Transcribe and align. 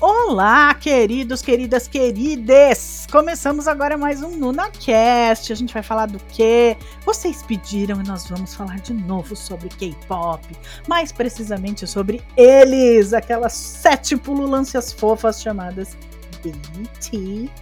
Olá, 0.00 0.74
queridos, 0.74 1.40
queridas, 1.40 1.88
querides! 1.88 2.93
Começamos 3.14 3.68
agora 3.68 3.96
mais 3.96 4.24
um 4.24 4.30
NunaCast. 4.30 5.52
A 5.52 5.54
gente 5.54 5.72
vai 5.72 5.84
falar 5.84 6.06
do 6.06 6.18
quê? 6.30 6.76
Vocês 7.06 7.44
pediram 7.44 8.00
e 8.00 8.08
nós 8.08 8.26
vamos 8.26 8.56
falar 8.56 8.80
de 8.80 8.92
novo 8.92 9.36
sobre 9.36 9.68
K-pop. 9.68 10.44
Mais 10.88 11.12
precisamente 11.12 11.86
sobre 11.86 12.24
eles, 12.36 13.12
aquelas 13.12 13.52
sete 13.52 14.16
pululâncias 14.16 14.92
fofas 14.92 15.40
chamadas 15.40 15.96
BTS. 16.42 17.52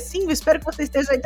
Sim, 0.00 0.28
espero 0.28 0.58
que 0.58 0.64
você 0.64 0.82
esteja 0.82 1.12
aí. 1.12 1.22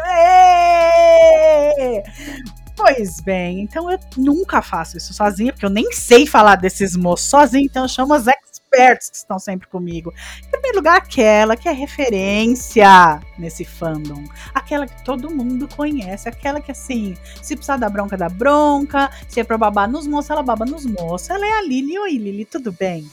Pois 2.76 3.22
bem, 3.22 3.62
então 3.62 3.90
eu 3.90 3.98
nunca 4.18 4.60
faço 4.60 4.98
isso 4.98 5.14
sozinha, 5.14 5.50
porque 5.50 5.64
eu 5.64 5.70
nem 5.70 5.92
sei 5.92 6.26
falar 6.26 6.56
desses 6.56 6.94
moços 6.94 7.30
sozinha, 7.30 7.64
então 7.64 7.84
eu 7.84 7.88
chamo 7.88 8.12
as 8.12 8.26
experts 8.70 9.10
que 9.10 9.16
estão 9.16 9.38
sempre 9.38 9.66
comigo. 9.68 10.14
Em 10.46 10.50
primeiro 10.50 10.78
lugar, 10.78 10.96
aquela 10.96 11.56
que 11.56 11.68
é 11.68 11.72
referência 11.72 13.20
nesse 13.38 13.64
fandom. 13.64 14.24
Aquela 14.54 14.86
que 14.86 15.04
todo 15.04 15.30
mundo 15.30 15.68
conhece, 15.74 16.28
aquela 16.28 16.60
que 16.60 16.70
assim, 16.70 17.16
se 17.42 17.56
precisar 17.56 17.76
da 17.76 17.88
bronca, 17.88 18.16
da 18.16 18.28
bronca, 18.28 19.10
se 19.28 19.40
é 19.40 19.44
pra 19.44 19.58
babar 19.58 19.90
nos 19.90 20.06
moços, 20.06 20.30
ela 20.30 20.42
baba 20.42 20.64
nos 20.64 20.86
moços. 20.86 21.30
Ela 21.30 21.46
é 21.46 21.58
a 21.58 21.62
Lili. 21.62 21.98
Oi, 21.98 22.16
Lili, 22.16 22.44
tudo 22.44 22.72
bem? 22.72 23.10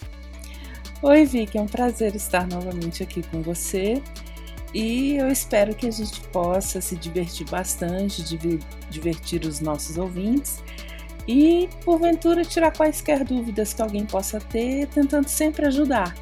Oi, 1.02 1.26
Vicky, 1.26 1.58
é 1.58 1.62
um 1.62 1.68
prazer 1.68 2.16
estar 2.16 2.48
novamente 2.48 3.04
aqui 3.04 3.22
com 3.24 3.42
você. 3.42 4.02
E 4.74 5.16
eu 5.16 5.30
espero 5.30 5.74
que 5.74 5.88
a 5.88 5.92
gente 5.92 6.20
possa 6.30 6.82
se 6.82 6.96
divertir 6.96 7.50
bastante, 7.50 8.22
divertir 8.90 9.46
os 9.46 9.60
nossos 9.60 9.98
ouvintes 9.98 10.62
e, 11.28 11.70
porventura, 11.84 12.46
tirar 12.46 12.72
quaisquer 12.72 13.24
dúvidas 13.24 13.74
que 13.74 13.82
alguém 13.82 14.06
possa 14.06 14.40
ter, 14.40 14.88
tentando 14.88 15.28
sempre 15.28 15.66
ajudar. 15.66 16.16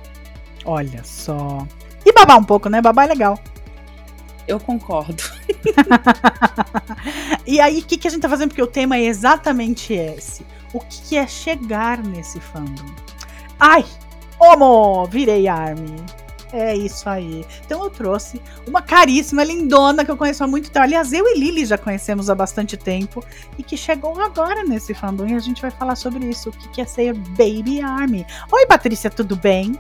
Olha 0.66 1.04
só. 1.04 1.66
E 2.06 2.12
babar 2.12 2.40
um 2.40 2.44
pouco, 2.44 2.70
né? 2.70 2.82
Babar 2.82 3.06
é 3.06 3.10
legal. 3.10 3.40
Eu 4.48 4.60
concordo. 4.60 5.24
e 7.46 7.60
aí, 7.60 7.80
o 7.80 7.86
que, 7.86 7.98
que 7.98 8.08
a 8.08 8.12
gente 8.12 8.22
tá 8.22 8.30
fazendo? 8.30 8.50
Porque 8.50 8.62
o 8.62 8.68
tema 8.68 8.98
é 8.98 9.04
exatamente 9.04 9.94
esse. 9.94 10.46
O 10.74 10.80
que, 10.80 11.02
que 11.02 11.18
é 11.18 11.28
chegar 11.28 12.04
nesse 12.04 12.40
fandom? 12.40 12.86
Ai, 13.60 13.86
homo, 14.40 15.06
virei 15.06 15.48
army. 15.48 15.96
É 16.54 16.76
isso 16.76 17.10
aí. 17.10 17.46
Então 17.66 17.84
eu 17.84 17.90
trouxe 17.90 18.42
uma 18.68 18.82
caríssima, 18.82 19.44
lindona, 19.44 20.06
que 20.06 20.12
eu 20.12 20.18
conheço 20.18 20.44
há 20.44 20.48
muito 20.48 20.70
tempo. 20.70 20.84
Aliás, 20.84 21.12
eu 21.12 21.28
e 21.28 21.40
Lili 21.40 21.66
já 21.66 21.78
conhecemos 21.78 22.30
há 22.30 22.36
bastante 22.36 22.78
tempo. 22.78 23.24
E 23.58 23.64
que 23.64 23.76
chegou 23.76 24.20
agora 24.22 24.64
nesse 24.64 24.94
fandom. 24.94 25.26
E 25.26 25.34
a 25.34 25.40
gente 25.40 25.62
vai 25.62 25.72
falar 25.72 25.96
sobre 25.96 26.26
isso. 26.26 26.50
O 26.50 26.52
que, 26.52 26.82
é 26.82 26.86
ser 26.86 27.14
Baby 27.14 27.82
Army. 27.82 28.26
Oi, 28.52 28.66
Patrícia, 28.68 29.10
tudo 29.10 29.36
bem? 29.36 29.78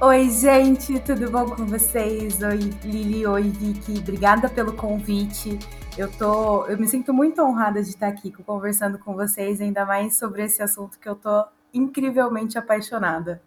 Oi, 0.00 0.30
gente, 0.30 0.98
tudo 1.00 1.30
bom 1.30 1.46
com 1.46 1.64
vocês? 1.64 2.42
Oi, 2.42 2.58
Lili, 2.84 3.26
oi, 3.26 3.42
Vicky. 3.42 3.98
Obrigada 3.98 4.48
pelo 4.48 4.72
convite. 4.72 5.58
Eu 5.96 6.10
tô, 6.10 6.66
eu 6.66 6.78
me 6.78 6.88
sinto 6.88 7.12
muito 7.12 7.42
honrada 7.42 7.82
de 7.82 7.90
estar 7.90 8.08
aqui 8.08 8.32
conversando 8.32 8.98
com 8.98 9.14
vocês, 9.14 9.60
ainda 9.60 9.84
mais 9.84 10.16
sobre 10.16 10.42
esse 10.44 10.62
assunto 10.62 10.98
que 10.98 11.08
eu 11.08 11.14
tô 11.14 11.44
incrivelmente 11.72 12.58
apaixonada. 12.58 13.42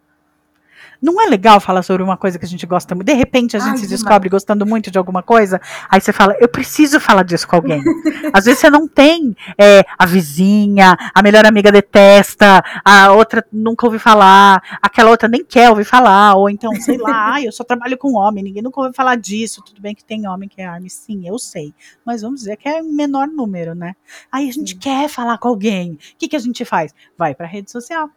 Não 1.00 1.20
é 1.20 1.26
legal 1.26 1.60
falar 1.60 1.82
sobre 1.82 2.02
uma 2.02 2.16
coisa 2.16 2.38
que 2.38 2.44
a 2.44 2.48
gente 2.48 2.66
gosta 2.66 2.94
muito? 2.94 3.06
De 3.06 3.12
repente 3.12 3.56
a 3.56 3.60
gente 3.60 3.70
Ai, 3.70 3.76
se 3.78 3.82
demais. 3.82 4.00
descobre 4.00 4.28
gostando 4.28 4.66
muito 4.66 4.90
de 4.90 4.98
alguma 4.98 5.22
coisa, 5.22 5.60
aí 5.88 6.00
você 6.00 6.12
fala, 6.12 6.36
eu 6.40 6.48
preciso 6.48 6.98
falar 6.98 7.22
disso 7.22 7.46
com 7.46 7.56
alguém. 7.56 7.82
Às 8.32 8.44
vezes 8.44 8.60
você 8.60 8.70
não 8.70 8.88
tem 8.88 9.36
é, 9.58 9.84
a 9.98 10.06
vizinha, 10.06 10.96
a 11.14 11.22
melhor 11.22 11.46
amiga 11.46 11.70
detesta, 11.70 12.62
a 12.84 13.12
outra 13.12 13.44
nunca 13.52 13.86
ouviu 13.86 14.00
falar, 14.00 14.62
aquela 14.80 15.10
outra 15.10 15.28
nem 15.28 15.44
quer 15.44 15.70
ouvir 15.70 15.84
falar, 15.84 16.34
ou 16.34 16.48
então, 16.48 16.72
sei 16.80 16.98
lá, 16.98 17.40
eu 17.40 17.52
só 17.52 17.64
trabalho 17.64 17.98
com 17.98 18.14
homem, 18.14 18.42
ninguém 18.44 18.62
nunca 18.62 18.80
ouviu 18.80 18.94
falar 18.94 19.16
disso. 19.16 19.62
Tudo 19.62 19.80
bem 19.80 19.94
que 19.94 20.04
tem 20.04 20.26
homem 20.28 20.48
que 20.48 20.60
é 20.60 20.66
arme, 20.66 20.90
sim, 20.90 21.28
eu 21.28 21.38
sei. 21.38 21.74
Mas 22.04 22.22
vamos 22.22 22.40
dizer 22.40 22.56
que 22.56 22.68
é 22.68 22.82
menor 22.82 23.26
número, 23.28 23.74
né? 23.74 23.94
Aí 24.30 24.48
a 24.48 24.52
gente 24.52 24.72
Sim. 24.72 24.78
quer 24.78 25.08
falar 25.08 25.38
com 25.38 25.48
alguém. 25.48 25.92
O 25.92 25.98
que, 26.18 26.28
que 26.28 26.36
a 26.36 26.40
gente 26.40 26.64
faz? 26.64 26.94
Vai 27.16 27.34
pra 27.34 27.46
rede 27.46 27.70
social. 27.70 28.10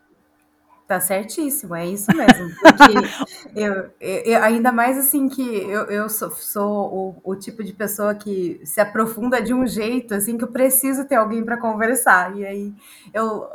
Tá 0.90 1.00
certíssimo, 1.00 1.76
é 1.76 1.86
isso 1.86 2.12
mesmo. 2.16 2.50
Porque 2.60 3.12
eu, 3.56 3.92
eu- 4.02 4.42
ainda 4.44 4.72
mais 4.72 4.98
assim 4.98 5.30
que 5.30 5.40
eu, 5.44 5.84
eu 5.86 6.10
sou, 6.10 6.32
sou 6.32 7.22
o, 7.24 7.32
o 7.32 7.36
tipo 7.36 7.64
de 7.64 7.74
pessoa 7.74 8.16
que 8.16 8.60
se 8.66 8.82
aprofunda 8.82 9.40
de 9.40 9.54
um 9.54 9.68
jeito 9.68 10.16
assim 10.16 10.36
que 10.36 10.44
eu 10.44 10.48
preciso 10.52 11.06
ter 11.06 11.14
alguém 11.14 11.46
para 11.46 11.58
conversar. 11.58 12.36
E 12.36 12.44
aí 12.44 12.74
eu, 13.14 13.48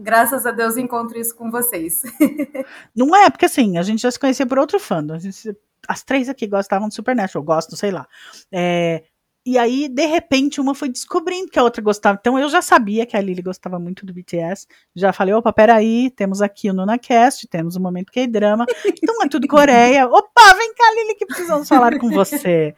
graças 0.00 0.44
a 0.44 0.50
Deus, 0.50 0.76
encontro 0.76 1.16
isso 1.16 1.36
com 1.36 1.52
vocês. 1.52 2.02
Não 2.96 3.14
é, 3.14 3.30
porque 3.30 3.46
assim, 3.46 3.78
a 3.78 3.82
gente 3.82 4.02
já 4.02 4.10
se 4.10 4.18
conhecia 4.18 4.46
por 4.46 4.58
outro 4.58 4.80
fandom. 4.80 5.16
Gente- 5.20 5.56
as 5.86 6.02
três 6.02 6.28
aqui 6.28 6.46
gostavam 6.48 6.88
de 6.88 6.94
Supernatural, 6.96 7.44
gostam, 7.44 7.76
sei 7.76 7.92
lá. 7.92 8.08
É, 8.52 9.04
e 9.44 9.58
aí, 9.58 9.88
de 9.88 10.06
repente, 10.06 10.60
uma 10.60 10.72
foi 10.72 10.88
descobrindo 10.88 11.50
que 11.50 11.58
a 11.58 11.64
outra 11.64 11.82
gostava. 11.82 12.16
Então, 12.20 12.38
eu 12.38 12.48
já 12.48 12.62
sabia 12.62 13.04
que 13.04 13.16
a 13.16 13.20
Lily 13.20 13.42
gostava 13.42 13.76
muito 13.76 14.06
do 14.06 14.12
BTS. 14.12 14.68
Já 14.94 15.12
falei, 15.12 15.34
opa, 15.34 15.52
peraí, 15.52 16.10
temos 16.10 16.40
aqui 16.40 16.70
o 16.70 16.72
NunaCast, 16.72 17.48
temos 17.48 17.74
o 17.74 17.80
Momento 17.80 18.12
K-Drama. 18.12 18.66
Então, 19.02 19.20
é 19.22 19.28
tudo 19.28 19.48
Coreia. 19.48 20.06
Opa, 20.06 20.54
vem 20.54 20.72
cá, 20.74 20.84
Lily, 20.94 21.14
que 21.16 21.26
precisamos 21.26 21.68
falar 21.68 21.98
com 21.98 22.08
você. 22.10 22.74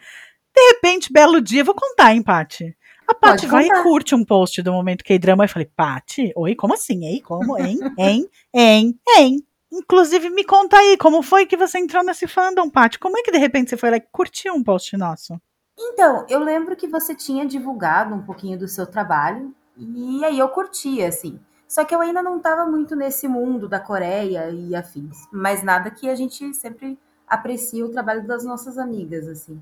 De 0.55 0.63
repente, 0.73 1.13
belo 1.13 1.41
dia, 1.41 1.63
vou 1.63 1.75
contar, 1.75 2.15
hein, 2.15 2.23
Paty? 2.23 2.75
A 3.07 3.15
Paty 3.15 3.47
vai 3.47 3.67
e 3.67 3.83
curte 3.83 4.15
um 4.15 4.25
post 4.25 4.63
do 4.63 4.73
Momento 4.73 5.05
K-Drama. 5.05 5.45
Eu 5.45 5.49
falei, 5.49 5.69
Paty, 5.77 6.33
oi, 6.35 6.55
como 6.55 6.73
assim? 6.73 7.05
Hein? 7.05 7.21
Como? 7.21 7.59
Hein? 7.59 7.79
Hein? 7.99 8.29
Hein? 8.55 8.99
Hein? 9.17 9.47
Inclusive, 9.71 10.31
me 10.31 10.45
conta 10.45 10.79
aí, 10.79 10.97
como 10.97 11.21
foi 11.21 11.45
que 11.45 11.57
você 11.57 11.79
entrou 11.79 12.03
nesse 12.03 12.27
fandom, 12.27 12.71
Paty? 12.71 12.99
Como 12.99 13.19
é 13.19 13.23
que 13.23 13.33
de 13.33 13.39
repente 13.39 13.69
você 13.69 13.77
foi 13.77 13.91
lá 13.91 13.97
e 13.97 14.01
curtiu 14.01 14.55
um 14.55 14.63
post 14.63 14.97
nosso? 14.97 15.39
Então, 15.77 16.25
eu 16.29 16.41
lembro 16.41 16.77
que 16.77 16.87
você 16.87 17.15
tinha 17.15 17.45
divulgado 17.47 18.15
um 18.15 18.23
pouquinho 18.23 18.59
do 18.59 18.69
seu 18.69 18.87
trabalho 18.87 19.55
e 19.77 20.25
aí 20.25 20.39
eu 20.39 20.49
curti, 20.49 21.03
assim. 21.03 21.41
Só 21.67 21.85
que 21.85 21.95
eu 21.95 22.01
ainda 22.01 22.23
não 22.23 22.37
estava 22.37 22.65
muito 22.67 22.95
nesse 22.95 23.27
mundo 23.27 23.69
da 23.69 23.81
Coreia 23.81 24.51
e 24.51 24.75
afins. 24.77 25.27
Mas 25.33 25.63
nada 25.63 25.91
que 25.91 26.09
a 26.09 26.15
gente 26.15 26.55
sempre 26.55 26.99
aprecia 27.27 27.85
o 27.85 27.91
trabalho 27.91 28.27
das 28.27 28.45
nossas 28.45 28.79
amigas, 28.79 29.27
assim. 29.27 29.61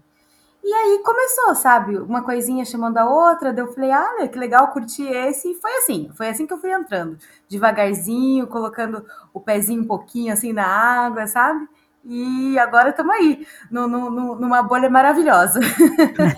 E 0.64 0.72
aí 0.72 1.02
começou, 1.04 1.54
sabe? 1.56 1.98
Uma 1.98 2.22
coisinha 2.22 2.64
chamando 2.64 2.98
a 2.98 3.08
outra, 3.08 3.52
daí 3.52 3.64
eu 3.64 3.72
falei, 3.72 3.90
ah, 3.90 4.28
que 4.28 4.38
legal, 4.38 4.68
curti 4.72 5.02
esse. 5.02 5.50
E 5.52 5.54
foi 5.54 5.72
assim, 5.78 6.10
foi 6.14 6.28
assim 6.28 6.46
que 6.46 6.52
eu 6.52 6.58
fui 6.58 6.72
entrando. 6.72 7.18
Devagarzinho, 7.48 8.46
colocando 8.46 9.04
o 9.34 9.40
pezinho 9.40 9.82
um 9.82 9.86
pouquinho 9.86 10.32
assim 10.32 10.52
na 10.52 10.66
água, 10.66 11.26
sabe? 11.26 11.68
E 12.04 12.58
agora 12.58 12.90
estamos 12.90 13.14
aí, 13.14 13.46
no- 13.70 13.86
no- 13.86 14.10
no- 14.10 14.34
numa 14.36 14.62
bolha 14.62 14.90
maravilhosa. 14.90 15.60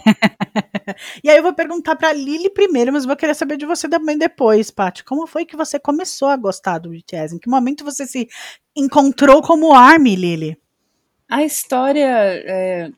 E 1.22 1.28
aí 1.30 1.36
eu 1.38 1.42
vou 1.42 1.54
perguntar 1.54 1.96
pra 1.96 2.12
Lily 2.12 2.50
primeiro, 2.50 2.92
mas 2.92 3.04
vou 3.04 3.16
querer 3.16 3.34
saber 3.34 3.56
de 3.56 3.66
você 3.66 3.88
também 3.88 4.16
depois, 4.18 4.70
Paty. 4.70 5.02
Como 5.04 5.26
foi 5.26 5.44
que 5.44 5.56
você 5.56 5.78
começou 5.78 6.28
a 6.28 6.36
gostar 6.36 6.78
do 6.78 6.90
BTS? 6.90 7.34
Em 7.34 7.38
que 7.38 7.48
momento 7.48 7.84
você 7.84 8.06
se 8.06 8.28
encontrou 8.76 9.42
como 9.42 9.72
ARMY, 9.72 10.14
Lily? 10.16 10.58
A 11.28 11.42
história 11.42 12.06
é, 12.06 12.90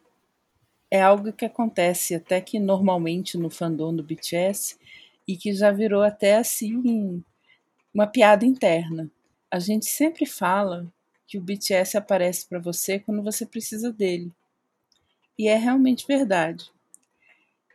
é 0.91 1.01
algo 1.03 1.33
que 1.33 1.45
acontece 1.45 2.15
até 2.15 2.41
que 2.41 2.59
normalmente 2.59 3.39
no 3.39 3.49
fandom 3.49 3.95
do 3.95 4.03
BTS 4.03 4.77
e 5.27 5.37
que 5.37 5.53
já 5.53 5.71
virou 5.71 6.03
até 6.03 6.37
assim 6.37 7.23
uma 7.95 8.07
piada 8.07 8.45
interna. 8.45 9.09
A 9.51 9.59
gente 9.59 9.87
sempre 9.87 10.27
fala 10.27 10.87
que 11.27 11.39
o 11.39 11.41
BTS 11.41 11.97
aparece 11.97 12.47
para 12.47 12.59
você 12.59 12.99
quando 12.99 13.23
você 13.23 13.45
precisa 13.45 13.93
dele. 13.93 14.33
E 15.39 15.49
é 15.49 15.57
realmente 15.57 16.07
verdade. 16.07 16.71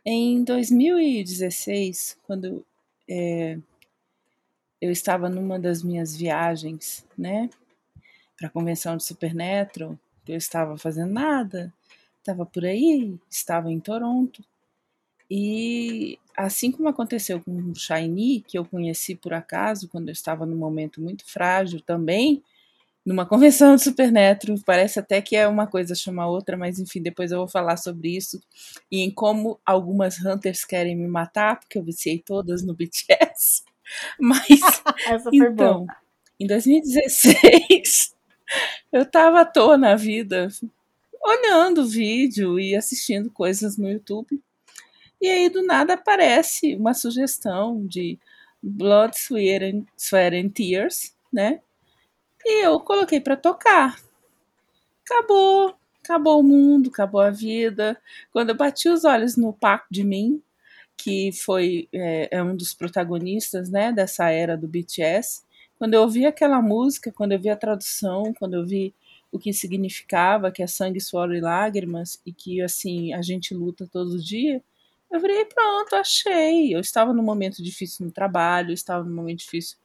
Em 0.04 0.42
2016, 0.42 2.18
quando 2.24 2.64
é, 3.08 3.58
eu 4.80 4.90
estava 4.90 5.28
numa 5.28 5.60
das 5.60 5.82
minhas 5.82 6.16
viagens, 6.16 7.06
né, 7.16 7.48
para 8.36 8.48
a 8.48 8.50
convenção 8.50 8.96
de 8.96 9.04
Supernatural, 9.04 9.96
eu 10.26 10.36
estava 10.36 10.76
fazendo 10.76 11.12
nada, 11.12 11.72
estava 12.18 12.44
por 12.44 12.64
aí, 12.64 13.16
estava 13.30 13.70
em 13.70 13.78
Toronto. 13.78 14.42
E 15.30 16.18
assim 16.36 16.72
como 16.72 16.88
aconteceu 16.88 17.40
com 17.40 17.52
o 17.52 17.74
Shiny, 17.74 18.40
que 18.40 18.58
eu 18.58 18.64
conheci 18.64 19.14
por 19.14 19.32
acaso, 19.32 19.88
quando 19.88 20.08
eu 20.08 20.12
estava 20.12 20.44
num 20.44 20.56
momento 20.56 21.00
muito 21.00 21.24
frágil 21.24 21.80
também, 21.80 22.42
numa 23.04 23.26
convenção 23.26 23.76
de 23.76 23.82
Supernatural, 23.82 24.56
parece 24.64 24.98
até 24.98 25.20
que 25.20 25.36
é 25.36 25.46
uma 25.46 25.66
coisa 25.66 25.94
chama 25.94 26.26
outra, 26.26 26.56
mas 26.56 26.78
enfim, 26.78 27.02
depois 27.02 27.32
eu 27.32 27.38
vou 27.38 27.48
falar 27.48 27.76
sobre 27.76 28.16
isso 28.16 28.40
e 28.90 29.00
em 29.00 29.10
como 29.10 29.60
algumas 29.64 30.18
Hunters 30.24 30.64
querem 30.64 30.96
me 30.96 31.08
matar, 31.08 31.58
porque 31.58 31.78
eu 31.78 31.84
viciei 31.84 32.18
todas 32.18 32.62
no 32.62 32.74
BTS. 32.76 33.62
Mas 34.18 34.48
Essa 35.06 35.30
então, 35.32 35.86
Em 36.38 36.46
2016, 36.46 38.14
eu 38.92 39.04
tava 39.04 39.40
à 39.40 39.44
toa 39.44 39.76
na 39.76 39.96
vida, 39.96 40.48
olhando 41.22 41.86
vídeo 41.86 42.58
e 42.58 42.74
assistindo 42.74 43.30
coisas 43.30 43.76
no 43.76 43.90
YouTube. 43.90 44.40
E 45.20 45.28
aí, 45.28 45.48
do 45.48 45.62
nada, 45.64 45.94
aparece 45.94 46.74
uma 46.74 46.94
sugestão 46.94 47.86
de 47.86 48.18
Blood, 48.62 49.16
Sweat 49.16 49.64
and, 49.64 49.84
Sweat 49.96 50.36
and 50.36 50.48
Tears, 50.50 51.14
né? 51.32 51.60
E 52.44 52.64
eu 52.64 52.80
coloquei 52.80 53.20
para 53.20 53.36
tocar. 53.36 53.96
Acabou, 55.04 55.74
acabou 56.02 56.40
o 56.40 56.42
mundo, 56.42 56.90
acabou 56.90 57.20
a 57.20 57.30
vida. 57.30 58.00
Quando 58.32 58.50
eu 58.50 58.56
bati 58.56 58.88
os 58.88 59.04
olhos 59.04 59.36
no 59.36 59.52
Park 59.52 59.86
de 59.90 60.04
mim, 60.04 60.42
que 60.96 61.32
foi 61.32 61.88
é, 61.92 62.28
é, 62.30 62.42
um 62.42 62.56
dos 62.56 62.74
protagonistas, 62.74 63.70
né, 63.70 63.92
dessa 63.92 64.30
era 64.30 64.56
do 64.56 64.68
BTS, 64.68 65.42
quando 65.78 65.94
eu 65.94 66.02
ouvi 66.02 66.26
aquela 66.26 66.62
música, 66.62 67.12
quando 67.12 67.32
eu 67.32 67.40
vi 67.40 67.50
a 67.50 67.56
tradução, 67.56 68.32
quando 68.38 68.54
eu 68.54 68.64
vi 68.64 68.94
o 69.32 69.38
que 69.38 69.52
significava, 69.52 70.52
que 70.52 70.62
é 70.62 70.66
sangue, 70.66 71.00
suor 71.00 71.34
e 71.34 71.40
lágrimas, 71.40 72.20
e 72.24 72.32
que 72.32 72.60
assim 72.62 73.12
a 73.14 73.22
gente 73.22 73.54
luta 73.54 73.88
todo 73.90 74.22
dia, 74.22 74.62
eu 75.10 75.20
virei 75.20 75.44
pronto, 75.44 75.94
achei. 75.94 76.74
Eu 76.74 76.80
estava 76.80 77.12
num 77.12 77.22
momento 77.22 77.62
difícil 77.62 78.06
no 78.06 78.12
trabalho, 78.12 78.72
estava 78.72 79.04
num 79.04 79.14
momento 79.14 79.40
difícil 79.40 79.76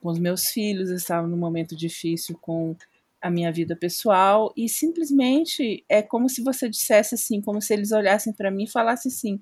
com 0.00 0.08
os 0.08 0.18
meus 0.18 0.48
filhos, 0.48 0.90
estava 0.90 1.26
num 1.26 1.36
momento 1.36 1.76
difícil 1.76 2.38
com 2.40 2.76
a 3.20 3.30
minha 3.30 3.52
vida 3.52 3.74
pessoal 3.74 4.52
e 4.56 4.68
simplesmente 4.68 5.84
é 5.88 6.02
como 6.02 6.28
se 6.28 6.42
você 6.42 6.68
dissesse 6.68 7.14
assim, 7.14 7.40
como 7.40 7.60
se 7.60 7.72
eles 7.72 7.90
olhassem 7.90 8.32
para 8.32 8.50
mim 8.50 8.64
e 8.64 8.70
falassem 8.70 9.10
assim: 9.10 9.40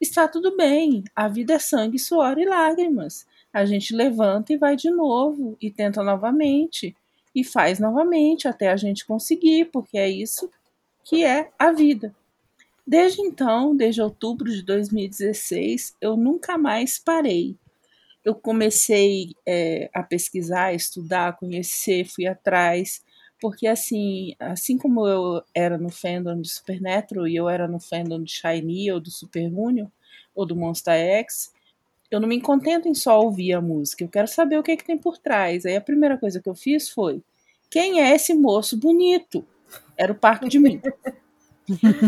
está 0.00 0.28
tudo 0.28 0.56
bem, 0.56 1.04
a 1.14 1.28
vida 1.28 1.54
é 1.54 1.58
sangue, 1.58 1.98
suor 1.98 2.38
e 2.38 2.44
lágrimas. 2.44 3.26
A 3.52 3.64
gente 3.64 3.94
levanta 3.94 4.52
e 4.52 4.56
vai 4.56 4.76
de 4.76 4.90
novo 4.90 5.56
e 5.60 5.70
tenta 5.70 6.02
novamente 6.02 6.94
e 7.34 7.44
faz 7.44 7.78
novamente 7.78 8.46
até 8.46 8.70
a 8.70 8.76
gente 8.76 9.04
conseguir, 9.04 9.66
porque 9.66 9.98
é 9.98 10.08
isso 10.08 10.50
que 11.04 11.24
é 11.24 11.50
a 11.58 11.72
vida. 11.72 12.14
Desde 12.86 13.20
então, 13.20 13.76
desde 13.76 14.02
outubro 14.02 14.50
de 14.50 14.62
2016, 14.62 15.96
eu 16.00 16.16
nunca 16.16 16.56
mais 16.56 16.98
parei. 16.98 17.56
Eu 18.24 18.34
comecei 18.34 19.34
é, 19.46 19.90
a 19.94 20.02
pesquisar, 20.02 20.74
estudar, 20.74 21.36
conhecer, 21.36 22.04
fui 22.04 22.26
atrás, 22.26 23.02
porque 23.40 23.66
assim, 23.66 24.34
assim 24.38 24.76
como 24.76 25.06
eu 25.06 25.42
era 25.54 25.78
no 25.78 25.88
fandom 25.90 26.40
de 26.40 26.50
Supernatural 26.50 27.26
e 27.26 27.36
eu 27.36 27.48
era 27.48 27.66
no 27.66 27.80
fandom 27.80 28.22
de 28.22 28.32
Shiny 28.32 28.92
ou 28.92 29.00
do 29.00 29.10
Super 29.10 29.48
Junior 29.48 29.90
ou 30.34 30.44
do 30.44 30.54
Monster 30.54 30.94
X, 30.94 31.52
eu 32.10 32.20
não 32.20 32.28
me 32.28 32.40
contento 32.40 32.88
em 32.88 32.94
só 32.94 33.20
ouvir 33.20 33.54
a 33.54 33.60
música, 33.60 34.04
eu 34.04 34.08
quero 34.08 34.28
saber 34.28 34.58
o 34.58 34.62
que, 34.62 34.72
é 34.72 34.76
que 34.76 34.84
tem 34.84 34.98
por 34.98 35.16
trás. 35.16 35.64
Aí 35.64 35.76
a 35.76 35.80
primeira 35.80 36.18
coisa 36.18 36.40
que 36.40 36.48
eu 36.48 36.54
fiz 36.54 36.88
foi: 36.90 37.22
quem 37.70 38.00
é 38.00 38.14
esse 38.14 38.34
moço 38.34 38.76
bonito? 38.76 39.46
Era 39.96 40.12
o 40.12 40.16
Parque 40.16 40.48
de 40.48 40.58
Mim. 40.58 40.80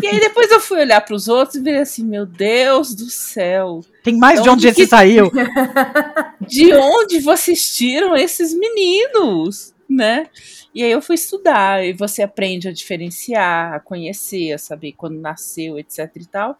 E 0.03 0.07
aí 0.07 0.21
depois 0.21 0.51
eu 0.51 0.61
fui 0.61 0.81
olhar 0.81 1.01
para 1.01 1.15
os 1.15 1.29
outros 1.29 1.57
e 1.57 1.63
vi 1.63 1.71
assim, 1.77 2.05
meu 2.05 2.27
Deus 2.27 2.95
do 2.95 3.09
céu. 3.09 3.85
Tem 4.03 4.17
mais 4.17 4.39
de, 4.39 4.45
de 4.45 4.51
onde, 4.51 4.69
onde 4.69 4.81
esse 4.81 4.87
saiu. 4.89 5.31
De 6.47 6.75
onde 6.75 7.21
vocês 7.21 7.75
tiram 7.75 8.17
esses 8.17 8.53
meninos, 8.53 9.73
né? 9.89 10.27
E 10.75 10.83
aí 10.83 10.91
eu 10.91 11.01
fui 11.01 11.15
estudar 11.15 11.85
e 11.85 11.93
você 11.93 12.23
aprende 12.23 12.69
a 12.69 12.73
diferenciar, 12.73 13.75
a 13.75 13.81
conhecer, 13.81 14.53
a 14.53 14.59
saber 14.59 14.93
quando 14.93 15.21
nasceu, 15.21 15.79
etc 15.79 16.11
e 16.17 16.27
tal. 16.27 16.59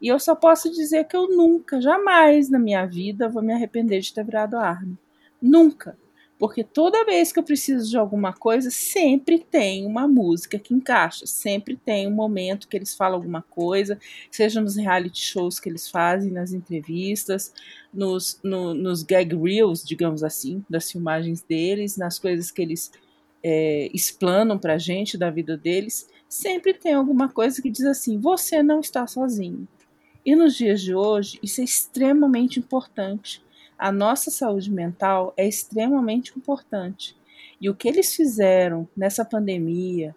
E 0.00 0.08
eu 0.08 0.18
só 0.18 0.34
posso 0.34 0.70
dizer 0.70 1.04
que 1.04 1.16
eu 1.16 1.28
nunca, 1.28 1.80
jamais 1.80 2.48
na 2.48 2.58
minha 2.58 2.86
vida 2.86 3.28
vou 3.28 3.42
me 3.42 3.52
arrepender 3.52 4.00
de 4.00 4.14
ter 4.14 4.24
virado 4.24 4.56
arma. 4.56 4.96
Nunca. 5.42 5.96
Porque 6.38 6.62
toda 6.62 7.04
vez 7.04 7.32
que 7.32 7.38
eu 7.38 7.42
preciso 7.42 7.90
de 7.90 7.96
alguma 7.96 8.32
coisa, 8.32 8.70
sempre 8.70 9.40
tem 9.40 9.84
uma 9.84 10.06
música 10.06 10.56
que 10.58 10.72
encaixa, 10.72 11.26
sempre 11.26 11.76
tem 11.76 12.06
um 12.06 12.12
momento 12.12 12.68
que 12.68 12.76
eles 12.76 12.94
falam 12.94 13.16
alguma 13.16 13.42
coisa, 13.42 13.98
seja 14.30 14.60
nos 14.60 14.76
reality 14.76 15.20
shows 15.20 15.58
que 15.58 15.68
eles 15.68 15.90
fazem, 15.90 16.30
nas 16.30 16.52
entrevistas, 16.52 17.52
nos, 17.92 18.38
no, 18.44 18.72
nos 18.72 19.02
gag 19.02 19.34
reels, 19.34 19.84
digamos 19.84 20.22
assim, 20.22 20.64
das 20.70 20.90
filmagens 20.92 21.42
deles, 21.42 21.96
nas 21.96 22.20
coisas 22.20 22.52
que 22.52 22.62
eles 22.62 22.92
é, 23.42 23.90
explanam 23.92 24.58
pra 24.58 24.78
gente 24.78 25.18
da 25.18 25.30
vida 25.30 25.56
deles, 25.56 26.08
sempre 26.28 26.72
tem 26.72 26.94
alguma 26.94 27.28
coisa 27.28 27.60
que 27.60 27.70
diz 27.70 27.84
assim: 27.84 28.16
você 28.18 28.62
não 28.62 28.78
está 28.78 29.06
sozinho. 29.08 29.66
E 30.24 30.36
nos 30.36 30.54
dias 30.54 30.82
de 30.82 30.94
hoje, 30.94 31.38
isso 31.42 31.60
é 31.60 31.64
extremamente 31.64 32.60
importante 32.60 33.42
a 33.78 33.92
nossa 33.92 34.30
saúde 34.30 34.70
mental 34.70 35.32
é 35.36 35.46
extremamente 35.46 36.36
importante. 36.36 37.16
E 37.60 37.70
o 37.70 37.74
que 37.74 37.88
eles 37.88 38.14
fizeram 38.14 38.88
nessa 38.96 39.24
pandemia, 39.24 40.14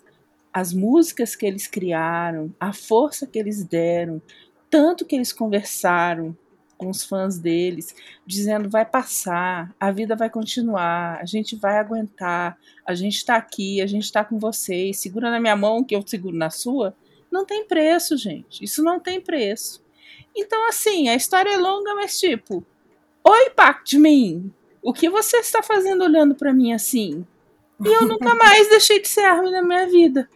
as 0.52 0.74
músicas 0.74 1.36
que 1.36 1.46
eles 1.46 1.68
criaram, 1.68 2.54
a 2.60 2.74
força 2.74 3.28
que 3.28 3.38
eles 3.38 3.64
deram, 3.64 4.22
tanto 4.70 5.06
que 5.06 5.16
eles 5.16 5.32
conversaram 5.32 6.36
com 6.78 6.90
os 6.90 7.04
fãs 7.04 7.38
deles, 7.38 7.96
dizendo 8.26 8.68
vai 8.68 8.84
passar, 8.84 9.72
a 9.80 9.92
vida 9.92 10.16
vai 10.16 10.32
continuar, 10.32 11.20
a 11.22 11.26
gente 11.26 11.56
vai 11.56 11.78
aguentar, 11.78 12.58
a 12.84 12.96
gente 12.96 13.18
está 13.18 13.36
aqui, 13.36 13.80
a 13.82 13.86
gente 13.86 14.06
está 14.06 14.26
com 14.26 14.40
vocês, 14.40 14.98
segura 14.98 15.30
na 15.30 15.40
minha 15.40 15.56
mão 15.56 15.84
que 15.84 15.96
eu 15.96 16.06
seguro 16.06 16.36
na 16.36 16.50
sua, 16.50 16.96
não 17.32 17.46
tem 17.46 17.68
preço, 17.68 18.18
gente. 18.18 18.64
Isso 18.64 18.84
não 18.84 19.00
tem 19.00 19.22
preço. 19.22 19.84
Então, 20.36 20.68
assim, 20.68 21.08
a 21.08 21.16
história 21.16 21.52
é 21.52 21.58
longa, 21.58 21.94
mas 21.94 22.20
tipo, 22.20 22.66
Oi, 23.24 23.50
Pactmin! 23.52 24.54
O 24.82 24.92
que 24.92 25.10
você 25.10 25.38
está 25.38 25.62
fazendo 25.62 26.04
olhando 26.04 26.34
para 26.34 26.52
mim 26.54 26.74
assim? 26.74 27.26
E 27.80 27.88
eu 27.88 28.08
nunca 28.08 28.34
mais 28.36 28.70
deixei 28.70 29.00
de 29.02 29.08
ser 29.08 29.22
Armin 29.22 29.52
na 29.52 29.62
minha 29.62 29.88
vida. 29.88 30.28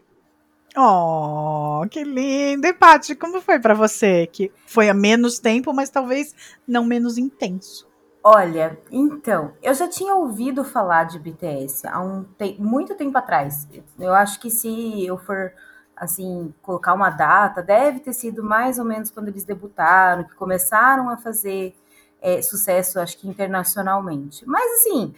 Oh, 0.77 1.85
que 1.89 2.03
lindo! 2.03 2.67
E 2.67 2.73
Paty, 2.73 3.15
como 3.15 3.41
foi 3.41 3.59
para 3.59 3.73
você? 3.73 4.27
Que 4.27 4.51
foi 4.67 4.89
há 4.89 4.93
menos 4.93 5.39
tempo, 5.39 5.73
mas 5.73 5.89
talvez 5.89 6.35
não 6.67 6.85
menos 6.85 7.17
intenso. 7.17 7.87
Olha, 8.21 8.77
então, 8.91 9.53
eu 9.61 9.73
já 9.73 9.87
tinha 9.87 10.15
ouvido 10.15 10.63
falar 10.63 11.05
de 11.05 11.19
BTS 11.19 11.87
há 11.87 12.01
um 12.01 12.23
te 12.23 12.55
muito 12.59 12.95
tempo 12.95 13.17
atrás. 13.17 13.67
Eu 13.99 14.13
acho 14.13 14.39
que 14.39 14.49
se 14.49 15.05
eu 15.05 15.17
for 15.17 15.53
assim 15.95 16.53
colocar 16.61 16.93
uma 16.93 17.09
data, 17.09 17.63
deve 17.63 17.99
ter 17.99 18.13
sido 18.13 18.43
mais 18.43 18.77
ou 18.77 18.85
menos 18.85 19.09
quando 19.09 19.29
eles 19.29 19.43
debutaram, 19.43 20.23
que 20.23 20.35
começaram 20.35 21.09
a 21.09 21.17
fazer 21.17 21.73
é, 22.25 22.41
sucesso, 22.41 22.99
acho 22.99 23.19
que 23.19 23.27
internacionalmente. 23.27 24.43
Mas 24.47 24.79
assim, 24.79 25.13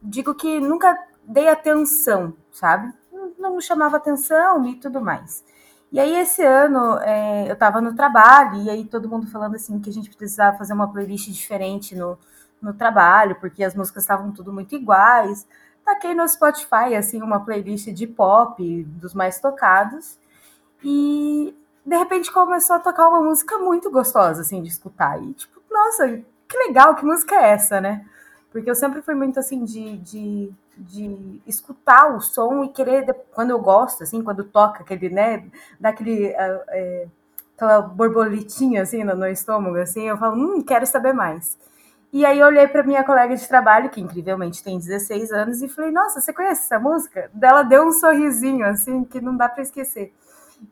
digo 0.00 0.32
que 0.36 0.60
nunca 0.60 0.96
dei 1.24 1.48
atenção, 1.48 2.32
sabe? 2.52 2.94
Não, 3.36 3.60
chamava 3.60 3.96
atenção 3.96 4.64
e 4.64 4.76
tudo 4.76 5.00
mais. 5.00 5.44
E 5.90 5.98
aí 5.98 6.14
esse 6.14 6.44
ano 6.44 6.96
é, 7.00 7.48
eu 7.48 7.54
estava 7.54 7.80
no 7.80 7.92
trabalho 7.92 8.62
e 8.62 8.70
aí 8.70 8.84
todo 8.84 9.08
mundo 9.08 9.26
falando 9.26 9.56
assim 9.56 9.80
que 9.80 9.90
a 9.90 9.92
gente 9.92 10.14
precisava 10.14 10.56
fazer 10.56 10.74
uma 10.74 10.86
playlist 10.92 11.28
diferente 11.28 11.96
no, 11.96 12.16
no 12.62 12.72
trabalho, 12.72 13.34
porque 13.40 13.64
as 13.64 13.74
músicas 13.74 14.04
estavam 14.04 14.30
tudo 14.30 14.52
muito 14.52 14.76
iguais. 14.76 15.44
Taquei 15.84 16.14
no 16.14 16.28
Spotify 16.28 16.94
assim 16.96 17.20
uma 17.20 17.40
playlist 17.44 17.88
de 17.88 18.06
pop 18.06 18.84
dos 18.84 19.12
mais 19.12 19.40
tocados 19.40 20.16
e 20.84 21.52
de 21.84 21.96
repente 21.96 22.30
começou 22.30 22.76
a 22.76 22.78
tocar 22.78 23.08
uma 23.08 23.22
música 23.22 23.58
muito 23.58 23.90
gostosa 23.90 24.42
assim 24.42 24.62
de 24.62 24.68
escutar 24.68 25.20
e 25.20 25.32
tipo 25.32 25.57
nossa, 25.70 26.22
que 26.48 26.58
legal, 26.66 26.94
que 26.94 27.04
música 27.04 27.34
é 27.34 27.50
essa, 27.50 27.80
né? 27.80 28.04
Porque 28.50 28.70
eu 28.70 28.74
sempre 28.74 29.02
fui 29.02 29.14
muito 29.14 29.38
assim 29.38 29.64
de, 29.64 29.98
de, 29.98 30.52
de 30.76 31.40
escutar 31.46 32.14
o 32.14 32.20
som 32.20 32.64
e 32.64 32.68
querer, 32.70 33.14
quando 33.32 33.50
eu 33.50 33.60
gosto, 33.60 34.02
assim, 34.02 34.22
quando 34.22 34.44
toca 34.44 34.82
aquele, 34.82 35.10
né, 35.10 35.44
daquele. 35.78 36.28
É, 36.28 36.64
é, 36.68 37.06
aquela 37.58 37.82
borboletinha 37.82 38.82
assim 38.82 39.02
no, 39.02 39.16
no 39.16 39.26
estômago, 39.26 39.76
assim, 39.76 40.08
eu 40.08 40.16
falo, 40.16 40.36
hum, 40.36 40.62
quero 40.62 40.86
saber 40.86 41.12
mais. 41.12 41.58
E 42.12 42.24
aí 42.24 42.38
eu 42.38 42.46
olhei 42.46 42.66
para 42.66 42.82
minha 42.84 43.04
colega 43.04 43.36
de 43.36 43.46
trabalho, 43.46 43.90
que 43.90 44.00
incrivelmente 44.00 44.62
tem 44.62 44.78
16 44.78 45.30
anos, 45.32 45.60
e 45.60 45.68
falei, 45.68 45.90
nossa, 45.90 46.20
você 46.20 46.32
conhece 46.32 46.62
essa 46.62 46.78
música? 46.78 47.30
Dela 47.34 47.62
deu 47.62 47.86
um 47.86 47.92
sorrisinho, 47.92 48.64
assim, 48.64 49.04
que 49.04 49.20
não 49.20 49.36
dá 49.36 49.48
para 49.48 49.62
esquecer. 49.62 50.14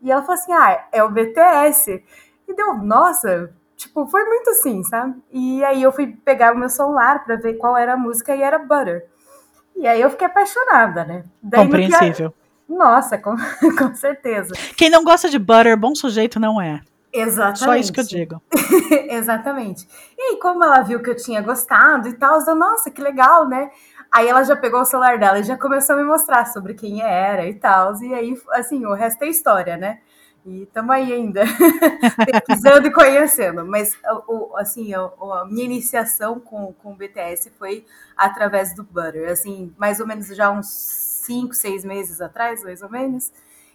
E 0.01 0.11
ela 0.11 0.23
falou 0.23 0.35
assim, 0.35 0.53
ah, 0.53 0.89
é 0.93 1.03
o 1.03 1.11
BTS. 1.11 2.03
E 2.49 2.55
deu, 2.55 2.75
nossa, 2.79 3.53
Tipo, 3.77 4.07
foi 4.07 4.25
muito 4.25 4.51
assim, 4.51 4.83
sabe? 4.83 5.15
E 5.31 5.63
aí 5.65 5.83
eu 5.83 5.93
fui 5.93 6.07
pegar 6.25 6.55
o 6.55 6.59
meu 6.59 6.69
celular 6.69 7.25
para 7.25 7.37
ver 7.37 7.55
qual 7.55 7.77
era 7.77 7.93
a 7.93 7.97
música 7.97 8.35
e 8.35 8.43
era 8.43 8.59
Butter. 8.59 9.07
E 9.77 9.87
aí 9.87 10.01
eu 10.01 10.11
fiquei 10.11 10.27
apaixonada, 10.27 11.05
né? 11.05 11.25
Daí 11.43 11.65
Compreensível. 11.65 12.33
Nossa, 12.67 13.19
com, 13.19 13.37
com 13.79 13.95
certeza. 13.95 14.55
Quem 14.77 14.89
não 14.89 15.05
gosta 15.05 15.29
de 15.29 15.39
Butter, 15.39 15.77
bom 15.77 15.95
sujeito 15.95 16.41
não 16.41 16.61
é. 16.61 16.81
Exatamente. 17.13 17.59
Só 17.59 17.77
isso 17.77 17.93
que 17.93 18.01
eu 18.01 18.05
digo. 18.05 18.43
Exatamente. 19.09 19.87
E 20.19 20.23
aí, 20.23 20.39
como 20.39 20.65
ela 20.65 20.83
viu 20.83 21.03
que 21.03 21.11
eu 21.11 21.17
tinha 21.17 21.41
gostado 21.41 22.09
e 22.09 22.15
tal, 22.15 22.41
eu, 22.47 22.55
nossa, 22.55 22.91
que 22.91 23.01
legal, 23.01 23.47
né? 23.49 23.71
Aí 24.11 24.29
ela 24.29 24.43
já 24.45 24.57
pegou 24.57 24.81
o 24.81 24.85
celular 24.85 25.19
dela 25.19 25.39
e 25.39 25.45
já 25.45 25.57
começou 25.57 25.95
a 25.95 25.99
me 25.99 26.05
mostrar 26.05 26.47
sobre 26.47 26.75
quem 26.75 27.03
era 27.03 27.47
e 27.47 27.55
tal. 27.55 27.95
E 28.03 28.15
aí, 28.15 28.35
assim, 28.53 28.85
o 28.85 28.95
resto 28.95 29.23
é 29.23 29.29
história, 29.29 29.77
né? 29.77 29.99
E 30.47 30.63
estamos 30.63 30.95
aí 30.95 31.13
ainda, 31.13 31.43
pesquisando 32.25 32.87
e 32.87 32.93
conhecendo. 32.93 33.67
Mas, 33.67 33.99
o, 34.29 34.57
assim, 34.57 34.95
a, 34.95 35.01
a, 35.01 35.45
minha 35.51 35.65
iniciação 35.65 36.39
com, 36.39 36.73
com 36.75 36.93
o 36.93 36.95
BTS 36.95 37.51
foi 37.59 37.85
através 38.17 38.73
do 38.73 38.85
Butter. 38.85 39.29
Assim, 39.29 39.75
mais 39.77 39.99
ou 39.99 40.07
menos 40.07 40.29
já 40.29 40.49
uns 40.53 40.69
5, 40.69 41.53
6 41.53 41.85
meses 41.85 42.21
atrás, 42.21 42.63
mais 42.63 42.81
ou 42.81 42.89
menos. 42.89 43.33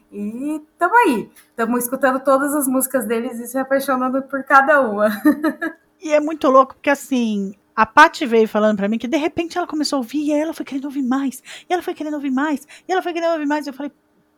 E 0.09 0.61
estamos 0.73 0.97
aí. 0.99 1.29
Estamos 1.49 1.83
escutando 1.83 2.21
todas 2.21 2.55
as 2.55 2.67
músicas 2.67 3.05
deles 3.05 3.37
e 3.39 3.47
se 3.47 3.57
apaixonando 3.57 4.21
por 4.21 4.41
cada 4.45 4.79
uma. 4.79 5.09
e 6.01 6.13
é 6.13 6.21
muito 6.21 6.47
louco, 6.47 6.75
porque 6.75 6.89
assim, 6.89 7.53
a 7.75 7.85
Paty 7.85 8.25
veio 8.25 8.47
falando 8.47 8.77
para 8.77 8.87
mim 8.87 8.97
que 8.97 9.09
de 9.09 9.17
repente 9.17 9.57
ela 9.57 9.67
começou 9.67 9.97
a 9.97 9.99
ouvir 9.99 10.23
e 10.23 10.31
ela 10.31 10.53
foi 10.53 10.65
querendo 10.65 10.85
ouvir 10.85 11.03
mais. 11.03 11.43
E 11.69 11.73
ela 11.73 11.81
foi 11.81 11.93
querendo 11.93 12.13
ouvir 12.13 12.31
mais. 12.31 12.65
E 12.87 12.91
ela 12.93 13.01
foi 13.01 13.11
querendo 13.11 13.33
ouvir 13.33 13.45
mais. 13.45 13.65
E 13.65 13.69
eu 13.69 13.73
falei, 13.73 13.91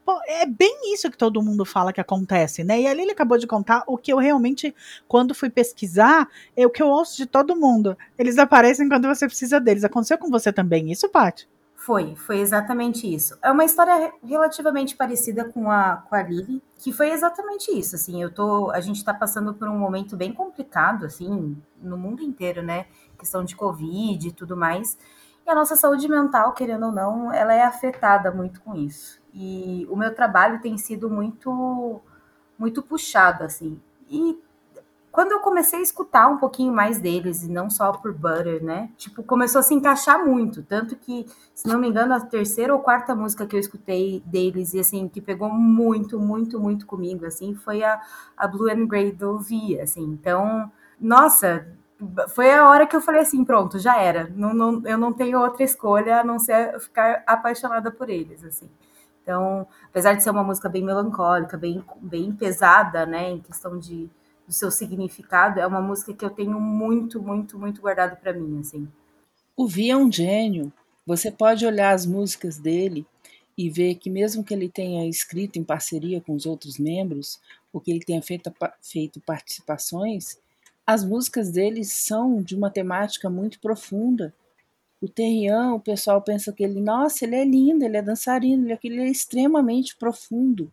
Pô, 0.05 0.19
é 0.27 0.45
bem 0.45 0.93
isso 0.93 1.09
que 1.09 1.17
todo 1.17 1.41
mundo 1.41 1.63
fala 1.63 1.93
que 1.93 2.01
acontece, 2.01 2.63
né? 2.63 2.81
E 2.81 2.87
ali 2.87 3.03
ele 3.03 3.11
acabou 3.11 3.37
de 3.37 3.47
contar 3.47 3.83
o 3.87 3.97
que 3.97 4.11
eu 4.11 4.17
realmente, 4.17 4.75
quando 5.07 5.33
fui 5.33 5.49
pesquisar, 5.49 6.27
é 6.57 6.65
o 6.65 6.69
que 6.69 6.83
eu 6.83 6.87
ouço 6.87 7.15
de 7.15 7.25
todo 7.25 7.55
mundo. 7.55 7.97
Eles 8.17 8.37
aparecem 8.37 8.89
quando 8.89 9.07
você 9.07 9.25
precisa 9.25 9.59
deles. 9.59 9.83
Aconteceu 9.83 10.17
com 10.17 10.29
você 10.29 10.51
também 10.51 10.91
isso, 10.91 11.07
Paty? 11.07 11.47
Foi, 11.85 12.15
foi 12.15 12.39
exatamente 12.39 13.13
isso. 13.13 13.37
É 13.41 13.51
uma 13.51 13.65
história 13.65 14.13
relativamente 14.23 14.95
parecida 14.95 15.43
com 15.43 15.69
a, 15.69 15.97
com 15.97 16.15
a 16.15 16.21
Lily, 16.21 16.63
que 16.77 16.93
foi 16.93 17.09
exatamente 17.11 17.77
isso, 17.77 17.95
assim, 17.95 18.23
eu 18.23 18.33
tô, 18.33 18.71
a 18.71 18.79
gente 18.79 18.95
está 18.95 19.13
passando 19.13 19.53
por 19.53 19.67
um 19.67 19.77
momento 19.77 20.15
bem 20.15 20.31
complicado, 20.31 21.05
assim, 21.05 21.57
no 21.81 21.97
mundo 21.97 22.23
inteiro, 22.23 22.63
né, 22.63 22.85
questão 23.17 23.43
de 23.43 23.53
Covid 23.53 24.25
e 24.25 24.31
tudo 24.31 24.55
mais, 24.55 24.97
e 25.45 25.49
a 25.49 25.53
nossa 25.53 25.75
saúde 25.75 26.07
mental, 26.07 26.53
querendo 26.53 26.85
ou 26.85 26.91
não, 26.93 27.33
ela 27.33 27.53
é 27.53 27.63
afetada 27.63 28.31
muito 28.31 28.61
com 28.61 28.73
isso. 28.75 29.22
E 29.33 29.87
o 29.89 29.95
meu 29.95 30.13
trabalho 30.13 30.61
tem 30.61 30.77
sido 30.77 31.09
muito 31.09 32.01
muito 32.57 32.81
puxado 32.83 33.43
assim. 33.43 33.79
E 34.09 34.39
quando 35.13 35.31
eu 35.31 35.41
comecei 35.41 35.77
a 35.77 35.83
escutar 35.83 36.27
um 36.27 36.37
pouquinho 36.37 36.73
mais 36.73 36.99
deles, 36.99 37.43
e 37.43 37.51
não 37.51 37.69
só 37.69 37.91
por 37.91 38.11
Butter, 38.11 38.63
né? 38.63 38.89
Tipo, 38.97 39.21
começou 39.21 39.59
a 39.59 39.61
se 39.61 39.71
encaixar 39.71 40.25
muito. 40.25 40.63
Tanto 40.63 40.95
que, 40.95 41.27
se 41.53 41.67
não 41.67 41.79
me 41.79 41.87
engano, 41.87 42.15
a 42.15 42.19
terceira 42.19 42.73
ou 42.73 42.81
quarta 42.81 43.13
música 43.13 43.45
que 43.45 43.55
eu 43.55 43.59
escutei 43.59 44.23
deles, 44.25 44.73
e 44.73 44.79
assim, 44.79 45.07
que 45.07 45.21
pegou 45.21 45.49
muito, 45.49 46.19
muito, 46.19 46.59
muito 46.59 46.87
comigo, 46.87 47.27
assim, 47.27 47.53
foi 47.53 47.83
a, 47.83 48.01
a 48.35 48.47
Blue 48.47 48.67
and 48.71 48.87
Grey 48.87 49.11
do 49.11 49.37
V, 49.37 49.79
assim. 49.79 50.01
Então, 50.01 50.71
nossa, 50.99 51.67
foi 52.29 52.51
a 52.51 52.67
hora 52.67 52.87
que 52.87 52.95
eu 52.95 53.01
falei 53.01 53.21
assim, 53.21 53.45
pronto, 53.45 53.77
já 53.77 53.99
era. 54.01 54.31
Não, 54.35 54.51
não, 54.51 54.81
eu 54.83 54.97
não 54.97 55.13
tenho 55.13 55.39
outra 55.39 55.63
escolha 55.63 56.21
a 56.21 56.23
não 56.23 56.39
ser 56.39 56.79
ficar 56.79 57.23
apaixonada 57.27 57.91
por 57.91 58.09
eles, 58.09 58.43
assim. 58.43 58.67
Então, 59.23 59.65
apesar 59.85 60.13
de 60.13 60.21
ser 60.23 60.29
uma 60.29 60.43
música 60.43 60.69
bem 60.69 60.83
melancólica, 60.83 61.57
bem, 61.57 61.83
bem 62.01 62.31
pesada, 62.33 63.05
né, 63.05 63.31
em 63.31 63.39
questão 63.39 63.79
de 63.79 64.09
do 64.45 64.53
seu 64.53 64.69
significado, 64.69 65.59
é 65.59 65.65
uma 65.65 65.81
música 65.81 66.13
que 66.13 66.23
eu 66.23 66.29
tenho 66.29 66.59
muito, 66.59 67.21
muito, 67.21 67.57
muito 67.57 67.81
guardado 67.81 68.17
para 68.17 68.33
mim, 68.33 68.59
assim. 68.59 68.87
O 69.55 69.67
Vi 69.67 69.89
é 69.89 69.97
um 69.97 70.11
gênio. 70.11 70.71
Você 71.05 71.31
pode 71.31 71.65
olhar 71.65 71.93
as 71.93 72.05
músicas 72.05 72.57
dele 72.57 73.05
e 73.57 73.69
ver 73.69 73.95
que 73.95 74.09
mesmo 74.09 74.43
que 74.43 74.53
ele 74.53 74.67
tenha 74.67 75.07
escrito 75.07 75.57
em 75.57 75.63
parceria 75.63 76.19
com 76.19 76.35
os 76.35 76.45
outros 76.45 76.77
membros, 76.77 77.39
ou 77.71 77.79
que 77.79 77.91
ele 77.91 78.03
tenha 78.03 78.21
feito, 78.21 78.51
feito 78.81 79.21
participações, 79.21 80.37
as 80.85 81.05
músicas 81.05 81.51
dele 81.51 81.83
são 81.85 82.41
de 82.41 82.55
uma 82.55 82.69
temática 82.69 83.29
muito 83.29 83.59
profunda 83.59 84.33
o 85.03 85.09
Terrian, 85.09 85.73
o 85.73 85.81
pessoal 85.81 86.21
pensa 86.21 86.53
que 86.53 86.63
ele, 86.63 86.79
nossa, 86.79 87.25
ele 87.25 87.35
é 87.35 87.43
lindo, 87.43 87.83
ele 87.83 87.97
é 87.97 88.01
dançarino, 88.01 88.65
ele, 88.65 88.79
ele 88.81 89.01
é 89.01 89.09
extremamente 89.09 89.97
profundo. 89.97 90.71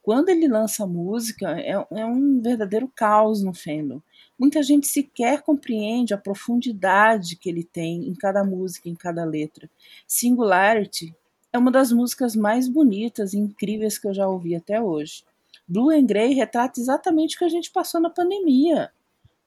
Quando 0.00 0.30
ele 0.30 0.48
lança 0.48 0.86
música, 0.86 1.50
é, 1.60 1.72
é 1.72 2.06
um 2.06 2.40
verdadeiro 2.40 2.90
caos 2.96 3.42
no 3.42 3.52
fandom. 3.52 4.00
Muita 4.38 4.62
gente 4.62 4.86
sequer 4.86 5.42
compreende 5.42 6.14
a 6.14 6.18
profundidade 6.18 7.36
que 7.36 7.50
ele 7.50 7.62
tem 7.62 8.08
em 8.08 8.14
cada 8.14 8.42
música, 8.42 8.88
em 8.88 8.94
cada 8.94 9.22
letra. 9.22 9.68
Singularity 10.06 11.14
é 11.52 11.58
uma 11.58 11.70
das 11.70 11.92
músicas 11.92 12.34
mais 12.34 12.66
bonitas 12.66 13.34
e 13.34 13.38
incríveis 13.38 13.98
que 13.98 14.08
eu 14.08 14.14
já 14.14 14.26
ouvi 14.26 14.56
até 14.56 14.80
hoje. 14.80 15.24
Blue 15.68 15.90
and 15.90 16.06
Grey 16.06 16.32
retrata 16.32 16.80
exatamente 16.80 17.36
o 17.36 17.38
que 17.38 17.44
a 17.44 17.50
gente 17.50 17.70
passou 17.70 18.00
na 18.00 18.08
pandemia 18.08 18.90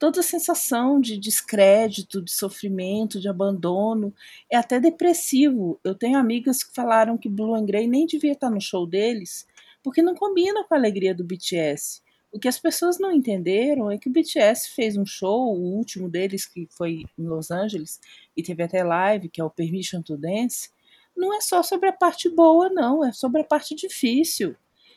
toda 0.02 0.22
a 0.22 0.24
sensação 0.24 1.00
de 1.00 1.16
descrédito, 1.16 2.24
de 2.24 2.32
sofrimento, 2.32 3.20
de 3.20 3.30
abandono, 3.30 4.12
é 4.50 4.58
até 4.58 4.80
depressivo. 4.80 5.80
Eu 5.84 5.94
tenho 5.94 6.18
amigas 6.18 6.64
que 6.64 6.74
falaram 6.74 7.20
que 7.20 7.30
Blue 7.30 7.54
and 7.54 7.68
Grey 7.68 7.88
nem 7.88 8.08
devia 8.08 8.32
estar 8.32 8.50
no 8.50 8.60
show 8.60 8.88
deles, 8.88 9.46
porque 9.84 10.02
não 10.02 10.16
combina 10.16 10.64
com 10.64 10.74
a 10.74 10.78
alegria 10.78 11.14
do 11.14 11.24
BTS. 11.24 12.02
O 12.32 12.40
que 12.40 12.48
as 12.48 12.58
pessoas 12.58 12.98
não 12.98 13.12
entenderam 13.12 13.92
é 13.92 13.98
que 14.00 14.10
o 14.10 14.12
BTS 14.12 14.72
fez 14.72 14.98
um 14.98 15.06
show, 15.06 15.56
o 15.56 15.76
último 15.78 16.10
deles, 16.10 16.48
que 16.48 16.68
foi 16.72 17.04
em 17.16 17.28
Los 17.28 17.52
Angeles, 17.52 18.00
e 18.36 18.42
teve 18.42 18.64
até 18.64 18.84
live, 18.84 19.30
que 19.30 19.40
é 19.40 19.44
o 19.44 19.52
Permission 19.52 20.02
to 20.02 20.18
Dance, 20.18 20.72
não 21.16 21.32
é 21.32 21.42
só 21.42 21.62
sobre 21.62 21.90
a 21.90 21.94
parte 21.94 22.28
boa, 22.28 22.72
não, 22.72 23.06
é 23.06 23.12
sobre 23.12 23.42
a 23.42 23.46
parte 23.46 23.76
difícil. 23.76 24.56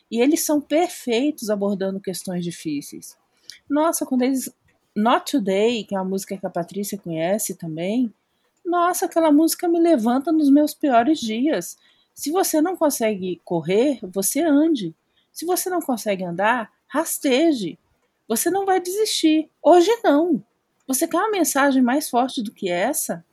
E 0.09 0.19
eles 0.19 0.43
são 0.43 0.59
perfeitos 0.59 1.51
abordando 1.51 2.01
questões 2.01 2.43
difíceis. 2.43 3.15
Nossa, 3.69 4.03
quando 4.03 4.23
eles 4.23 4.51
Not 4.95 5.31
Today, 5.31 5.83
que 5.83 5.95
é 5.95 5.99
uma 5.99 6.09
música 6.09 6.37
que 6.37 6.45
a 6.45 6.49
Patrícia 6.49 6.97
conhece 6.97 7.55
também, 7.55 8.13
nossa, 8.65 9.05
aquela 9.05 9.31
música 9.31 9.67
me 9.67 9.79
levanta 9.79 10.31
nos 10.31 10.49
meus 10.49 10.73
piores 10.73 11.19
dias. 11.19 11.77
Se 12.15 12.31
você 12.31 12.59
não 12.61 12.75
consegue 12.75 13.39
correr, 13.45 13.99
você 14.01 14.41
ande. 14.41 14.95
Se 15.31 15.45
você 15.45 15.69
não 15.69 15.79
consegue 15.79 16.23
andar, 16.23 16.71
rasteje. 16.87 17.77
Você 18.27 18.49
não 18.49 18.65
vai 18.65 18.79
desistir. 18.79 19.49
Hoje 19.61 19.91
não. 20.03 20.43
Você 20.87 21.07
quer 21.07 21.17
uma 21.17 21.29
mensagem 21.29 21.81
mais 21.81 22.09
forte 22.09 22.41
do 22.41 22.51
que 22.51 22.69
essa? 22.69 23.23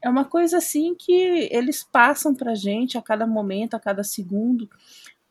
É 0.00 0.08
uma 0.08 0.24
coisa 0.24 0.58
assim 0.58 0.94
que 0.94 1.48
eles 1.50 1.82
passam 1.82 2.32
pra 2.32 2.54
gente 2.54 2.96
a 2.96 3.02
cada 3.02 3.26
momento, 3.26 3.74
a 3.74 3.80
cada 3.80 4.04
segundo. 4.04 4.70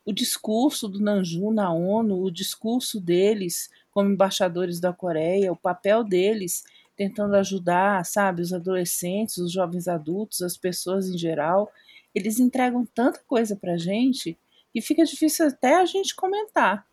O 0.04 0.12
discurso 0.12 0.89
do 0.89 1.00
Nanju 1.00 1.51
na 1.51 1.72
ONU, 1.72 2.22
o 2.22 2.32
discurso 2.32 3.00
deles 3.00 3.70
como 3.96 4.12
embaixadores 4.12 4.82
da 4.82 4.92
Coreia, 4.92 5.54
o 5.54 5.56
papel 5.56 6.04
deles 6.04 6.66
tentando 6.98 7.34
ajudar, 7.38 8.06
sabe, 8.06 8.42
os 8.42 8.52
adolescentes, 8.52 9.38
os 9.38 9.54
jovens 9.54 9.88
adultos, 9.88 10.42
as 10.42 10.58
pessoas 10.58 11.08
em 11.08 11.18
geral. 11.18 11.72
Eles 12.14 12.38
entregam 12.38 12.86
tanta 12.86 13.22
coisa 13.25 13.56
pra 13.56 13.78
gente 13.78 14.38
que 14.74 14.82
fica 14.82 15.06
difícil 15.06 15.48
até 15.48 15.75
a 15.75 15.86
gente 15.86 16.14
comentar. 16.14 16.86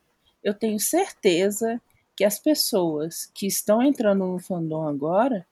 Eu 0.45 0.55
tenho 0.55 0.79
certeza 0.79 1.83
que 2.17 2.23
as 2.23 2.39
pessoas 2.39 3.29
que 3.35 3.49
estão 3.49 3.83
entrando 3.83 4.25
no 4.25 4.39
fandom 4.39 4.87
agora, 4.87 5.45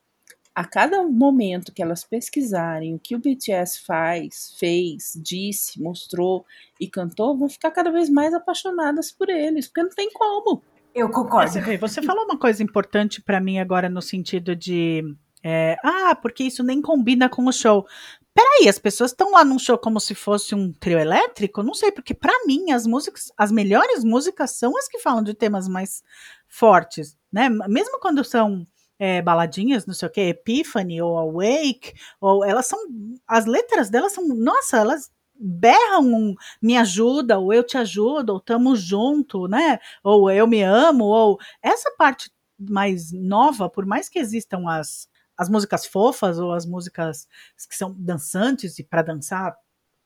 a 0.54 0.64
cada 0.64 1.02
momento 1.02 1.72
que 1.72 1.82
elas 1.82 2.04
pesquisarem 2.04 2.94
o 2.94 2.98
que 2.98 3.16
o 3.16 3.18
BTS 3.18 3.80
faz, 3.80 4.54
fez, 4.56 5.18
disse, 5.20 5.82
mostrou 5.82 6.46
e 6.78 6.88
cantou, 6.88 7.36
vão 7.36 7.48
ficar 7.48 7.72
cada 7.72 7.90
vez 7.90 8.08
mais 8.08 8.32
apaixonadas 8.32 9.10
por 9.10 9.28
eles, 9.28 9.66
porque 9.66 9.82
não 9.82 9.90
tem 9.90 10.12
como. 10.12 10.62
Eu 10.94 11.10
concordo. 11.10 11.52
Você, 11.52 11.76
você 11.76 12.02
falou 12.02 12.24
uma 12.24 12.38
coisa 12.38 12.62
importante 12.62 13.22
para 13.22 13.40
mim 13.40 13.58
agora 13.58 13.88
no 13.88 14.02
sentido 14.02 14.54
de. 14.56 15.02
É, 15.42 15.76
ah, 15.82 16.14
porque 16.14 16.44
isso 16.44 16.62
nem 16.62 16.82
combina 16.82 17.28
com 17.28 17.46
o 17.46 17.52
show. 17.52 17.86
Peraí, 18.34 18.68
as 18.68 18.78
pessoas 18.78 19.10
estão 19.10 19.32
lá 19.32 19.44
num 19.44 19.58
show 19.58 19.76
como 19.76 19.98
se 19.98 20.14
fosse 20.14 20.54
um 20.54 20.72
trio 20.72 20.98
elétrico? 20.98 21.62
Não 21.62 21.74
sei, 21.74 21.90
porque 21.90 22.14
para 22.14 22.32
mim 22.46 22.70
as 22.70 22.86
músicas, 22.86 23.32
as 23.36 23.50
melhores 23.50 24.04
músicas 24.04 24.52
são 24.52 24.76
as 24.76 24.88
que 24.88 24.98
falam 24.98 25.22
de 25.22 25.34
temas 25.34 25.66
mais 25.68 26.02
fortes, 26.48 27.16
né? 27.32 27.48
Mesmo 27.48 27.98
quando 28.00 28.22
são 28.22 28.66
é, 28.98 29.22
baladinhas, 29.22 29.86
não 29.86 29.94
sei 29.94 30.08
o 30.08 30.12
que, 30.12 30.20
Epiphany 30.20 31.00
ou 31.00 31.16
Awake, 31.18 31.94
ou 32.20 32.44
elas 32.44 32.66
são, 32.66 32.78
as 33.26 33.46
letras 33.46 33.90
delas 33.90 34.12
são, 34.12 34.28
nossa, 34.28 34.76
elas 34.76 35.10
berram 35.40 36.04
um 36.04 36.34
me 36.60 36.76
ajuda, 36.76 37.38
ou 37.38 37.52
eu 37.52 37.64
te 37.64 37.78
ajudo, 37.78 38.34
ou 38.34 38.40
tamo 38.40 38.76
junto, 38.76 39.48
né? 39.48 39.78
Ou 40.04 40.30
eu 40.30 40.46
me 40.46 40.62
amo, 40.62 41.04
ou 41.04 41.38
essa 41.62 41.90
parte 41.96 42.30
mais 42.58 43.10
nova, 43.12 43.70
por 43.70 43.86
mais 43.86 44.08
que 44.08 44.18
existam 44.18 44.68
as, 44.68 45.08
as 45.36 45.48
músicas 45.48 45.86
fofas 45.86 46.38
ou 46.38 46.52
as 46.52 46.66
músicas 46.66 47.26
que 47.68 47.76
são 47.76 47.94
dançantes 47.98 48.78
e 48.78 48.84
para 48.84 49.02
dançar, 49.02 49.56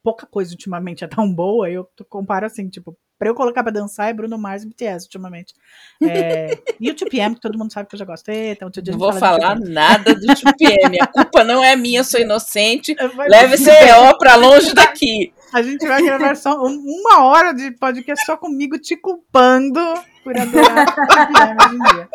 pouca 0.03 0.27
coisa 0.27 0.53
ultimamente 0.53 1.03
é 1.03 1.09
tão 1.09 1.35
boa, 1.35 1.69
eu 1.71 1.89
comparo 2.09 2.47
assim, 2.47 2.69
tipo, 2.69 2.97
Pra 3.25 3.31
eu 3.31 3.35
colocar 3.35 3.63
pra 3.63 3.73
dançar 3.73 4.11
é 4.11 4.13
Bruno 4.13 4.37
Mars 4.37 4.65
e 4.65 4.67
BTS 4.67 5.07
ultimamente. 5.07 5.55
É, 6.03 6.59
e 6.79 6.91
o 6.91 6.95
TPM, 6.95 7.35
que 7.35 7.41
todo 7.41 7.57
mundo 7.57 7.73
sabe 7.73 7.89
que 7.89 7.95
eu 7.95 7.99
já 7.99 8.05
gosto. 8.05 8.29
Eita, 8.29 8.67
um 8.67 8.71
não 8.87 8.99
vou 8.99 9.15
falar 9.15 9.59
nada 9.59 10.15
do 10.15 10.27
TPM. 10.27 10.99
A 11.01 11.07
culpa 11.07 11.43
não 11.43 11.65
é 11.65 11.75
minha, 11.75 12.01
eu 12.01 12.05
sou 12.05 12.21
inocente. 12.21 12.95
Leve 13.27 13.55
esse 13.55 13.71
BO 13.81 14.19
pra 14.19 14.35
longe 14.35 14.75
daqui. 14.75 15.33
A 15.55 15.63
gente 15.63 15.89
vai 15.89 16.03
gravar 16.03 16.37
só 16.37 16.63
uma 16.63 17.25
hora 17.25 17.55
de 17.55 17.71
podcast 17.71 18.27
só 18.27 18.37
comigo 18.37 18.79
te 18.79 18.95
culpando 18.95 19.81
por 20.23 20.39
adorar 20.39 20.85
o 20.87 21.07
TPM 21.07 21.57
hoje 21.65 21.77
em 21.77 21.95
dia. 21.95 22.09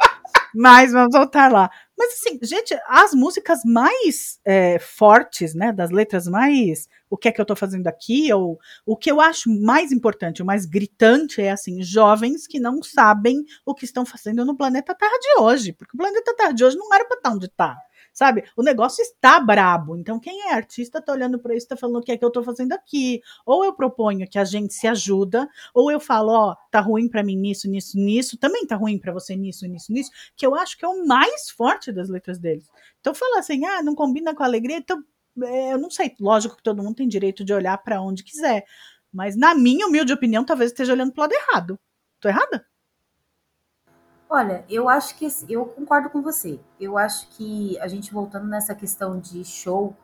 Mas 0.54 0.92
vamos 0.92 1.18
voltar 1.18 1.52
lá. 1.52 1.72
Mas 2.00 2.14
assim, 2.14 2.40
gente, 2.42 2.74
as 2.88 3.14
músicas 3.14 3.60
mais 3.66 4.40
é, 4.46 4.80
fortes, 4.80 5.54
né, 5.54 5.74
das 5.74 5.92
letras 5.92 6.28
mais 6.28 6.88
o 7.10 7.18
que 7.18 7.28
é 7.28 7.32
que 7.32 7.42
eu 7.42 7.46
tô 7.46 7.56
fazendo 7.56 7.88
aqui, 7.88 8.32
ou 8.32 8.58
o 8.86 8.96
que 8.96 9.12
eu 9.12 9.20
acho 9.20 9.50
mais 9.50 9.92
importante, 9.92 10.42
o 10.42 10.46
mais 10.46 10.66
gritante 10.66 11.42
é 11.42 11.52
assim, 11.52 11.82
jovens 11.82 12.46
que 12.48 12.60
não 12.60 12.82
sabem 12.84 13.44
o 13.66 13.74
que 13.74 13.84
estão 13.84 14.06
fazendo 14.06 14.46
no 14.46 14.56
planeta 14.56 14.96
Terra 14.96 15.18
de 15.20 15.42
hoje, 15.42 15.74
porque 15.74 15.96
o 15.96 15.98
planeta 15.98 16.36
Terra 16.36 16.52
de 16.52 16.64
hoje 16.64 16.78
não 16.78 16.94
era 16.94 17.04
para 17.06 17.18
estar 17.18 17.32
onde 17.32 17.48
tá. 17.48 17.78
Sabe? 18.20 18.44
O 18.54 18.62
negócio 18.62 19.02
está 19.02 19.40
brabo. 19.40 19.96
Então, 19.96 20.20
quem 20.20 20.42
é 20.50 20.54
artista 20.54 21.02
tá 21.02 21.14
olhando 21.14 21.40
para 21.40 21.56
isso, 21.56 21.70
tá 21.70 21.78
falando 21.78 22.00
o 22.00 22.02
que 22.02 22.12
é 22.12 22.18
que 22.18 22.26
eu 22.26 22.30
tô 22.30 22.44
fazendo 22.44 22.74
aqui. 22.74 23.22
Ou 23.46 23.64
eu 23.64 23.72
proponho 23.72 24.28
que 24.30 24.38
a 24.38 24.44
gente 24.44 24.74
se 24.74 24.88
ajuda, 24.90 25.48
ou 25.74 25.90
eu 25.90 26.02
falo, 26.02 26.34
ó, 26.34 26.56
tá 26.70 26.82
ruim 26.82 27.08
para 27.08 27.24
mim 27.24 27.38
nisso, 27.38 27.70
nisso, 27.70 27.98
nisso, 27.98 28.38
também 28.38 28.68
tá 28.68 28.76
ruim 28.76 29.00
para 29.00 29.14
você 29.14 29.38
nisso, 29.38 29.66
nisso, 29.70 29.94
nisso, 29.94 30.12
que 30.36 30.46
eu 30.46 30.54
acho 30.54 30.78
que 30.78 30.84
é 30.84 30.88
o 30.90 31.08
mais 31.08 31.50
forte 31.50 31.94
das 31.94 32.10
letras 32.10 32.38
deles. 32.38 32.70
Então, 33.00 33.16
falar 33.16 33.40
assim, 33.40 33.64
ah, 33.64 33.82
não 33.82 33.96
combina 33.96 34.36
com 34.36 34.44
a 34.44 34.48
alegria, 34.48 34.80
então, 34.80 35.02
é, 35.42 35.72
eu 35.72 35.78
não 35.78 35.90
sei. 35.90 36.14
Lógico 36.20 36.58
que 36.58 36.64
todo 36.64 36.84
mundo 36.84 36.96
tem 36.96 37.08
direito 37.08 37.46
de 37.46 37.54
olhar 37.54 37.78
para 37.78 38.02
onde 38.02 38.22
quiser. 38.22 38.66
Mas, 39.14 39.38
na 39.38 39.56
minha 39.56 39.88
humilde 39.88 40.12
opinião, 40.12 40.44
talvez 40.44 40.72
esteja 40.72 40.92
olhando 40.92 41.14
pro 41.14 41.22
lado 41.22 41.32
errado. 41.32 41.80
Tô 42.20 42.28
errada? 42.28 42.69
Olha, 44.30 44.64
eu 44.70 44.88
acho 44.88 45.16
que 45.16 45.28
eu 45.50 45.66
concordo 45.66 46.10
com 46.10 46.22
você. 46.22 46.60
Eu 46.80 46.98
acho 46.98 47.28
que 47.32 47.78
a 47.80 47.88
gente 47.88 48.14
voltando 48.14 48.48
nessa 48.48 48.76
questão 48.76 49.20
de 49.20 49.44
show, 49.44 49.96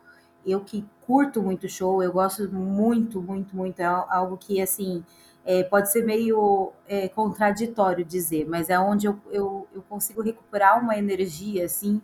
eu 0.45 0.61
que 0.61 0.83
curto 1.05 1.41
muito 1.43 1.69
show, 1.69 2.01
eu 2.01 2.11
gosto 2.11 2.51
muito, 2.51 3.21
muito, 3.21 3.55
muito. 3.55 3.79
É 3.79 3.85
algo 3.85 4.35
que 4.37 4.59
assim 4.61 5.03
é, 5.45 5.63
pode 5.63 5.91
ser 5.91 6.03
meio 6.03 6.71
é, 6.87 7.07
contraditório 7.07 8.03
dizer, 8.03 8.47
mas 8.49 8.69
é 8.69 8.79
onde 8.79 9.05
eu, 9.07 9.19
eu, 9.31 9.67
eu 9.73 9.81
consigo 9.83 10.21
recuperar 10.23 10.79
uma 10.81 10.97
energia 10.97 11.65
assim 11.65 12.01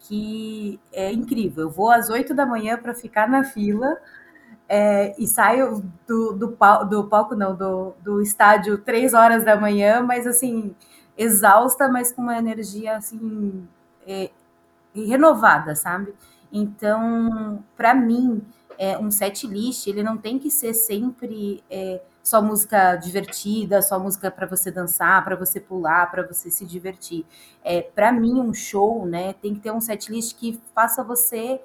que 0.00 0.78
é 0.92 1.12
incrível. 1.12 1.64
Eu 1.64 1.70
vou 1.70 1.90
às 1.90 2.08
oito 2.08 2.34
da 2.34 2.46
manhã 2.46 2.76
para 2.78 2.94
ficar 2.94 3.28
na 3.28 3.42
fila. 3.42 3.96
É, 4.68 5.14
e 5.18 5.26
saio 5.26 5.84
do, 6.06 6.32
do, 6.32 6.56
do 6.88 7.04
palco, 7.08 7.34
não, 7.36 7.54
do, 7.54 7.92
do 8.02 8.22
estádio 8.22 8.78
três 8.78 9.12
horas 9.12 9.44
da 9.44 9.56
manhã, 9.60 10.00
mas 10.00 10.26
assim, 10.26 10.74
exausta, 11.16 11.88
mas 11.88 12.12
com 12.12 12.22
uma 12.22 12.38
energia 12.38 12.96
assim 12.96 13.66
é, 14.06 14.30
renovada, 14.94 15.74
sabe? 15.74 16.14
Então, 16.52 17.64
para 17.76 17.94
mim, 17.94 18.42
é, 18.78 18.98
um 18.98 19.10
set 19.10 19.46
list 19.46 19.86
ele 19.86 20.02
não 20.02 20.16
tem 20.16 20.38
que 20.38 20.50
ser 20.50 20.74
sempre 20.74 21.62
é, 21.70 22.00
só 22.22 22.40
música 22.40 22.96
divertida, 22.96 23.82
só 23.82 23.98
música 23.98 24.30
para 24.30 24.46
você 24.46 24.70
dançar, 24.70 25.22
para 25.24 25.36
você 25.36 25.60
pular, 25.60 26.10
para 26.10 26.26
você 26.26 26.50
se 26.50 26.64
divertir. 26.64 27.26
É, 27.62 27.82
para 27.82 28.12
mim, 28.12 28.40
um 28.40 28.54
show, 28.54 29.04
né, 29.04 29.34
tem 29.34 29.54
que 29.54 29.60
ter 29.60 29.70
um 29.72 29.80
set 29.80 30.10
list 30.10 30.36
que 30.36 30.60
faça 30.74 31.02
você 31.04 31.60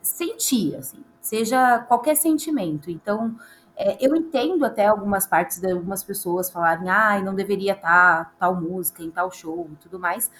sentir, 0.00 0.76
assim, 0.76 1.02
seja 1.20 1.78
qualquer 1.80 2.14
sentimento. 2.14 2.90
Então, 2.90 3.34
é, 3.76 3.96
eu 4.04 4.14
entendo 4.14 4.64
até 4.64 4.86
algumas 4.86 5.26
partes 5.26 5.58
de 5.60 5.70
algumas 5.70 6.02
pessoas 6.02 6.50
falarem, 6.50 6.88
ah, 6.88 7.20
não 7.20 7.34
deveria 7.34 7.72
estar 7.72 8.24
tá 8.26 8.32
tal 8.38 8.54
música 8.54 9.02
em 9.02 9.10
tal 9.10 9.30
show 9.32 9.68
e 9.72 9.76
tudo 9.76 9.98
mais. 9.98 10.30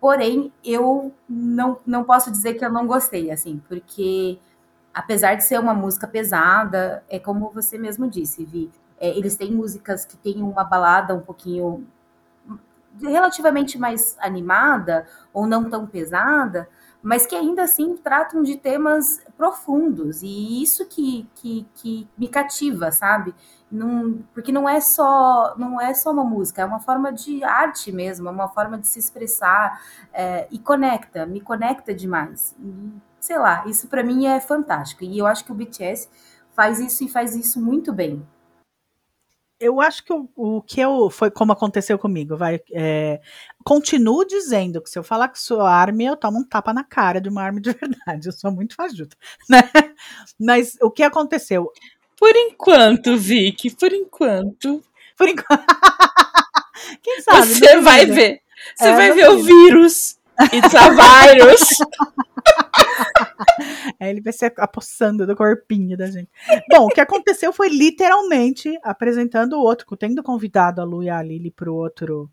Porém, 0.00 0.52
eu 0.64 1.12
não, 1.28 1.78
não 1.86 2.04
posso 2.04 2.30
dizer 2.30 2.54
que 2.54 2.64
eu 2.64 2.70
não 2.72 2.86
gostei, 2.86 3.30
assim, 3.30 3.62
porque 3.68 4.38
apesar 4.92 5.36
de 5.36 5.44
ser 5.44 5.58
uma 5.58 5.74
música 5.74 6.06
pesada, 6.06 7.04
é 7.08 7.18
como 7.18 7.50
você 7.50 7.78
mesmo 7.78 8.08
disse, 8.08 8.44
Vi, 8.44 8.70
é, 9.00 9.08
eles 9.16 9.36
têm 9.36 9.52
músicas 9.52 10.04
que 10.04 10.16
têm 10.16 10.42
uma 10.42 10.64
balada 10.64 11.14
um 11.14 11.20
pouquinho 11.20 11.86
relativamente 13.00 13.78
mais 13.78 14.16
animada 14.20 15.06
ou 15.32 15.46
não 15.46 15.68
tão 15.70 15.86
pesada, 15.86 16.68
mas 17.02 17.26
que 17.26 17.34
ainda 17.34 17.64
assim 17.64 17.96
tratam 17.96 18.42
de 18.42 18.56
temas 18.56 19.20
profundos 19.36 20.22
e 20.22 20.62
isso 20.62 20.86
que, 20.86 21.28
que, 21.34 21.66
que 21.74 22.08
me 22.16 22.28
cativa, 22.28 22.92
sabe? 22.92 23.34
Não, 23.70 24.22
porque 24.32 24.52
não 24.52 24.68
é 24.68 24.80
só 24.80 25.54
não 25.58 25.80
é 25.80 25.92
só 25.94 26.12
uma 26.12 26.24
música, 26.24 26.62
é 26.62 26.64
uma 26.64 26.78
forma 26.78 27.12
de 27.12 27.42
arte 27.42 27.90
mesmo, 27.90 28.28
é 28.28 28.30
uma 28.30 28.48
forma 28.48 28.78
de 28.78 28.86
se 28.86 28.98
expressar 28.98 29.82
é, 30.12 30.46
e 30.50 30.58
conecta, 30.58 31.26
me 31.26 31.40
conecta 31.40 31.92
demais. 31.92 32.54
Sei 33.18 33.38
lá, 33.38 33.64
isso 33.66 33.88
para 33.88 34.02
mim 34.04 34.26
é 34.26 34.40
fantástico 34.40 35.04
e 35.04 35.18
eu 35.18 35.26
acho 35.26 35.44
que 35.44 35.52
o 35.52 35.54
BTS 35.54 36.08
faz 36.54 36.78
isso 36.78 37.04
e 37.04 37.08
faz 37.08 37.34
isso 37.34 37.60
muito 37.60 37.92
bem 37.92 38.24
eu 39.62 39.80
acho 39.80 40.04
que 40.04 40.12
o, 40.12 40.28
o, 40.34 40.60
que 40.60 40.80
eu 40.80 41.08
foi 41.08 41.30
como 41.30 41.52
aconteceu 41.52 41.96
comigo, 41.96 42.36
vai. 42.36 42.60
É, 42.72 43.20
continuo 43.64 44.24
dizendo 44.24 44.82
que 44.82 44.90
se 44.90 44.98
eu 44.98 45.04
falar 45.04 45.28
que 45.28 45.40
sou 45.40 45.60
arme, 45.62 46.04
eu 46.04 46.16
tomo 46.16 46.40
um 46.40 46.44
tapa 46.44 46.72
na 46.74 46.82
cara 46.82 47.20
de 47.20 47.28
uma 47.28 47.42
arma 47.42 47.60
de 47.60 47.70
verdade. 47.72 48.26
Eu 48.26 48.32
sou 48.32 48.50
muito 48.50 48.74
fajuta, 48.74 49.16
né? 49.48 49.62
Mas 50.38 50.76
o 50.82 50.90
que 50.90 51.04
aconteceu? 51.04 51.70
Por 52.16 52.34
enquanto, 52.34 53.16
Vicky, 53.16 53.70
por 53.70 53.92
enquanto. 53.92 54.82
Por 55.16 55.28
enquanto. 55.28 55.64
Quem 57.00 57.20
sabe? 57.22 57.46
Você 57.46 57.80
vai 57.80 58.04
ver. 58.04 58.40
Você 58.76 58.88
é, 58.88 58.96
vai 58.96 59.12
ver 59.12 59.28
o 59.30 59.42
vírus. 59.42 60.18
It's 60.52 60.74
a 60.74 60.90
virus. 60.90 61.78
é, 64.00 64.10
ele 64.10 64.20
vai 64.20 64.32
se 64.32 64.44
apossando 64.56 65.26
do 65.26 65.36
corpinho 65.36 65.96
da 65.96 66.06
gente. 66.06 66.30
Bom, 66.70 66.86
o 66.86 66.88
que 66.88 67.00
aconteceu 67.00 67.52
foi 67.52 67.68
literalmente 67.68 68.78
apresentando 68.82 69.54
o 69.54 69.62
outro, 69.62 69.96
tendo 69.96 70.22
convidado 70.22 70.80
a 70.80 70.84
Lu 70.84 71.02
e 71.02 71.10
a 71.10 71.22
Lili 71.22 71.50
pro 71.50 71.74
outro 71.74 72.30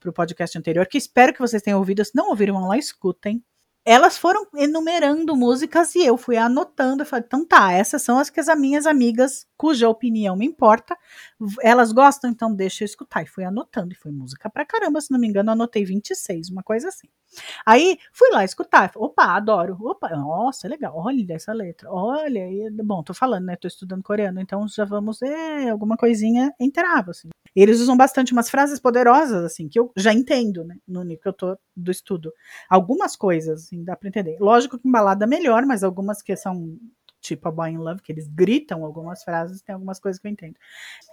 pro 0.00 0.12
podcast 0.12 0.58
anterior, 0.58 0.84
que 0.86 0.98
espero 0.98 1.32
que 1.32 1.38
vocês 1.38 1.62
tenham 1.62 1.78
ouvido. 1.78 2.04
Se 2.04 2.10
não 2.12 2.30
ouviram, 2.30 2.54
vão 2.54 2.66
lá 2.66 2.76
escutem 2.76 3.40
elas 3.84 4.16
foram 4.16 4.46
enumerando 4.54 5.36
músicas 5.36 5.94
e 5.94 6.04
eu 6.04 6.16
fui 6.16 6.36
anotando. 6.36 7.02
Eu 7.02 7.06
falei, 7.06 7.24
então 7.26 7.44
tá, 7.44 7.72
essas 7.72 8.02
são 8.02 8.18
as 8.18 8.30
que 8.30 8.38
as 8.38 8.46
minhas 8.58 8.86
amigas, 8.86 9.46
cuja 9.56 9.88
opinião 9.88 10.36
me 10.36 10.46
importa, 10.46 10.96
elas 11.60 11.92
gostam, 11.92 12.30
então 12.30 12.54
deixa 12.54 12.84
eu 12.84 12.86
escutar. 12.86 13.22
E 13.22 13.26
fui 13.26 13.44
anotando, 13.44 13.92
e 13.92 13.96
foi 13.96 14.12
música 14.12 14.48
pra 14.48 14.64
caramba, 14.64 15.00
se 15.00 15.10
não 15.10 15.18
me 15.18 15.26
engano, 15.26 15.50
anotei 15.50 15.84
26, 15.84 16.50
uma 16.50 16.62
coisa 16.62 16.88
assim. 16.88 17.08
Aí 17.66 17.98
fui 18.12 18.30
lá 18.30 18.44
escutar, 18.44 18.90
opa, 18.96 19.24
adoro, 19.36 19.76
opa, 19.80 20.08
nossa, 20.10 20.66
é 20.66 20.70
legal, 20.70 20.92
olha 20.96 21.34
essa 21.34 21.52
letra, 21.52 21.90
olha, 21.90 22.48
e, 22.50 22.70
bom, 22.82 23.02
tô 23.02 23.14
falando, 23.14 23.46
né, 23.46 23.56
tô 23.56 23.68
estudando 23.68 24.02
coreano, 24.02 24.40
então 24.40 24.66
já 24.68 24.84
vamos 24.84 25.20
ver 25.20 25.68
alguma 25.70 25.96
coisinha 25.96 26.52
entrava, 26.60 27.10
assim. 27.12 27.28
Eles 27.54 27.80
usam 27.80 27.96
bastante 27.96 28.32
umas 28.32 28.48
frases 28.50 28.80
poderosas, 28.80 29.44
assim, 29.44 29.68
que 29.68 29.78
eu 29.78 29.92
já 29.96 30.12
entendo, 30.12 30.64
né, 30.64 30.76
no 30.88 31.02
nível 31.02 31.22
que 31.22 31.28
eu 31.28 31.32
tô 31.32 31.58
do 31.76 31.90
estudo. 31.90 32.32
Algumas 32.68 33.14
coisas, 33.16 33.64
assim, 33.64 33.84
dá 33.84 33.94
pra 33.96 34.08
entender. 34.08 34.36
Lógico 34.40 34.78
que 34.78 34.88
em 34.88 34.90
balada 34.92 35.26
melhor, 35.26 35.64
mas 35.66 35.84
algumas 35.84 36.22
que 36.22 36.34
são 36.36 36.78
tipo 37.20 37.48
a 37.48 37.52
Boy 37.52 37.70
in 37.70 37.78
Love, 37.78 38.02
que 38.02 38.10
eles 38.12 38.26
gritam 38.26 38.84
algumas 38.84 39.22
frases, 39.22 39.62
tem 39.62 39.72
algumas 39.74 40.00
coisas 40.00 40.20
que 40.20 40.26
eu 40.26 40.30
entendo. 40.32 40.56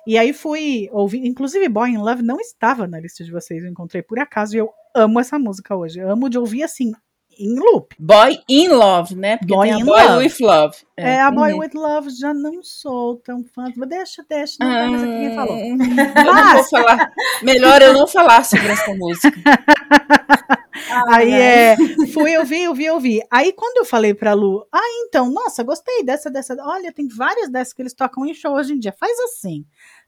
E 0.08 0.18
aí 0.18 0.34
fui 0.34 0.90
ouvir, 0.92 1.26
inclusive 1.26 1.70
Boy 1.70 1.92
in 1.92 1.98
Love 2.00 2.24
não 2.24 2.40
estava 2.40 2.88
na 2.88 3.00
lista 3.00 3.24
de 3.24 3.32
vocês, 3.32 3.64
eu 3.64 3.70
encontrei 3.70 4.02
por 4.02 4.20
acaso 4.20 4.56
e 4.56 4.60
eu 4.60 4.72
amo 4.96 5.20
essa 5.20 5.40
música 5.40 5.76
hoje. 5.76 6.00
Eu 6.00 6.12
amo 6.12 6.30
de 6.30 6.38
ouvir 6.38 6.64
assim, 6.64 6.92
em 7.40 7.58
loop. 7.58 7.96
Boy 7.98 8.38
in 8.50 8.68
Love, 8.68 9.16
né? 9.16 9.38
Porque 9.38 9.54
boy 9.54 9.70
tem 9.70 9.82
a 9.82 9.86
Boy 9.86 10.04
love. 10.04 10.26
with 10.26 10.36
Love. 10.42 10.78
É, 10.98 11.14
é 11.14 11.22
a 11.22 11.32
Boy 11.32 11.54
uhum. 11.54 11.60
with 11.60 11.72
Love 11.74 12.10
já 12.10 12.34
não 12.34 12.62
sou 12.62 13.16
tão 13.18 13.44
fã. 13.44 13.72
Mas 13.76 13.90
deixa, 13.90 14.26
deixa, 14.30 14.58
não 14.60 14.70
ah, 14.70 14.88
mais 14.88 15.04
aqui 15.04 15.36
falou. 15.36 15.58
Mas... 15.78 16.26
não 16.26 16.54
vou 16.54 16.64
falar. 16.66 17.12
Melhor 17.42 17.82
eu 17.82 17.94
não 17.94 18.06
falar 18.06 18.44
sobre 18.44 18.68
essa 18.68 18.94
música. 18.94 19.32
Aí 21.08 21.32
é, 21.32 21.76
fui 22.14 22.38
ouvir, 22.38 22.68
ouvir, 22.68 22.90
ouvir. 22.90 23.22
Aí 23.32 23.54
quando 23.54 23.78
eu 23.78 23.86
falei 23.86 24.14
pra 24.14 24.34
Lu, 24.34 24.66
ah, 24.74 25.06
então, 25.06 25.30
nossa, 25.32 25.64
gostei 25.64 26.04
dessa, 26.04 26.30
dessa. 26.30 26.56
Olha, 26.62 26.92
tem 26.92 27.08
várias 27.08 27.50
dessas 27.50 27.74
que 27.74 27.82
eles 27.82 27.94
tocam 27.94 28.26
em 28.26 28.34
show 28.34 28.54
hoje 28.54 28.74
em 28.74 28.80
dia. 28.80 28.94
Faz 28.98 29.18
assim. 29.20 29.66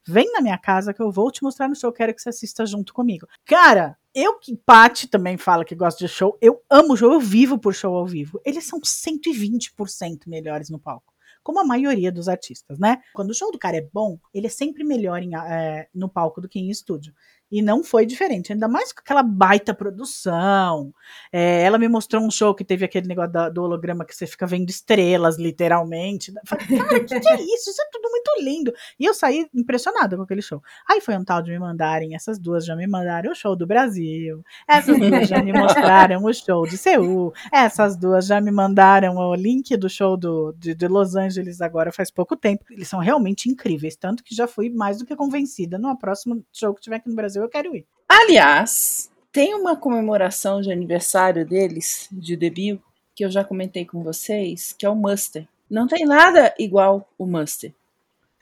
Vem 0.08 0.32
na 0.32 0.42
minha 0.42 0.58
casa 0.58 0.94
que 0.94 1.02
eu 1.02 1.12
vou 1.12 1.32
te 1.32 1.44
mostrar 1.44 1.68
no 1.68 1.76
show, 1.76 1.92
quero 1.92 2.14
que 2.14 2.22
você 2.22 2.30
assista 2.30 2.66
junto 2.66 2.94
comigo. 2.94 3.28
Cara, 3.46 3.96
eu 4.14 4.38
que 4.40 4.58
Paty 4.58 5.08
também 5.08 5.38
fala 5.38 5.66
que 5.66 5.76
gosta 5.76 6.06
de 6.06 6.12
show, 6.12 6.38
eu 6.42 6.62
amo 6.70 6.98
show, 6.98 7.12
eu 7.12 7.20
vivo 7.20 7.58
por 7.58 7.74
show 7.74 7.96
ao 7.96 8.06
vivo. 8.06 8.40
Eles 8.46 8.66
são 8.66 8.80
120% 8.80 10.28
melhores 10.28 10.70
no 10.70 10.80
palco 10.80 11.12
como 11.44 11.60
a 11.60 11.64
maioria 11.64 12.12
dos 12.12 12.28
artistas, 12.28 12.78
né? 12.78 13.02
Quando 13.14 13.32
o 13.32 13.34
show 13.34 13.52
do 13.52 13.58
cara 13.58 13.78
é 13.78 13.90
bom, 13.92 14.20
ele 14.34 14.48
é 14.48 14.50
sempre 14.50 14.84
melhor 14.84 15.22
em, 15.22 15.36
é, 15.36 15.88
no 15.94 16.08
palco 16.08 16.40
do 16.40 16.48
que 16.48 16.60
em 16.60 16.70
estúdio. 16.70 17.14
E 17.52 17.62
não 17.62 17.84
foi 17.84 18.06
diferente, 18.06 18.54
ainda 18.54 18.68
mais 18.68 18.94
com 18.94 19.02
aquela 19.02 19.22
baita 19.22 19.74
produção. 19.74 20.94
É, 21.32 21.64
ela 21.64 21.78
me 21.78 21.88
mostrou 21.88 22.24
um 22.24 22.32
show 22.32 22.56
que 22.56 22.64
teve 22.64 22.86
aquele 22.86 23.08
negócio 23.08 23.32
da, 23.32 23.50
do 23.50 23.62
holograma 23.62 24.06
que 24.06 24.16
você 24.16 24.26
fica 24.26 24.48
vendo 24.48 24.70
estrelas, 24.70 25.38
literalmente. 25.38 26.32
falei, 26.46 26.66
cara, 26.66 26.98
o 26.98 27.06
que, 27.06 27.20
que, 27.20 27.30
é 27.30 27.42
isso? 27.42 27.70
Isso 27.70 27.82
é 27.82 27.90
tudo 27.92 28.10
muito 28.10 28.32
lindo. 28.42 28.74
E 29.00 29.06
eu 29.06 29.14
saí 29.14 29.48
impressionada 29.54 30.16
com 30.16 30.24
aquele 30.24 30.42
show. 30.42 30.62
Aí 30.90 31.02
foi 31.02 31.18
um 31.18 31.26
tal 31.26 31.42
de 31.42 31.52
me 31.52 31.60
mandarem, 31.60 32.16
essas 32.16 32.40
duas 32.40 32.66
já 32.66 32.76
me 32.76 32.88
mandaram 32.88 33.32
o 33.32 33.36
show 33.36 33.56
do 33.56 33.68
Brasil, 33.68 34.44
essas 34.68 34.98
duas 34.98 35.28
já 35.28 35.44
me 35.44 35.52
mostraram 35.52 36.24
o 36.24 36.34
show 36.34 36.66
de 36.66 36.78
Seul, 36.78 37.34
essas 37.52 37.98
duas 37.98 38.26
já 38.26 38.40
me 38.40 38.52
mandaram 38.52 39.18
o 39.18 39.36
link 39.36 39.76
do 39.76 39.90
show 39.90 40.16
do, 40.16 40.54
de, 40.58 40.74
de 40.74 40.88
Los 40.88 41.16
Angeles 41.16 41.62
agora 41.62 41.92
faz 41.92 42.10
pouco 42.10 42.36
tempo. 42.36 42.64
Eles 42.72 42.88
são 42.88 43.00
realmente 43.00 43.50
incríveis, 43.50 43.96
tanto 43.96 44.24
que 44.24 44.34
já 44.34 44.48
fui 44.48 44.70
mais 44.70 45.00
do 45.00 45.06
que 45.06 45.16
convencida 45.16 45.78
no 45.78 45.98
próximo 45.98 46.46
show 46.54 46.74
que 46.74 46.82
tiver 46.82 46.98
aqui 46.98 47.10
no 47.10 47.16
Brasil 47.16 47.41
eu 47.44 47.50
quero 47.50 47.76
ir. 47.76 47.86
Aliás, 48.08 49.12
tem 49.32 49.54
uma 49.56 49.76
comemoração 49.76 50.62
de 50.62 50.72
aniversário 50.72 51.46
deles, 51.46 52.08
de 52.12 52.36
debut, 52.36 52.80
que 53.16 53.24
eu 53.24 53.32
já 53.32 53.44
comentei 53.44 53.86
com 53.86 54.04
vocês, 54.04 54.74
que 54.74 54.86
é 54.86 54.90
o 54.90 54.96
Muster. 54.96 55.48
Não 55.70 55.88
tem 55.88 56.06
nada 56.06 56.54
igual 56.60 57.08
o 57.18 57.26
Muster. 57.26 57.74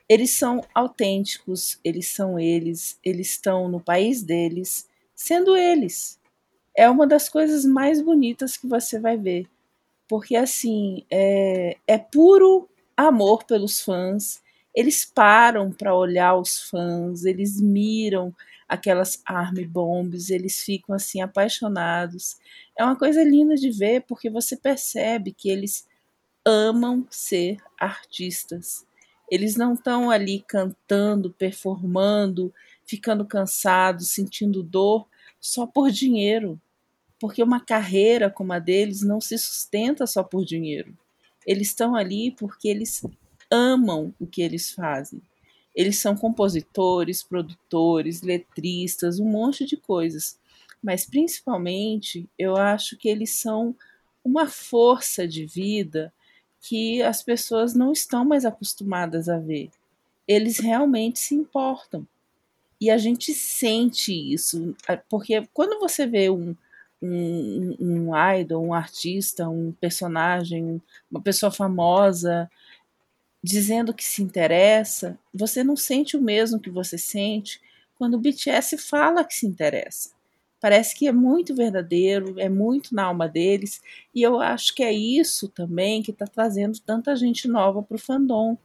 Eles 0.07 0.31
são 0.31 0.63
autênticos, 0.73 1.79
eles 1.83 2.07
são 2.07 2.39
eles, 2.39 2.97
eles 3.03 3.29
estão 3.29 3.69
no 3.69 3.79
país 3.79 4.23
deles, 4.23 4.89
sendo 5.13 5.55
eles. 5.55 6.19
É 6.75 6.89
uma 6.89 7.05
das 7.05 7.29
coisas 7.29 7.65
mais 7.65 8.01
bonitas 8.01 8.57
que 8.57 8.65
você 8.65 8.99
vai 8.99 9.17
ver. 9.17 9.47
Porque, 10.07 10.35
assim, 10.35 11.05
é, 11.11 11.77
é 11.85 11.97
puro 11.99 12.67
amor 12.97 13.43
pelos 13.43 13.81
fãs. 13.81 14.41
Eles 14.79 15.03
param 15.03 15.73
para 15.73 15.93
olhar 15.93 16.37
os 16.37 16.69
fãs, 16.69 17.25
eles 17.25 17.59
miram 17.59 18.33
aquelas 18.65 19.21
army 19.25 19.65
bombs, 19.65 20.29
eles 20.29 20.61
ficam 20.61 20.95
assim 20.95 21.19
apaixonados. 21.19 22.37
É 22.77 22.85
uma 22.85 22.95
coisa 22.95 23.21
linda 23.21 23.55
de 23.55 23.71
ver 23.71 24.03
porque 24.03 24.29
você 24.29 24.55
percebe 24.55 25.33
que 25.33 25.49
eles 25.49 25.85
amam 26.45 27.05
ser 27.09 27.57
artistas. 27.77 28.87
Eles 29.29 29.57
não 29.57 29.73
estão 29.73 30.09
ali 30.09 30.45
cantando, 30.47 31.29
performando, 31.29 32.53
ficando 32.85 33.25
cansados, 33.25 34.11
sentindo 34.11 34.63
dor 34.63 35.05
só 35.41 35.67
por 35.67 35.91
dinheiro. 35.91 36.57
Porque 37.19 37.43
uma 37.43 37.59
carreira 37.59 38.29
como 38.29 38.53
a 38.53 38.59
deles 38.59 39.01
não 39.01 39.19
se 39.19 39.37
sustenta 39.37 40.07
só 40.07 40.23
por 40.23 40.45
dinheiro. 40.45 40.97
Eles 41.45 41.67
estão 41.67 41.97
ali 41.97 42.31
porque 42.31 42.69
eles 42.69 43.03
amam 43.51 44.13
o 44.19 44.27
que 44.27 44.41
eles 44.41 44.71
fazem. 44.71 45.21
Eles 45.75 45.97
são 45.99 46.15
compositores, 46.15 47.23
produtores, 47.23 48.21
letristas, 48.21 49.19
um 49.19 49.25
monte 49.25 49.65
de 49.65 49.77
coisas. 49.77 50.37
Mas 50.81 51.05
principalmente, 51.05 52.27
eu 52.37 52.55
acho 52.55 52.97
que 52.97 53.09
eles 53.09 53.31
são 53.31 53.75
uma 54.23 54.47
força 54.47 55.27
de 55.27 55.45
vida 55.45 56.13
que 56.61 57.01
as 57.01 57.23
pessoas 57.23 57.73
não 57.73 57.91
estão 57.91 58.25
mais 58.25 58.45
acostumadas 58.45 59.29
a 59.29 59.37
ver. 59.37 59.69
Eles 60.27 60.59
realmente 60.59 61.19
se 61.19 61.35
importam. 61.35 62.05
E 62.81 62.89
a 62.89 62.97
gente 62.97 63.33
sente 63.33 64.13
isso, 64.13 64.73
porque 65.09 65.45
quando 65.53 65.79
você 65.79 66.07
vê 66.07 66.29
um, 66.29 66.55
um, 67.01 67.75
um 67.79 68.11
idol, 68.39 68.63
um 68.63 68.73
artista, 68.73 69.49
um 69.49 69.73
personagem, 69.73 70.81
uma 71.11 71.21
pessoa 71.21 71.51
famosa 71.51 72.49
dizendo 73.43 73.93
que 73.93 74.03
se 74.03 74.21
interessa, 74.21 75.17
você 75.33 75.63
não 75.63 75.75
sente 75.75 76.17
o 76.17 76.21
mesmo 76.21 76.59
que 76.59 76.69
você 76.69 76.97
sente 76.97 77.61
quando 77.95 78.15
o 78.15 78.19
BTS 78.19 78.77
fala 78.77 79.23
que 79.23 79.33
se 79.33 79.45
interessa. 79.45 80.11
Parece 80.61 80.93
que 80.93 81.07
é 81.07 81.11
muito 81.11 81.55
verdadeiro, 81.55 82.37
é 82.37 82.49
muito 82.49 82.93
na 82.93 83.05
alma 83.05 83.29
deles, 83.29 83.81
e 84.13 84.21
eu 84.21 84.41
acho 84.41 84.75
que 84.75 84.83
é 84.83 84.91
isso 84.91 85.47
também 85.47 86.03
que 86.03 86.11
está 86.11 86.27
trazendo 86.27 86.79
tanta 86.79 87.15
gente 87.15 87.47
nova 87.47 87.81
para 87.81 87.95
o 87.95 87.99
fandom, 87.99 88.57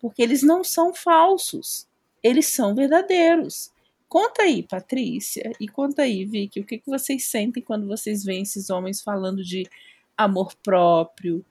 porque 0.00 0.22
eles 0.22 0.42
não 0.42 0.62
são 0.62 0.92
falsos, 0.92 1.86
eles 2.22 2.46
são 2.48 2.74
verdadeiros. 2.74 3.72
Conta 4.08 4.42
aí, 4.42 4.62
Patrícia, 4.62 5.52
e 5.58 5.66
conta 5.66 6.02
aí, 6.02 6.24
Vicky, 6.24 6.60
o 6.60 6.64
que, 6.64 6.78
que 6.78 6.90
vocês 6.90 7.24
sentem 7.24 7.62
quando 7.62 7.86
vocês 7.86 8.24
veem 8.24 8.42
esses 8.42 8.68
homens 8.68 9.00
falando 9.00 9.42
de 9.42 9.66
amor 10.16 10.54
próprio, 10.62 11.44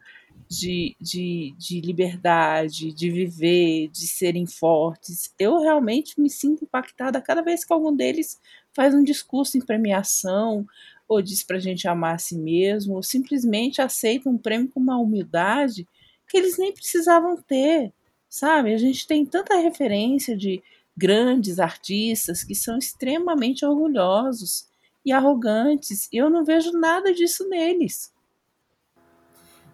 de, 0.50 0.96
de, 1.00 1.54
de 1.58 1.82
liberdade, 1.82 2.94
de 2.94 3.12
viver, 3.12 3.90
de 3.90 4.08
serem 4.08 4.46
fortes. 4.46 5.34
Eu 5.38 5.60
realmente 5.60 6.20
me 6.20 6.30
sinto 6.30 6.64
impactada 6.64 7.22
cada 7.22 7.42
vez 7.42 7.66
que 7.66 7.74
algum 7.74 7.96
deles 7.96 8.40
faz 8.74 8.94
um 8.94 9.04
discurso 9.04 9.58
em 9.58 9.62
premiação, 9.62 10.66
ou 11.08 11.22
diz 11.22 11.44
para 11.44 11.58
a 11.58 11.60
gente 11.60 11.88
amar 11.88 12.16
a 12.16 12.20
si 12.20 12.38
mesmo, 12.38 12.96
ou 12.96 13.04
simplesmente 13.04 13.82
aceita 13.82 14.30
um 14.30 14.38
prêmio 14.38 14.70
com 14.70 14.80
uma 14.80 14.98
humildade 14.98 15.88
que 16.28 16.38
eles 16.38 16.58
nem 16.58 16.74
precisavam 16.74 17.42
ter, 17.42 17.94
sabe? 18.30 18.74
A 18.74 18.78
gente 18.78 19.08
tem 19.08 19.26
tanta 19.26 19.58
referência 19.58 20.36
de 20.36 20.62
grandes 20.96 21.60
artistas 21.60 22.44
que 22.44 22.56
são 22.56 22.78
extremamente 22.78 23.66
orgulhosos 23.66 24.68
e 25.06 25.12
arrogantes, 25.12 26.10
e 26.12 26.18
eu 26.18 26.30
não 26.30 26.44
vejo 26.44 26.72
nada 26.74 27.14
disso 27.14 27.48
neles. 27.48 28.12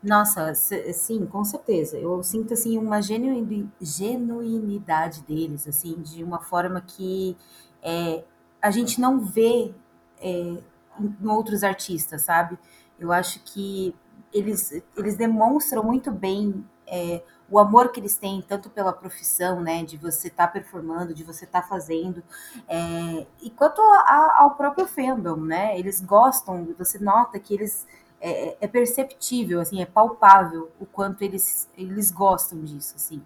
Nossa, 0.03 0.53
sim, 0.53 1.25
com 1.25 1.43
certeza. 1.45 1.97
Eu 1.97 2.21
sinto 2.23 2.53
assim 2.53 2.77
uma 2.77 3.01
genuinidade 3.01 5.21
deles, 5.23 5.65
assim, 5.67 5.95
de 6.01 6.21
uma 6.23 6.39
forma 6.41 6.81
que 6.81 7.37
é, 7.81 8.23
a 8.61 8.69
gente 8.69 8.99
não 8.99 9.19
vê 9.21 9.73
é, 10.19 10.57
em 10.99 11.27
outros 11.27 11.63
artistas, 11.63 12.23
sabe? 12.23 12.59
Eu 12.99 13.11
acho 13.13 13.39
que 13.45 13.95
eles, 14.33 14.83
eles 14.97 15.15
demonstram 15.15 15.83
muito 15.83 16.11
bem 16.11 16.65
é, 16.85 17.23
o 17.49 17.57
amor 17.59 17.91
que 17.91 17.99
eles 17.99 18.17
têm 18.17 18.41
tanto 18.41 18.69
pela 18.69 18.91
profissão, 18.91 19.61
né, 19.61 19.83
de 19.85 19.95
você 19.97 20.27
estar 20.27 20.47
tá 20.47 20.53
performando, 20.53 21.13
de 21.13 21.23
você 21.23 21.45
estar 21.45 21.61
tá 21.61 21.67
fazendo, 21.67 22.21
é, 22.67 23.25
e 23.41 23.49
quanto 23.51 23.79
a, 23.81 24.37
ao 24.41 24.55
próprio 24.55 24.85
fandom, 24.87 25.37
né? 25.37 25.77
Eles 25.79 26.01
gostam, 26.01 26.67
você 26.77 26.99
nota 26.99 27.39
que 27.39 27.53
eles 27.53 27.87
é, 28.23 28.57
é, 28.61 28.67
perceptível, 28.67 29.59
assim, 29.59 29.81
é 29.81 29.85
palpável 29.85 30.71
o 30.79 30.85
quanto 30.85 31.21
eles, 31.23 31.69
eles 31.77 32.09
gostam 32.09 32.61
disso, 32.63 32.93
assim. 32.95 33.21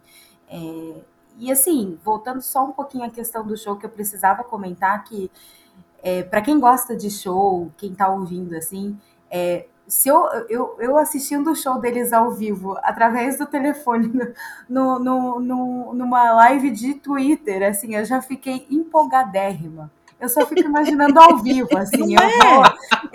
É, 0.50 1.02
e 1.38 1.52
assim, 1.52 2.00
voltando 2.04 2.42
só 2.42 2.66
um 2.66 2.72
pouquinho 2.72 3.04
à 3.06 3.10
questão 3.10 3.46
do 3.46 3.56
show 3.56 3.76
que 3.78 3.86
eu 3.86 3.90
precisava 3.92 4.44
comentar 4.44 5.04
que 5.04 5.30
é, 6.02 6.24
para 6.24 6.42
quem 6.42 6.60
gosta 6.60 6.96
de 6.96 7.12
show, 7.12 7.72
quem 7.78 7.92
está 7.92 8.10
ouvindo 8.10 8.56
assim, 8.56 9.00
é, 9.30 9.68
se 9.88 10.10
eu, 10.10 10.26
eu, 10.50 10.76
eu 10.80 10.98
assistindo 10.98 11.52
o 11.52 11.56
show 11.56 11.80
deles 11.80 12.12
ao 12.12 12.32
vivo 12.32 12.76
através 12.82 13.38
do 13.38 13.46
telefone 13.46 14.12
no, 14.68 15.00
no, 15.00 15.40
no, 15.40 15.94
numa 15.94 16.34
live 16.34 16.72
de 16.72 16.96
Twitter, 16.96 17.70
assim, 17.70 17.96
eu 17.96 18.04
já 18.04 18.22
fiquei 18.22 18.66
empolgadérrima. 18.70 19.92
Eu 20.20 20.30
só 20.30 20.46
fico 20.48 20.62
imaginando 20.62 21.20
ao 21.20 21.38
vivo, 21.38 21.78
assim. 21.78 22.16
Eu 22.16 22.20
é? 22.20 22.40
vou, 22.40 22.64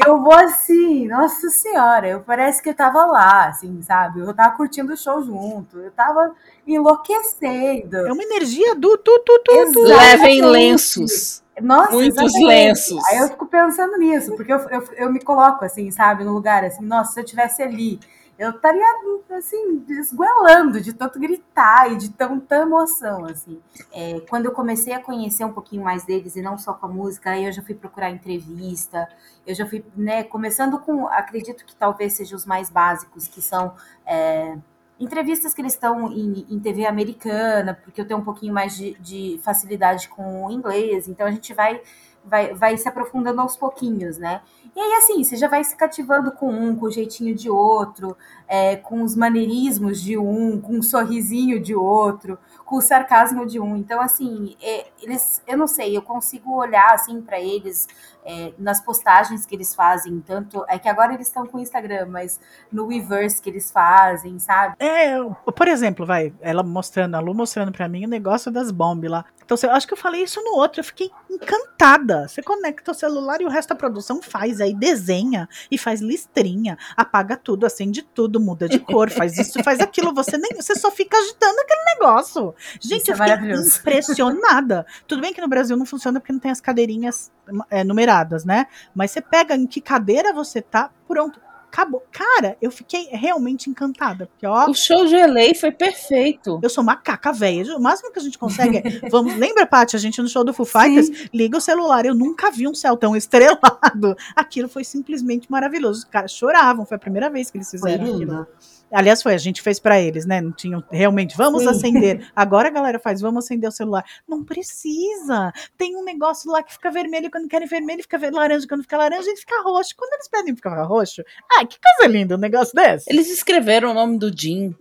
eu 0.06 0.22
vou 0.22 0.34
assim, 0.34 1.08
nossa 1.08 1.48
senhora, 1.50 2.08
eu 2.08 2.20
parece 2.20 2.62
que 2.62 2.68
eu 2.68 2.74
tava 2.74 3.04
lá, 3.04 3.48
assim, 3.48 3.82
sabe? 3.82 4.20
Eu 4.20 4.32
tava 4.32 4.56
curtindo 4.56 4.92
o 4.92 4.96
show 4.96 5.20
junto, 5.22 5.78
eu 5.80 5.90
tava 5.90 6.32
enlouquecendo. 6.66 7.96
É 7.96 8.12
uma 8.12 8.22
energia 8.22 8.76
do 8.76 8.96
tu, 8.96 9.18
tu, 9.26 9.42
tu, 9.44 9.72
tu. 9.72 9.82
Levem 9.82 10.42
lenços. 10.42 11.42
Nossa, 11.60 11.92
Muitos 11.92 12.18
exatamente. 12.18 12.46
lenços. 12.46 13.04
Aí 13.08 13.18
eu 13.18 13.28
fico 13.28 13.46
pensando 13.46 13.98
nisso, 13.98 14.34
porque 14.36 14.52
eu, 14.52 14.58
eu, 14.70 14.88
eu 14.96 15.12
me 15.12 15.20
coloco 15.20 15.64
assim, 15.64 15.90
sabe, 15.90 16.24
no 16.24 16.32
lugar 16.32 16.64
assim, 16.64 16.84
nossa, 16.84 17.12
se 17.12 17.20
eu 17.20 17.24
tivesse 17.24 17.62
ali 17.62 17.98
eu 18.42 18.50
estaria 18.50 18.84
assim 19.30 19.84
esgoelando 19.88 20.80
de 20.80 20.92
tanto 20.92 21.20
gritar 21.20 21.92
e 21.92 21.96
de 21.96 22.10
tanta 22.10 22.56
emoção 22.56 23.24
assim. 23.24 23.60
É, 23.92 24.18
quando 24.28 24.46
eu 24.46 24.52
comecei 24.52 24.92
a 24.92 25.00
conhecer 25.00 25.44
um 25.44 25.52
pouquinho 25.52 25.84
mais 25.84 26.04
deles 26.04 26.34
e 26.34 26.42
não 26.42 26.58
só 26.58 26.72
com 26.72 26.86
a 26.86 26.88
música, 26.88 27.30
aí 27.30 27.44
eu 27.44 27.52
já 27.52 27.62
fui 27.62 27.74
procurar 27.74 28.10
entrevista, 28.10 29.08
eu 29.46 29.54
já 29.54 29.64
fui, 29.64 29.84
né, 29.96 30.24
começando 30.24 30.76
com, 30.80 31.06
acredito 31.06 31.64
que 31.64 31.76
talvez 31.76 32.14
sejam 32.14 32.36
os 32.36 32.44
mais 32.44 32.68
básicos, 32.68 33.28
que 33.28 33.40
são 33.40 33.74
é, 34.04 34.58
entrevistas 34.98 35.54
que 35.54 35.60
eles 35.60 35.74
estão 35.74 36.10
em, 36.12 36.44
em, 36.50 36.58
TV 36.58 36.84
americana, 36.84 37.74
porque 37.74 38.00
eu 38.00 38.06
tenho 38.06 38.18
um 38.18 38.24
pouquinho 38.24 38.52
mais 38.52 38.76
de, 38.76 38.94
de 38.94 39.40
facilidade 39.44 40.08
com 40.08 40.46
o 40.46 40.50
inglês, 40.50 41.06
então 41.06 41.28
a 41.28 41.30
gente 41.30 41.54
vai 41.54 41.80
vai, 42.24 42.54
vai 42.54 42.76
se 42.76 42.88
aprofundando 42.88 43.40
aos 43.40 43.56
pouquinhos, 43.56 44.18
né? 44.18 44.40
E 44.74 44.80
aí, 44.80 44.92
assim, 44.94 45.22
você 45.22 45.36
já 45.36 45.48
vai 45.48 45.62
se 45.62 45.76
cativando 45.76 46.32
com 46.32 46.50
um, 46.50 46.74
com 46.74 46.86
o 46.86 46.90
jeitinho 46.90 47.34
de 47.34 47.50
outro, 47.50 48.16
é, 48.52 48.76
com 48.76 49.02
os 49.02 49.16
maneirismos 49.16 49.98
de 50.02 50.18
um, 50.18 50.60
com 50.60 50.78
o 50.78 50.82
sorrisinho 50.82 51.58
de 51.58 51.74
outro, 51.74 52.38
com 52.66 52.76
o 52.76 52.82
sarcasmo 52.82 53.46
de 53.46 53.58
um. 53.58 53.78
Então, 53.78 53.98
assim, 53.98 54.54
é, 54.60 54.88
eles, 55.00 55.42
eu 55.46 55.56
não 55.56 55.66
sei, 55.66 55.96
eu 55.96 56.02
consigo 56.02 56.54
olhar, 56.54 56.92
assim, 56.92 57.22
para 57.22 57.40
eles 57.40 57.88
é, 58.24 58.52
nas 58.58 58.78
postagens 58.80 59.46
que 59.46 59.54
eles 59.54 59.74
fazem, 59.74 60.20
tanto. 60.20 60.64
É 60.68 60.78
que 60.78 60.86
agora 60.86 61.14
eles 61.14 61.28
estão 61.28 61.46
com 61.46 61.56
o 61.56 61.60
Instagram, 61.60 62.08
mas 62.10 62.38
no 62.70 62.88
Weverse 62.88 63.40
que 63.40 63.48
eles 63.48 63.70
fazem, 63.70 64.38
sabe? 64.38 64.76
É, 64.78 65.16
por 65.50 65.66
exemplo, 65.66 66.04
vai, 66.04 66.32
ela 66.40 66.62
mostrando, 66.62 67.14
a 67.14 67.20
Lu 67.20 67.34
mostrando 67.34 67.72
para 67.72 67.88
mim 67.88 68.04
o 68.04 68.08
negócio 68.08 68.50
das 68.50 68.70
bombas 68.70 69.10
lá. 69.10 69.24
Então, 69.44 69.56
eu 69.62 69.74
acho 69.74 69.86
que 69.86 69.92
eu 69.92 69.98
falei 69.98 70.22
isso 70.22 70.40
no 70.42 70.56
outro, 70.56 70.80
eu 70.80 70.84
fiquei 70.84 71.10
encantada. 71.30 72.28
Você 72.28 72.42
conecta 72.42 72.90
o 72.90 72.94
celular 72.94 73.40
e 73.40 73.44
o 73.44 73.48
resto 73.48 73.70
da 73.70 73.74
produção 73.74 74.22
faz, 74.22 74.60
aí 74.60 74.74
desenha 74.74 75.48
e 75.70 75.76
faz 75.76 76.00
listrinha, 76.00 76.78
apaga 76.96 77.36
tudo, 77.36 77.66
acende 77.66 78.02
tudo, 78.02 78.40
muda 78.42 78.68
de 78.68 78.78
cor, 78.78 79.10
faz 79.10 79.38
isso, 79.38 79.62
faz 79.62 79.80
aquilo. 79.80 80.12
Você 80.14 80.36
nem, 80.36 80.50
você 80.54 80.74
só 80.74 80.90
fica 80.90 81.16
agitando 81.16 81.60
aquele 81.60 81.84
negócio. 81.94 82.54
Gente, 82.80 83.02
isso 83.02 83.12
eu 83.12 83.24
é 83.24 83.38
fiquei 83.38 83.54
impressionada. 83.54 84.86
Tudo 85.06 85.22
bem 85.22 85.32
que 85.32 85.40
no 85.40 85.48
Brasil 85.48 85.76
não 85.76 85.86
funciona 85.86 86.20
porque 86.20 86.32
não 86.32 86.40
tem 86.40 86.50
as 86.50 86.60
cadeirinhas 86.60 87.30
é, 87.70 87.84
numeradas, 87.84 88.44
né? 88.44 88.66
Mas 88.94 89.10
você 89.10 89.20
pega 89.20 89.54
em 89.54 89.66
que 89.66 89.80
cadeira 89.80 90.32
você 90.32 90.60
tá, 90.60 90.90
pronto 91.06 91.40
acabou. 91.72 92.04
Cara, 92.12 92.56
eu 92.60 92.70
fiquei 92.70 93.08
realmente 93.10 93.70
encantada. 93.70 94.26
Porque, 94.26 94.46
ó, 94.46 94.68
O 94.68 94.74
show 94.74 95.06
de 95.06 95.16
LA 95.16 95.54
foi 95.58 95.72
perfeito. 95.72 96.60
eu 96.62 96.68
sou 96.68 96.84
macaca 96.84 97.32
velha. 97.32 97.76
O 97.76 97.80
máximo 97.80 98.12
que 98.12 98.18
a 98.18 98.22
gente 98.22 98.38
consegue 98.38 98.78
é. 98.78 98.82
Vamos, 99.10 99.34
lembra, 99.36 99.66
Paty, 99.66 99.96
a 99.96 99.98
gente 99.98 100.20
no 100.20 100.28
show 100.28 100.44
do 100.44 100.52
Foo 100.52 100.66
Fighters? 100.66 101.28
Liga 101.32 101.56
o 101.56 101.60
celular. 101.60 102.04
Eu 102.04 102.14
nunca 102.14 102.50
vi 102.50 102.68
um 102.68 102.74
céu 102.74 102.96
tão 102.96 103.16
estrelado. 103.16 104.14
Aquilo 104.36 104.68
foi 104.68 104.84
simplesmente 104.84 105.50
maravilhoso. 105.50 106.00
Os 106.00 106.04
caras 106.04 106.32
choravam. 106.32 106.84
Foi 106.84 106.96
a 106.96 107.00
primeira 107.00 107.30
vez 107.30 107.50
que 107.50 107.56
eles 107.58 107.70
Foi 107.70 107.78
fizeram 107.78 108.04
aquilo. 108.04 108.18
lindo. 108.20 108.46
Aliás, 108.92 109.22
foi, 109.22 109.34
a 109.34 109.38
gente 109.38 109.62
fez 109.62 109.80
pra 109.80 110.00
eles, 110.00 110.26
né? 110.26 110.40
Não 110.40 110.52
tinham 110.52 110.82
realmente, 110.90 111.36
vamos 111.36 111.62
Sim. 111.62 111.68
acender. 111.68 112.30
Agora 112.36 112.68
a 112.68 112.70
galera 112.70 112.98
faz, 112.98 113.20
vamos 113.20 113.44
acender 113.44 113.68
o 113.68 113.72
celular. 113.72 114.04
Não 114.28 114.44
precisa. 114.44 115.52
Tem 115.78 115.96
um 115.96 116.04
negócio 116.04 116.50
lá 116.50 116.62
que 116.62 116.72
fica 116.72 116.90
vermelho 116.90 117.30
quando 117.30 117.48
querem 117.48 117.66
vermelho, 117.66 118.02
fica 118.02 118.18
laranja 118.30 118.66
quando 118.68 118.82
fica 118.82 118.98
laranja 118.98 119.30
e 119.30 119.36
fica 119.36 119.62
roxo. 119.62 119.94
Quando 119.96 120.12
eles 120.14 120.28
pedem 120.28 120.54
ficar 120.54 120.82
roxo, 120.82 121.22
ah, 121.52 121.64
que 121.64 121.78
coisa 121.80 122.12
linda 122.12 122.36
um 122.36 122.38
negócio 122.38 122.74
desse. 122.74 123.10
Eles 123.10 123.30
escreveram 123.30 123.90
o 123.90 123.94
nome 123.94 124.18
do 124.18 124.30
Jim. 124.36 124.74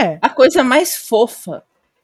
é? 0.00 0.18
A 0.20 0.28
coisa 0.28 0.64
mais 0.64 0.96
fofa. 0.96 1.62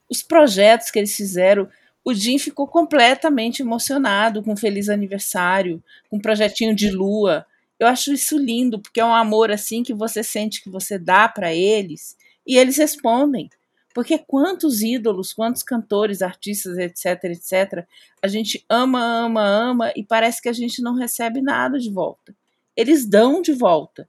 Os 0.08 0.22
projetos 0.22 0.90
que 0.90 0.98
eles 0.98 1.14
fizeram. 1.14 1.68
O 2.04 2.14
Jim 2.14 2.38
ficou 2.38 2.66
completamente 2.66 3.60
emocionado 3.60 4.42
com 4.42 4.56
Feliz 4.56 4.88
Aniversário, 4.88 5.82
com 6.08 6.16
um 6.16 6.20
projetinho 6.20 6.74
de 6.74 6.90
lua. 6.90 7.44
Eu 7.80 7.86
acho 7.86 8.12
isso 8.12 8.38
lindo, 8.38 8.78
porque 8.78 9.00
é 9.00 9.04
um 9.04 9.14
amor 9.14 9.50
assim 9.50 9.82
que 9.82 9.94
você 9.94 10.22
sente 10.22 10.62
que 10.62 10.68
você 10.68 10.98
dá 10.98 11.26
para 11.26 11.54
eles 11.54 12.14
e 12.46 12.58
eles 12.58 12.76
respondem. 12.76 13.48
Porque 13.94 14.18
quantos 14.18 14.82
ídolos, 14.82 15.32
quantos 15.32 15.62
cantores, 15.62 16.20
artistas, 16.20 16.76
etc, 16.76 17.24
etc, 17.24 17.86
a 18.22 18.28
gente 18.28 18.62
ama, 18.68 19.02
ama, 19.02 19.42
ama 19.42 19.92
e 19.96 20.04
parece 20.04 20.42
que 20.42 20.48
a 20.50 20.52
gente 20.52 20.82
não 20.82 20.94
recebe 20.94 21.40
nada 21.40 21.78
de 21.78 21.90
volta. 21.90 22.36
Eles 22.76 23.06
dão 23.06 23.40
de 23.40 23.52
volta. 23.52 24.06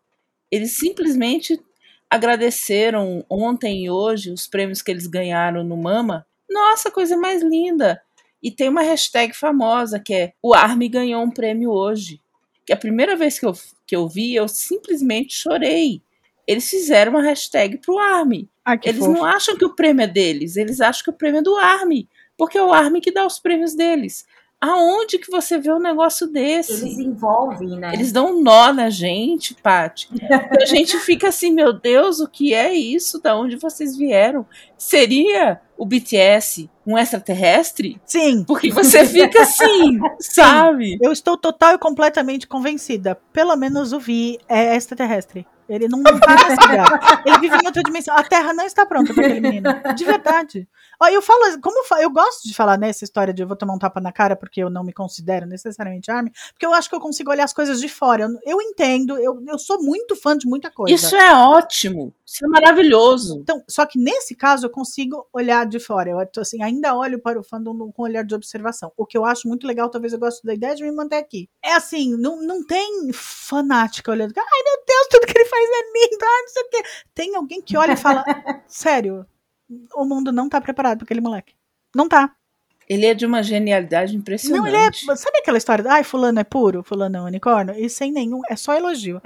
Eles 0.51 0.73
simplesmente 0.73 1.57
agradeceram 2.10 3.25
ontem 3.29 3.86
e 3.86 3.89
hoje 3.89 4.31
os 4.31 4.47
prêmios 4.47 4.81
que 4.81 4.91
eles 4.91 5.07
ganharam 5.07 5.63
no 5.63 5.77
Mama. 5.77 6.27
Nossa, 6.49 6.91
coisa 6.91 7.15
mais 7.15 7.41
linda! 7.41 8.01
E 8.43 8.51
tem 8.51 8.67
uma 8.67 8.81
hashtag 8.81 9.34
famosa 9.34 9.97
que 9.97 10.13
é 10.13 10.34
o 10.41 10.53
Army 10.53 10.89
ganhou 10.89 11.23
um 11.23 11.31
prêmio 11.31 11.71
hoje. 11.71 12.19
Que 12.65 12.74
a 12.74 12.78
primeira 12.78 13.15
vez 13.15 13.39
que 13.39 13.45
eu, 13.45 13.54
que 13.88 13.95
eu 13.95 14.08
vi, 14.08 14.36
eu 14.36 14.47
simplesmente 14.47 15.34
chorei. 15.34 16.02
Eles 16.47 16.69
fizeram 16.69 17.12
uma 17.13 17.21
hashtag 17.21 17.78
pro 17.78 17.97
Army. 17.97 18.50
Ah, 18.65 18.78
Eles 18.84 18.97
fofo. 19.00 19.12
não 19.13 19.24
acham 19.26 19.58
que 19.58 19.65
o 19.65 19.76
prêmio 19.76 20.04
é 20.04 20.08
deles, 20.08 20.56
eles 20.56 20.82
acham 20.82 21.04
que 21.04 21.10
o 21.10 21.13
prêmio 21.13 21.39
é 21.39 21.43
do 21.43 21.56
Army. 21.56 22.08
Porque 22.38 22.58
é 22.58 22.63
o 22.63 22.74
Army 22.74 23.02
que 23.02 23.12
dá 23.12 23.26
os 23.26 23.39
prêmios 23.39 23.76
deles. 23.76 24.26
Aonde 24.62 25.17
que 25.17 25.32
você 25.32 25.58
vê 25.58 25.74
um 25.74 25.80
negócio 25.80 26.28
desse? 26.28 26.86
Eles 26.86 27.00
envolvem, 27.00 27.80
né? 27.80 27.91
Eles 27.93 28.12
dão 28.12 28.28
um 28.28 28.43
nó 28.43 28.71
na 28.71 28.91
gente, 28.91 29.56
Paty. 29.56 30.08
E 30.13 30.62
a 30.62 30.65
gente 30.65 30.97
fica 31.02 31.30
assim, 31.30 31.52
meu 31.52 31.74
Deus, 31.74 32.19
o 32.19 32.28
que 32.28 32.54
é 32.54 32.71
isso? 32.71 33.19
Da 33.19 33.36
onde 33.36 33.56
vocês 33.56 33.97
vieram? 33.97 34.45
Seria 34.78 35.60
o 35.76 35.84
BTS 35.84 36.69
um 36.86 36.95
extraterrestre? 36.95 38.00
Sim, 38.06 38.43
Porque 38.43 38.69
você 38.71 39.04
fica 39.04 39.41
assim, 39.41 40.00
sabe? 40.19 41.00
eu 41.02 41.12
estou 41.12 41.36
total 41.36 41.74
e 41.74 41.80
completamente 41.80 42.47
convencida. 42.47 43.19
Pelo 43.34 43.56
menos 43.56 43.91
o 43.93 44.00
Vi 44.00 44.38
é 44.47 44.76
extraterrestre. 44.76 45.47
Ele 45.73 45.88
não 45.88 46.03
vive 46.03 46.19
nesse 46.19 46.67
lugar. 46.67 47.21
Ele 47.25 47.39
vive 47.39 47.55
em 47.55 47.65
outra 47.65 47.81
dimensão. 47.84 48.15
A 48.15 48.23
Terra 48.23 48.53
não 48.53 48.65
está 48.65 48.86
pronta 48.86 49.13
para 49.13 49.25
aquele 49.25 49.39
menino. 49.39 49.69
De 49.95 50.05
verdade. 50.05 50.67
Ó, 51.01 51.07
eu 51.07 51.21
falo, 51.21 51.60
como 51.62 51.84
eu 51.99 52.12
gosto 52.12 52.47
de 52.47 52.53
falar 52.53 52.77
nessa 52.77 53.03
história 53.03 53.34
de 53.34 53.41
eu 53.41 53.47
vou 53.47 53.57
tomar 53.57 53.73
um 53.73 53.79
tapa 53.79 53.99
na 53.99 54.12
cara 54.12 54.36
porque 54.36 54.62
eu 54.62 54.69
não 54.69 54.84
me 54.84 54.93
considero 54.93 55.47
necessariamente 55.47 56.12
army, 56.12 56.31
porque 56.53 56.65
eu 56.65 56.73
acho 56.73 56.88
que 56.89 56.95
eu 56.95 56.99
consigo 56.99 57.31
olhar 57.31 57.43
as 57.43 57.53
coisas 57.53 57.81
de 57.81 57.89
fora. 57.89 58.23
Eu, 58.23 58.39
eu 58.45 58.62
entendo, 58.62 59.17
eu, 59.17 59.43
eu 59.47 59.57
sou 59.57 59.81
muito 59.81 60.15
fã 60.15 60.38
de 60.38 60.47
muita 60.47 60.69
coisa. 60.69 60.93
Isso 60.93 61.15
é 61.15 61.34
ótimo. 61.34 62.13
Isso 62.25 62.45
é 62.45 62.47
maravilhoso. 62.47 63.39
Então, 63.39 63.63
só 63.67 63.86
que 63.86 63.99
nesse 63.99 64.36
caso 64.36 64.67
eu 64.67 64.69
consigo 64.69 65.27
olhar 65.34 65.65
de 65.65 65.79
fora. 65.79 66.12
Eu 66.12 66.19
assim, 66.39 66.62
ainda 66.63 66.95
olho 66.95 67.19
para 67.19 67.39
o 67.39 67.43
fandom 67.43 67.91
com 67.91 68.03
um 68.03 68.05
olhar 68.05 68.23
de 68.23 68.36
observação. 68.36 68.91
O 68.95 69.05
que 69.05 69.17
eu 69.17 69.25
acho 69.25 69.47
muito 69.47 69.67
legal, 69.67 69.89
talvez 69.89 70.13
eu 70.13 70.19
gosto 70.19 70.45
da 70.45 70.53
ideia 70.53 70.75
de 70.75 70.84
me 70.84 70.91
manter 70.91 71.17
aqui. 71.17 71.49
É 71.63 71.73
assim, 71.73 72.15
não, 72.17 72.41
não 72.41 72.65
tem 72.65 73.12
fanática 73.13 74.12
olhando. 74.12 74.34
Ai, 74.38 74.63
meu 74.63 74.84
Deus, 74.88 75.07
tudo 75.10 75.27
que 75.27 75.38
ele 75.38 75.49
faz 75.49 75.61
é 75.69 75.82
lindo. 75.93 76.24
Ai, 76.24 76.41
não 76.41 76.50
sei 76.50 76.63
o 76.63 76.69
quê. 76.69 76.84
Tem 77.13 77.36
alguém 77.36 77.62
que 77.62 77.78
olha 77.78 77.93
e 77.93 77.97
fala: 77.97 78.24
Sério, 78.67 79.26
o 79.95 80.06
mundo 80.06 80.32
não 80.32 80.50
tá 80.50 80.60
preparado 80.60 81.00
para 81.00 81.06
aquele 81.06 81.21
moleque. 81.21 81.56
Não 81.95 82.08
tá. 82.08 82.36
Ele 82.91 83.06
é 83.06 83.13
de 83.13 83.26
uma 83.26 83.41
genialidade 83.41 84.17
impressionante. 84.17 84.60
Não, 84.60 84.67
ele 84.67 84.76
é. 84.76 84.91
Sabe 85.15 85.38
aquela 85.38 85.58
história? 85.58 85.86
Ai, 85.88 86.04
fulano 86.04 86.41
é 86.41 86.43
puro, 86.43 86.84
fulano 86.84 87.19
é 87.19 87.21
unicórnio? 87.21 87.74
E 87.78 87.89
sem 87.89 88.12
nenhum, 88.12 88.41
é 88.50 88.56
só 88.58 88.74
elogio. 88.74 89.21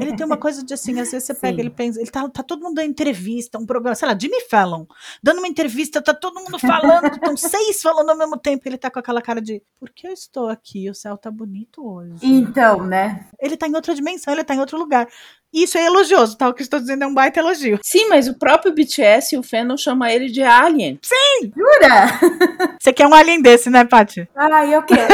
Ele 0.00 0.16
tem 0.16 0.24
uma 0.24 0.38
coisa 0.38 0.64
de 0.64 0.72
assim, 0.72 0.98
às 0.98 1.10
vezes 1.10 1.24
você 1.24 1.34
pega, 1.34 1.56
Sim. 1.56 1.60
ele 1.60 1.68
pensa, 1.68 2.00
ele 2.00 2.10
tá, 2.10 2.26
tá 2.30 2.42
todo 2.42 2.62
mundo 2.62 2.76
dando 2.76 2.88
entrevista, 2.88 3.58
um 3.58 3.66
programa, 3.66 3.94
sei 3.94 4.08
lá, 4.08 4.16
Jimmy 4.18 4.40
Fallon, 4.48 4.86
dando 5.22 5.36
uma 5.36 5.48
entrevista, 5.48 6.00
tá 6.00 6.14
todo 6.14 6.40
mundo 6.40 6.58
falando, 6.58 7.08
estão 7.12 7.36
seis 7.36 7.82
falando 7.82 8.08
ao 8.08 8.16
mesmo 8.16 8.38
tempo, 8.38 8.66
ele 8.66 8.78
tá 8.78 8.90
com 8.90 8.98
aquela 8.98 9.20
cara 9.20 9.42
de, 9.42 9.62
por 9.78 9.90
que 9.90 10.06
eu 10.06 10.12
estou 10.12 10.48
aqui? 10.48 10.88
O 10.88 10.94
céu 10.94 11.18
tá 11.18 11.30
bonito 11.30 11.86
hoje. 11.86 12.14
Então, 12.22 12.86
né? 12.86 13.28
Ele 13.38 13.54
tá 13.54 13.68
em 13.68 13.74
outra 13.74 13.94
dimensão, 13.94 14.32
ele 14.32 14.44
tá 14.44 14.54
em 14.54 14.60
outro 14.60 14.78
lugar. 14.78 15.06
Isso 15.52 15.76
é 15.76 15.84
elogioso, 15.84 16.36
tá? 16.36 16.48
O 16.48 16.54
que 16.54 16.62
eu 16.62 16.64
estou 16.64 16.78
dizendo 16.78 17.02
é 17.02 17.06
um 17.06 17.14
baita 17.14 17.40
elogio. 17.40 17.78
Sim, 17.82 18.08
mas 18.08 18.28
o 18.28 18.38
próprio 18.38 18.72
BTS 18.72 19.34
e 19.34 19.38
o 19.38 19.42
fandom 19.42 19.76
chama 19.76 20.12
ele 20.12 20.28
de 20.28 20.42
Alien. 20.42 20.98
Jura? 21.42 22.20
Você 22.80 22.92
quer 22.92 23.06
um 23.06 23.14
alien 23.14 23.42
desse, 23.42 23.68
né, 23.68 23.84
Paty? 23.84 24.28
Ai, 24.34 24.74
eu 24.74 24.82
quero. 24.82 25.12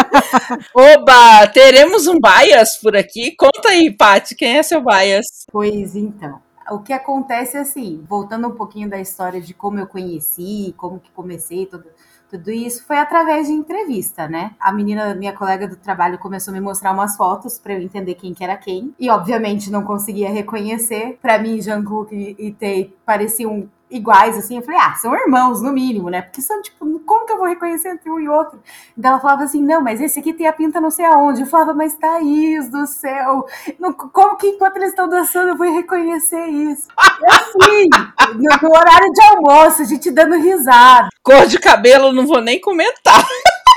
Oba, 0.74 1.46
teremos 1.48 2.06
um 2.06 2.18
bias 2.18 2.78
por 2.78 2.96
aqui? 2.96 3.34
Conta 3.36 3.68
aí, 3.68 3.90
Paty, 3.90 4.34
quem 4.34 4.56
é 4.56 4.62
seu 4.62 4.82
bias? 4.82 5.26
Pois 5.50 5.94
então. 5.94 6.40
O 6.70 6.80
que 6.80 6.92
acontece 6.92 7.56
é 7.56 7.60
assim, 7.60 8.04
voltando 8.08 8.48
um 8.48 8.54
pouquinho 8.54 8.90
da 8.90 9.00
história 9.00 9.40
de 9.40 9.54
como 9.54 9.78
eu 9.78 9.86
conheci, 9.86 10.74
como 10.76 11.00
que 11.00 11.10
comecei 11.12 11.64
tudo, 11.64 11.86
tudo 12.30 12.50
isso, 12.50 12.84
foi 12.84 12.98
através 12.98 13.46
de 13.46 13.52
entrevista, 13.52 14.28
né? 14.28 14.52
A 14.60 14.72
menina, 14.72 15.14
minha 15.14 15.32
colega 15.32 15.66
do 15.66 15.76
trabalho, 15.76 16.18
começou 16.18 16.52
a 16.52 16.54
me 16.54 16.60
mostrar 16.60 16.92
umas 16.92 17.16
fotos 17.16 17.58
para 17.58 17.74
eu 17.74 17.80
entender 17.80 18.14
quem 18.14 18.34
que 18.34 18.44
era 18.44 18.56
quem. 18.56 18.94
E 18.98 19.08
obviamente 19.10 19.70
não 19.70 19.82
conseguia 19.82 20.30
reconhecer. 20.30 21.18
Para 21.22 21.38
mim, 21.38 21.60
Jungkook 21.60 22.36
e 22.38 22.52
Tae 22.52 22.94
pareciam 23.04 23.68
iguais, 23.90 24.36
assim. 24.36 24.56
Eu 24.56 24.62
falei, 24.62 24.80
ah, 24.80 24.94
são 24.94 25.14
irmãos, 25.14 25.62
no 25.62 25.72
mínimo, 25.72 26.10
né? 26.10 26.22
Porque 26.22 26.40
são, 26.42 26.60
tipo, 26.62 26.98
como 27.00 27.26
que 27.26 27.32
eu 27.32 27.38
vou 27.38 27.46
reconhecer 27.46 27.88
entre 27.90 28.10
um 28.10 28.18
e 28.20 28.28
outro? 28.28 28.60
Então 28.96 29.10
ela 29.12 29.20
falava 29.20 29.44
assim, 29.44 29.62
não, 29.62 29.80
mas 29.80 30.00
esse 30.00 30.18
aqui 30.20 30.32
tem 30.32 30.46
a 30.46 30.52
pinta 30.52 30.80
não 30.80 30.90
sei 30.90 31.04
aonde. 31.04 31.42
Eu 31.42 31.46
falava, 31.46 31.74
mas 31.74 31.94
Thaís 31.94 32.68
do 32.70 32.86
céu, 32.86 33.46
não- 33.78 33.92
como 33.92 34.36
que 34.36 34.48
enquanto 34.48 34.76
eles 34.76 34.90
estão 34.90 35.08
dançando 35.08 35.48
eu 35.50 35.56
vou 35.56 35.70
reconhecer 35.72 36.46
isso? 36.46 36.88
E 37.20 37.26
assim, 37.32 37.88
no, 38.34 38.68
no 38.68 38.76
horário 38.76 39.10
de 39.12 39.22
almoço, 39.22 39.82
a 39.82 39.84
gente 39.84 40.10
dando 40.10 40.36
risada. 40.36 41.08
Cor 41.22 41.46
de 41.46 41.58
cabelo, 41.58 42.12
não 42.12 42.26
vou 42.26 42.40
nem 42.40 42.60
comentar. 42.60 43.24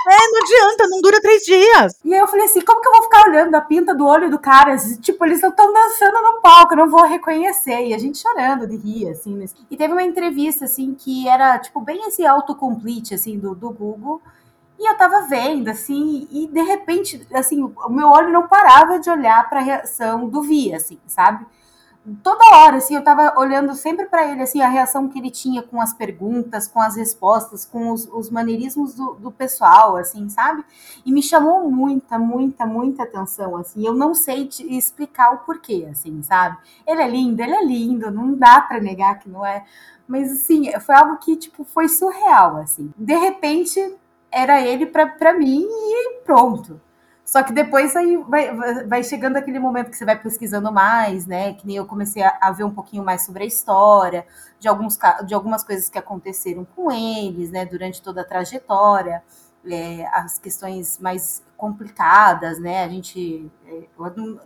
É, 0.08 0.18
não 0.32 0.40
adianta, 0.44 0.88
não 0.90 1.02
dura 1.02 1.22
três 1.22 1.44
dias. 1.44 2.00
E 2.04 2.14
aí 2.14 2.20
eu 2.20 2.28
falei 2.28 2.46
assim, 2.46 2.62
como 2.62 2.82
que 2.82 2.88
eu 2.88 2.92
vou 2.94 3.04
ficar 3.04 3.28
olhando 3.30 3.54
a 3.56 3.62
pinta 3.62 3.94
do 3.94 4.06
olho 4.06 4.30
do 4.30 4.40
cara? 4.40 4.76
Tipo, 5.00 5.26
eles 5.26 5.42
estão 5.44 5.72
dançando 5.74 6.22
no 6.22 6.42
palco, 6.42 6.74
eu 6.74 6.78
não 6.78 6.90
vou 6.90 7.04
reconhecer. 7.06 7.88
E 7.88 7.94
a 7.94 7.98
gente 7.98 8.18
chorando 8.18 8.66
de 8.68 8.78
rir, 8.78 9.10
assim. 9.10 9.36
nesse- 9.36 9.56
E 9.70 9.78
teve 9.78 9.94
uma 9.94 10.04
entrevista, 10.04 10.66
assim, 10.66 10.94
que 10.96 11.28
era, 11.28 11.60
tipo, 11.60 11.80
bem 11.82 12.08
esse 12.08 12.26
autocomplete, 12.26 13.14
assim, 13.14 13.38
do, 13.38 13.54
do 13.54 13.70
Google. 13.70 14.22
E 14.80 14.90
eu 14.90 14.98
tava 14.98 15.22
vendo, 15.28 15.70
assim, 15.70 16.28
e 16.32 16.48
de 16.48 16.62
repente, 16.64 17.28
assim, 17.34 17.62
o 17.62 17.90
meu 17.90 18.08
olho 18.08 18.32
não 18.32 18.48
parava 18.48 19.00
de 19.00 19.10
olhar 19.12 19.48
pra 19.48 19.60
reação 19.60 20.28
do 20.28 20.42
Vi, 20.42 20.74
assim, 20.74 20.98
sabe? 21.06 21.46
Toda 22.24 22.58
hora, 22.58 22.78
assim, 22.78 22.96
eu 22.96 23.04
tava 23.04 23.40
olhando 23.40 23.76
sempre 23.76 24.08
pra 24.08 24.26
ele, 24.32 24.42
assim, 24.42 24.60
a 24.60 24.68
reação 24.68 25.08
que 25.08 25.20
ele 25.20 25.30
tinha 25.30 25.62
com 25.62 25.80
as 25.80 25.94
perguntas, 25.94 26.68
com 26.68 26.82
as 26.82 26.96
respostas, 26.96 27.64
com 27.64 27.92
os, 27.92 28.08
os 28.12 28.32
maneirismos 28.32 28.96
do, 28.96 29.14
do 29.14 29.32
pessoal, 29.32 29.96
assim, 29.96 30.28
sabe? 30.28 30.66
E 31.06 31.12
me 31.12 31.22
chamou 31.22 31.70
muita, 31.70 32.18
muita, 32.18 32.66
muita 32.66 33.04
atenção, 33.04 33.56
assim. 33.56 33.86
Eu 33.86 33.94
não 33.94 34.16
sei 34.16 34.48
te 34.48 34.64
explicar 34.76 35.32
o 35.32 35.38
porquê, 35.40 35.88
assim, 35.92 36.24
sabe? 36.24 36.58
Ele 36.88 37.04
é 37.04 37.08
lindo, 37.08 37.40
ele 37.40 37.54
é 37.54 37.64
lindo, 37.64 38.10
não 38.10 38.34
dá 38.34 38.60
pra 38.62 38.82
negar 38.82 39.20
que 39.20 39.30
não 39.30 39.46
é. 39.46 39.64
Mas, 40.08 40.32
assim, 40.32 40.72
foi 40.80 40.96
algo 40.96 41.18
que, 41.18 41.36
tipo, 41.36 41.64
foi 41.64 41.88
surreal, 41.88 42.58
assim. 42.58 42.92
De 42.98 43.14
repente, 43.16 43.96
era 44.32 44.60
ele 44.60 44.88
pra 44.88 45.34
mim 45.38 45.68
e 45.70 46.22
pronto. 46.26 46.82
Só 47.32 47.42
que 47.44 47.54
depois 47.54 47.96
aí 47.96 48.18
vai, 48.28 48.54
vai- 48.88 49.04
chegando 49.06 49.38
aquele 49.38 49.58
momento 49.58 49.90
que 49.90 49.96
você 49.96 50.04
vai 50.04 50.20
pesquisando 50.22 50.70
mais, 50.72 51.26
né? 51.26 51.54
Que 51.54 51.66
nem 51.66 51.78
eu 51.78 51.86
comecei 51.86 52.22
a, 52.22 52.38
a 52.42 52.52
ver 52.52 52.66
um 52.66 52.72
pouquinho 52.74 53.06
mais 53.06 53.22
sobre 53.26 53.44
a 53.44 53.48
história, 53.48 54.26
de, 54.60 54.68
alguns, 54.68 55.00
de 55.26 55.34
algumas 55.34 55.64
coisas 55.64 55.88
que 55.90 55.98
aconteceram 55.98 56.66
com 56.76 56.92
eles, 56.92 57.50
né? 57.50 57.66
Durante 57.66 58.02
toda 58.02 58.20
a 58.22 58.26
trajetória, 58.26 59.24
é, 59.66 60.06
as 60.08 60.38
questões 60.40 60.98
mais 61.00 61.42
complicadas, 61.62 62.60
né? 62.60 62.84
A 62.84 62.90
gente 62.90 63.48
é, 63.68 63.84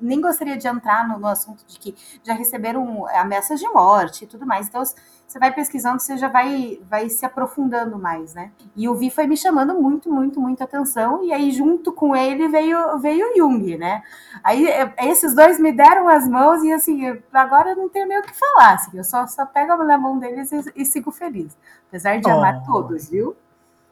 nem 0.01 0.19
gostaria 0.19 0.57
de 0.57 0.67
entrar 0.67 1.07
no, 1.07 1.17
no, 1.17 1.27
assunto 1.27 1.65
de 1.65 1.79
que 1.79 1.95
já 2.21 2.33
receberam 2.33 3.07
ameaças 3.07 3.57
de 3.57 3.69
morte 3.69 4.25
e 4.25 4.27
tudo 4.27 4.45
mais. 4.45 4.67
Então, 4.67 4.83
você 4.83 5.39
vai 5.39 5.53
pesquisando, 5.53 6.01
você 6.01 6.17
já 6.17 6.27
vai, 6.27 6.77
vai 6.89 7.07
se 7.07 7.25
aprofundando 7.25 7.97
mais, 7.97 8.33
né? 8.33 8.51
E 8.75 8.89
o 8.89 8.95
Vi 8.95 9.09
foi 9.09 9.27
me 9.27 9.37
chamando 9.37 9.73
muito, 9.81 10.11
muito, 10.11 10.41
muita 10.41 10.65
atenção. 10.65 11.23
E 11.23 11.31
aí, 11.31 11.51
junto 11.51 11.93
com 11.93 12.13
ele, 12.13 12.49
veio, 12.49 12.99
veio 12.99 13.31
o 13.31 13.37
Jung, 13.37 13.77
né? 13.77 14.03
Aí, 14.43 14.67
é, 14.67 14.93
esses 15.03 15.33
dois 15.33 15.57
me 15.57 15.71
deram 15.71 16.09
as 16.09 16.27
mãos 16.27 16.61
e, 16.63 16.73
assim, 16.73 17.17
agora 17.31 17.69
eu 17.69 17.77
não 17.77 17.87
tenho 17.87 18.09
nem 18.09 18.19
o 18.19 18.23
que 18.23 18.37
falar. 18.37 18.73
Assim, 18.73 18.97
eu 18.97 19.05
só, 19.05 19.25
só 19.25 19.45
pego 19.45 19.81
na 19.85 19.97
mão 19.97 20.19
deles 20.19 20.51
e, 20.51 20.73
e 20.75 20.85
sigo 20.85 21.11
feliz. 21.11 21.57
Apesar 21.87 22.19
de 22.19 22.27
oh. 22.27 22.31
amar 22.31 22.61
todos, 22.65 23.09
viu? 23.09 23.37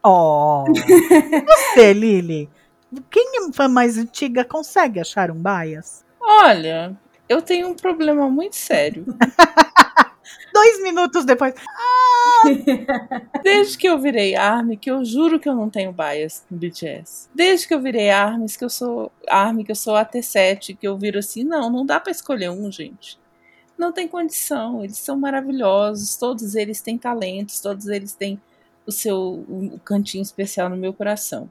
Oh! 0.03 0.65
Você, 1.71 1.93
Lili? 1.93 2.49
Quem 3.09 3.51
foi 3.53 3.67
mais 3.67 3.97
antiga 3.97 4.43
consegue 4.43 4.99
achar 4.99 5.31
um 5.31 5.41
bias? 5.41 6.03
Olha, 6.19 6.97
eu 7.27 7.41
tenho 7.41 7.67
um 7.69 7.75
problema 7.75 8.29
muito 8.29 8.55
sério. 8.55 9.05
Dois 10.53 10.83
minutos 10.83 11.25
depois. 11.25 11.53
Ah! 11.57 12.41
Desde 13.43 13.77
que 13.77 13.87
eu 13.87 13.99
virei 13.99 14.35
ARMY, 14.35 14.77
que 14.77 14.89
eu 14.89 15.03
juro 15.03 15.39
que 15.39 15.49
eu 15.49 15.55
não 15.55 15.69
tenho 15.69 15.91
bias 15.91 16.45
no 16.49 16.57
BTS. 16.57 17.27
Desde 17.33 17.67
que 17.67 17.73
eu 17.73 17.81
virei 17.81 18.09
ARMY, 18.09 18.45
que 18.47 18.63
eu 18.63 18.69
sou 18.69 19.11
ARMY, 19.27 19.63
que 19.63 19.71
eu 19.71 19.75
sou 19.75 19.95
AT7, 19.95 20.77
que 20.77 20.87
eu 20.87 20.97
viro 20.97 21.19
assim, 21.19 21.43
não, 21.43 21.69
não 21.69 21.85
dá 21.85 21.99
para 21.99 22.11
escolher 22.11 22.49
um, 22.49 22.71
gente. 22.71 23.19
Não 23.77 23.91
tem 23.91 24.07
condição, 24.07 24.83
eles 24.83 24.97
são 24.97 25.17
maravilhosos, 25.17 26.15
todos 26.15 26.53
eles 26.55 26.81
têm 26.81 26.97
talentos, 26.97 27.59
todos 27.59 27.87
eles 27.87 28.13
têm 28.13 28.39
o 28.85 28.91
seu 28.91 29.43
o 29.49 29.79
cantinho 29.83 30.21
especial 30.21 30.69
no 30.69 30.77
meu 30.77 30.93
coração. 30.93 31.49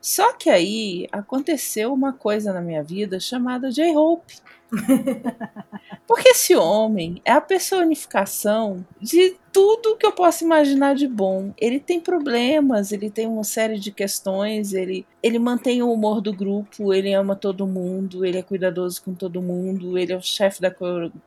Só 0.00 0.32
que 0.32 0.48
aí 0.48 1.08
aconteceu 1.10 1.92
uma 1.92 2.12
coisa 2.12 2.52
na 2.52 2.60
minha 2.60 2.82
vida 2.82 3.18
chamada 3.18 3.70
J-Hope. 3.70 4.34
Porque 6.06 6.28
esse 6.28 6.54
homem 6.54 7.20
é 7.24 7.32
a 7.32 7.40
personificação 7.40 8.84
de 9.00 9.36
tudo 9.52 9.96
que 9.96 10.06
eu 10.06 10.12
posso 10.12 10.44
imaginar 10.44 10.94
de 10.94 11.08
bom. 11.08 11.52
Ele 11.58 11.80
tem 11.80 12.00
problemas, 12.00 12.92
ele 12.92 13.10
tem 13.10 13.26
uma 13.26 13.42
série 13.42 13.78
de 13.78 13.90
questões, 13.90 14.72
ele, 14.72 15.06
ele 15.22 15.38
mantém 15.38 15.82
o 15.82 15.90
humor 15.90 16.20
do 16.20 16.32
grupo, 16.32 16.92
ele 16.92 17.12
ama 17.12 17.34
todo 17.34 17.66
mundo, 17.66 18.24
ele 18.24 18.38
é 18.38 18.42
cuidadoso 18.42 19.02
com 19.02 19.14
todo 19.14 19.42
mundo, 19.42 19.96
ele 19.98 20.12
é 20.12 20.16
o 20.16 20.22
chefe 20.22 20.60
da 20.60 20.74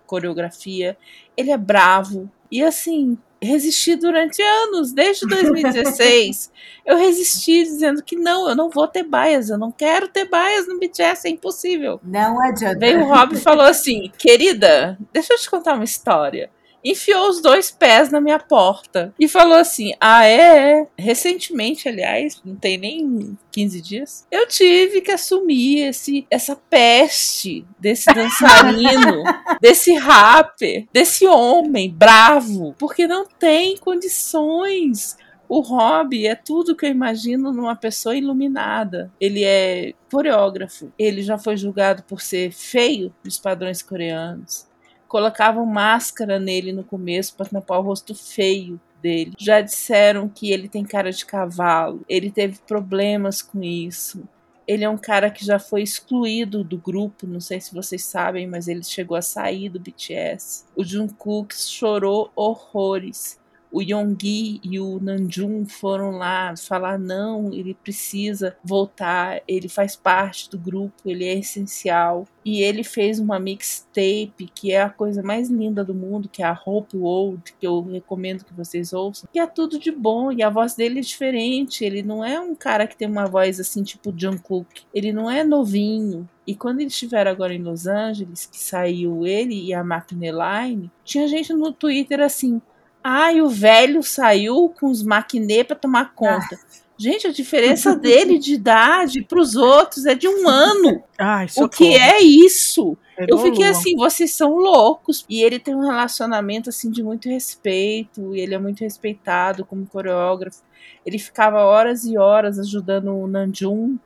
coreografia, 0.05 0.97
ele 1.35 1.51
é 1.51 1.57
bravo. 1.57 2.29
E 2.51 2.63
assim, 2.63 3.17
resisti 3.41 3.95
durante 3.95 4.41
anos, 4.41 4.91
desde 4.91 5.27
2016. 5.27 6.51
eu 6.85 6.97
resisti 6.97 7.63
dizendo 7.63 8.03
que 8.03 8.15
não, 8.15 8.49
eu 8.49 8.55
não 8.55 8.69
vou 8.69 8.87
ter 8.87 9.03
baias, 9.03 9.49
eu 9.49 9.57
não 9.57 9.71
quero 9.71 10.07
ter 10.07 10.25
baias 10.25 10.67
no 10.67 10.79
BTS, 10.79 11.27
é 11.27 11.31
impossível. 11.31 11.99
Não 12.03 12.41
adianta. 12.41 12.79
Veio 12.79 13.01
o 13.01 13.07
Rob 13.07 13.35
e 13.35 13.39
falou 13.39 13.65
assim: 13.65 14.11
querida, 14.17 14.97
deixa 15.13 15.33
eu 15.33 15.37
te 15.37 15.49
contar 15.49 15.75
uma 15.75 15.83
história 15.83 16.49
enfiou 16.83 17.29
os 17.29 17.41
dois 17.41 17.71
pés 17.71 18.11
na 18.11 18.21
minha 18.21 18.39
porta 18.39 19.13
e 19.19 19.27
falou 19.27 19.57
assim: 19.57 19.91
Ah, 19.99 20.25
é? 20.25 20.87
Recentemente, 20.97 21.87
aliás, 21.87 22.41
não 22.43 22.55
tem 22.55 22.77
nem 22.77 23.37
15 23.51 23.81
dias, 23.81 24.27
eu 24.31 24.47
tive 24.47 25.01
que 25.01 25.11
assumir 25.11 25.87
esse, 25.89 26.25
essa 26.29 26.55
peste 26.55 27.65
desse 27.79 28.05
dançarino, 28.13 29.23
desse 29.61 29.93
rapper, 29.93 30.85
desse 30.91 31.27
homem 31.27 31.89
bravo, 31.89 32.75
porque 32.77 33.07
não 33.07 33.25
tem 33.25 33.77
condições. 33.77 35.17
O 35.47 35.61
Rob 35.61 36.27
é 36.27 36.35
tudo 36.35 36.75
que 36.75 36.85
eu 36.85 36.91
imagino 36.91 37.51
numa 37.51 37.75
pessoa 37.75 38.15
iluminada. 38.15 39.11
Ele 39.19 39.43
é 39.43 39.93
coreógrafo. 40.11 40.93
Ele 40.97 41.23
já 41.23 41.39
foi 41.39 41.57
julgado 41.57 42.03
por 42.03 42.21
ser 42.21 42.51
feio 42.51 43.11
dos 43.23 43.39
padrões 43.39 43.81
coreanos 43.81 44.68
colocavam 45.09 45.65
máscara 45.65 46.39
nele 46.39 46.71
no 46.71 46.83
começo 46.83 47.35
para 47.35 47.47
tampar 47.47 47.79
o 47.79 47.81
rosto 47.81 48.13
feio 48.13 48.79
dele. 49.01 49.33
Já 49.37 49.59
disseram 49.59 50.29
que 50.29 50.51
ele 50.51 50.69
tem 50.69 50.85
cara 50.85 51.11
de 51.11 51.25
cavalo, 51.25 52.05
ele 52.07 52.31
teve 52.31 52.59
problemas 52.59 53.41
com 53.41 53.61
isso. 53.61 54.23
Ele 54.67 54.83
é 54.83 54.89
um 54.89 54.99
cara 54.99 55.31
que 55.31 55.43
já 55.43 55.57
foi 55.57 55.81
excluído 55.81 56.63
do 56.63 56.77
grupo, 56.77 57.25
não 57.25 57.39
sei 57.39 57.59
se 57.59 57.73
vocês 57.73 58.05
sabem, 58.05 58.45
mas 58.45 58.67
ele 58.67 58.83
chegou 58.83 59.17
a 59.17 59.21
sair 59.21 59.67
do 59.67 59.79
BTS. 59.79 60.65
O 60.75 60.83
Jungkook 60.83 61.55
chorou 61.59 62.31
horrores 62.35 63.38
o 63.71 63.81
Yonggi 63.81 64.59
e 64.63 64.79
o 64.79 64.99
Nanjum 64.99 65.65
foram 65.65 66.11
lá 66.11 66.55
falar 66.57 66.97
não, 66.97 67.53
ele 67.53 67.73
precisa 67.73 68.55
voltar, 68.63 69.41
ele 69.47 69.69
faz 69.69 69.95
parte 69.95 70.49
do 70.49 70.57
grupo, 70.57 70.93
ele 71.05 71.25
é 71.25 71.37
essencial. 71.37 72.27
E 72.43 72.63
ele 72.63 72.83
fez 72.83 73.19
uma 73.19 73.37
mixtape 73.37 74.49
que 74.55 74.71
é 74.71 74.81
a 74.81 74.89
coisa 74.89 75.21
mais 75.21 75.49
linda 75.49 75.83
do 75.83 75.93
mundo, 75.93 76.29
que 76.29 76.41
é 76.41 76.45
a 76.45 76.59
Hope 76.65 76.97
World, 76.97 77.53
que 77.59 77.67
eu 77.67 77.81
recomendo 77.81 78.43
que 78.43 78.53
vocês 78.53 78.91
ouçam. 78.91 79.29
Que 79.31 79.39
é 79.39 79.45
tudo 79.45 79.77
de 79.77 79.91
bom 79.91 80.31
e 80.31 80.41
a 80.41 80.49
voz 80.49 80.73
dele 80.73 80.99
é 80.99 81.03
diferente, 81.03 81.83
ele 81.85 82.01
não 82.01 82.25
é 82.25 82.39
um 82.39 82.55
cara 82.55 82.87
que 82.87 82.97
tem 82.97 83.07
uma 83.07 83.27
voz 83.27 83.59
assim 83.59 83.83
tipo 83.83 84.13
Jungkook, 84.15 84.83
ele 84.93 85.13
não 85.13 85.29
é 85.29 85.43
novinho, 85.43 86.27
e 86.49 86.55
quando 86.55 86.79
eles 86.79 86.93
estiveram 86.93 87.29
agora 87.29 87.53
em 87.53 87.61
Los 87.61 87.85
Angeles, 87.85 88.47
que 88.47 88.57
saiu 88.57 89.23
ele 89.27 89.53
e 89.53 89.71
a 89.71 89.83
Line, 89.83 90.89
tinha 91.03 91.27
gente 91.27 91.53
no 91.53 91.71
Twitter 91.71 92.19
assim: 92.21 92.59
Ai, 93.03 93.41
o 93.41 93.49
velho 93.49 94.03
saiu 94.03 94.73
com 94.79 94.89
os 94.89 95.01
maquinê 95.03 95.63
para 95.63 95.75
tomar 95.75 96.13
conta. 96.13 96.55
Ah. 96.55 96.79
Gente, 96.97 97.27
a 97.27 97.31
diferença 97.31 97.95
dele 97.95 98.37
de 98.37 98.55
idade 98.55 99.23
para 99.23 99.39
os 99.39 99.55
outros 99.55 100.05
é 100.05 100.13
de 100.13 100.27
um 100.27 100.49
ano. 100.49 101.01
Ai, 101.17 101.47
o 101.55 101.69
que 101.69 101.95
é 101.95 102.21
isso? 102.21 102.97
É 103.17 103.25
eu 103.29 103.37
fiquei 103.37 103.65
assim, 103.67 103.95
vocês 103.95 104.35
são 104.35 104.57
loucos. 104.57 105.25
E 105.29 105.41
ele 105.41 105.59
tem 105.59 105.73
um 105.73 105.85
relacionamento 105.85 106.69
assim 106.69 106.91
de 106.91 107.01
muito 107.01 107.29
respeito, 107.29 108.35
e 108.35 108.41
ele 108.41 108.53
é 108.53 108.59
muito 108.59 108.81
respeitado 108.81 109.63
como 109.63 109.85
coreógrafo. 109.85 110.61
Ele 111.05 111.17
ficava 111.17 111.63
horas 111.63 112.03
e 112.03 112.17
horas 112.17 112.59
ajudando 112.59 113.15
o 113.15 113.27
Nanjum 113.27 113.97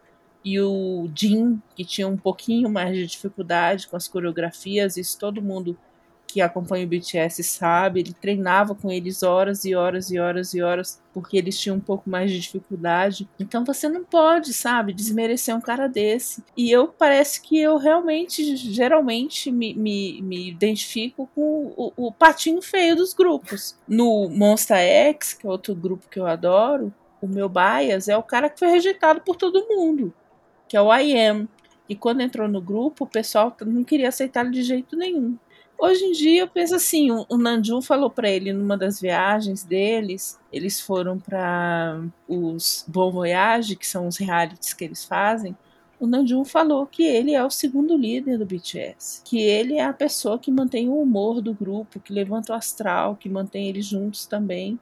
e 0.46 0.62
o 0.62 1.10
Jin, 1.16 1.60
que 1.76 1.84
tinha 1.84 2.08
um 2.08 2.18
pouquinho 2.18 2.70
mais 2.70 2.96
de 2.96 3.08
dificuldade 3.08 3.88
com 3.88 3.96
as 3.96 4.08
coreografias, 4.08 4.98
isso 4.98 5.18
todo 5.18 5.42
mundo 5.42 5.76
que 6.34 6.42
acompanha 6.42 6.84
o 6.84 6.90
BTS 6.90 7.44
sabe, 7.44 8.00
ele 8.00 8.12
treinava 8.12 8.74
com 8.74 8.92
eles 8.92 9.22
horas 9.22 9.66
e 9.66 9.76
horas 9.76 10.10
e 10.10 10.18
horas 10.18 10.52
e 10.56 10.64
horas, 10.64 11.00
porque 11.14 11.38
eles 11.38 11.60
tinham 11.60 11.78
um 11.78 11.80
pouco 11.80 12.10
mais 12.10 12.32
de 12.32 12.40
dificuldade. 12.40 13.30
Então 13.40 13.64
você 13.64 13.88
não 13.88 14.04
pode, 14.04 14.52
sabe, 14.52 14.94
desmerecer 14.94 15.56
um 15.56 15.62
cara 15.62 15.88
desse. 15.88 16.44
E 16.58 16.72
eu 16.72 16.88
parece 16.88 17.40
que 17.40 17.60
eu 17.60 17.78
realmente, 17.78 18.56
geralmente, 18.56 19.52
me, 19.52 19.76
me, 19.76 20.24
me 20.24 20.50
identifico 20.50 21.30
com 21.36 21.72
o, 21.78 21.94
o 21.96 22.12
patinho 22.12 22.64
feio 22.64 22.96
dos 22.96 23.14
grupos. 23.14 23.78
No 23.88 24.28
Monster 24.28 24.80
X, 24.80 25.34
que 25.34 25.46
é 25.46 25.50
outro 25.52 25.76
grupo 25.76 26.10
que 26.10 26.18
eu 26.18 26.26
adoro, 26.26 26.92
o 27.22 27.28
meu 27.28 27.48
bias 27.48 28.08
é 28.10 28.18
o 28.18 28.24
cara 28.24 28.50
que 28.50 28.58
foi 28.58 28.70
rejeitado 28.70 29.22
por 29.22 29.36
todo 29.36 29.68
mundo, 29.70 30.12
que 30.68 30.76
é 30.76 30.82
o 30.82 30.92
I 30.92 31.16
Am. 31.16 31.48
E 31.88 31.96
quando 31.96 32.22
entrou 32.22 32.48
no 32.48 32.60
grupo, 32.60 33.04
o 33.04 33.08
pessoal 33.08 33.56
não 33.68 33.84
queria 33.84 34.10
aceitar 34.10 34.44
ele 34.44 34.56
de 34.56 34.64
jeito 34.64 34.96
nenhum. 34.96 35.38
Hoje 35.78 36.06
em 36.06 36.12
dia 36.12 36.42
eu 36.42 36.48
penso 36.48 36.76
assim, 36.76 37.12
o 37.12 37.38
Nanju 37.38 37.82
falou 37.82 38.10
para 38.10 38.30
ele 38.30 38.54
numa 38.54 38.78
das 38.78 39.02
viagens 39.02 39.64
deles, 39.64 40.40
eles 40.52 40.80
foram 40.80 41.20
para 41.20 42.02
os 42.28 42.86
Bon 42.88 43.12
Voyage, 43.12 43.76
que 43.76 43.86
são 43.86 44.08
os 44.08 44.18
realities 44.18 44.74
que 44.74 44.86
eles 44.86 45.04
fazem. 45.04 45.58
O 46.00 46.08
Nanjum 46.08 46.44
falou 46.44 46.86
que 46.86 47.04
ele 47.04 47.34
é 47.34 47.42
o 47.44 47.50
segundo 47.50 47.96
líder 47.96 48.38
do 48.38 48.46
BTS, 48.46 49.22
que 49.24 49.40
ele 49.40 49.76
é 49.76 49.86
a 49.86 49.94
pessoa 49.94 50.38
que 50.38 50.52
mantém 50.52 50.90
o 50.90 51.00
humor 51.00 51.42
do 51.42 51.54
grupo, 51.54 52.00
que 52.00 52.12
levanta 52.12 52.52
o 52.52 52.56
astral, 52.56 53.16
que 53.16 53.30
mantém 53.30 53.70
eles 53.70 53.86
juntos 53.86 54.26
também. 54.26 54.78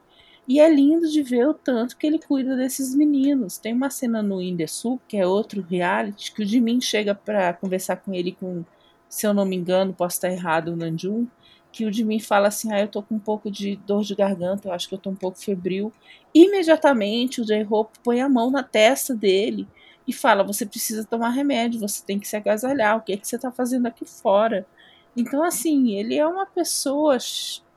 E 0.48 0.58
é 0.58 0.68
lindo 0.68 1.08
de 1.08 1.22
ver 1.22 1.46
o 1.46 1.54
tanto 1.54 1.96
que 1.96 2.06
ele 2.08 2.18
cuida 2.18 2.56
desses 2.56 2.92
meninos. 2.94 3.56
Tem 3.56 3.72
uma 3.72 3.88
cena 3.88 4.20
no 4.20 4.42
Indesul, 4.42 5.00
que 5.06 5.16
é 5.16 5.24
outro 5.24 5.62
reality, 5.62 6.32
que 6.32 6.42
o 6.42 6.46
Jimin 6.46 6.80
chega 6.80 7.14
para 7.14 7.52
conversar 7.52 7.98
com 7.98 8.12
ele 8.12 8.32
com 8.32 8.64
se 9.12 9.26
eu 9.26 9.34
não 9.34 9.44
me 9.44 9.54
engano, 9.54 9.92
posso 9.92 10.16
estar 10.16 10.30
errado, 10.30 10.68
o 10.68 10.76
Nanjum, 10.76 11.26
que 11.70 11.84
o 11.84 11.90
de 11.90 12.02
mim 12.02 12.18
fala 12.18 12.48
assim: 12.48 12.72
ah, 12.72 12.80
eu 12.80 12.88
tô 12.88 13.02
com 13.02 13.16
um 13.16 13.18
pouco 13.18 13.50
de 13.50 13.76
dor 13.76 14.02
de 14.02 14.14
garganta, 14.14 14.68
eu 14.68 14.72
acho 14.72 14.88
que 14.88 14.94
eu 14.94 14.98
tô 14.98 15.10
um 15.10 15.14
pouco 15.14 15.38
febril. 15.38 15.92
Imediatamente 16.34 17.42
o 17.42 17.44
J-Hope 17.44 17.98
põe 18.02 18.22
a 18.22 18.28
mão 18.28 18.50
na 18.50 18.62
testa 18.62 19.14
dele 19.14 19.68
e 20.08 20.14
fala: 20.14 20.42
você 20.42 20.64
precisa 20.64 21.04
tomar 21.04 21.28
remédio, 21.28 21.78
você 21.78 22.02
tem 22.02 22.18
que 22.18 22.26
se 22.26 22.36
agasalhar, 22.36 22.96
o 22.96 23.02
que 23.02 23.12
é 23.12 23.16
que 23.18 23.28
você 23.28 23.38
tá 23.38 23.52
fazendo 23.52 23.84
aqui 23.84 24.06
fora? 24.06 24.66
Então, 25.14 25.44
assim, 25.44 25.94
ele 25.94 26.16
é 26.16 26.26
uma 26.26 26.46
pessoa 26.46 27.18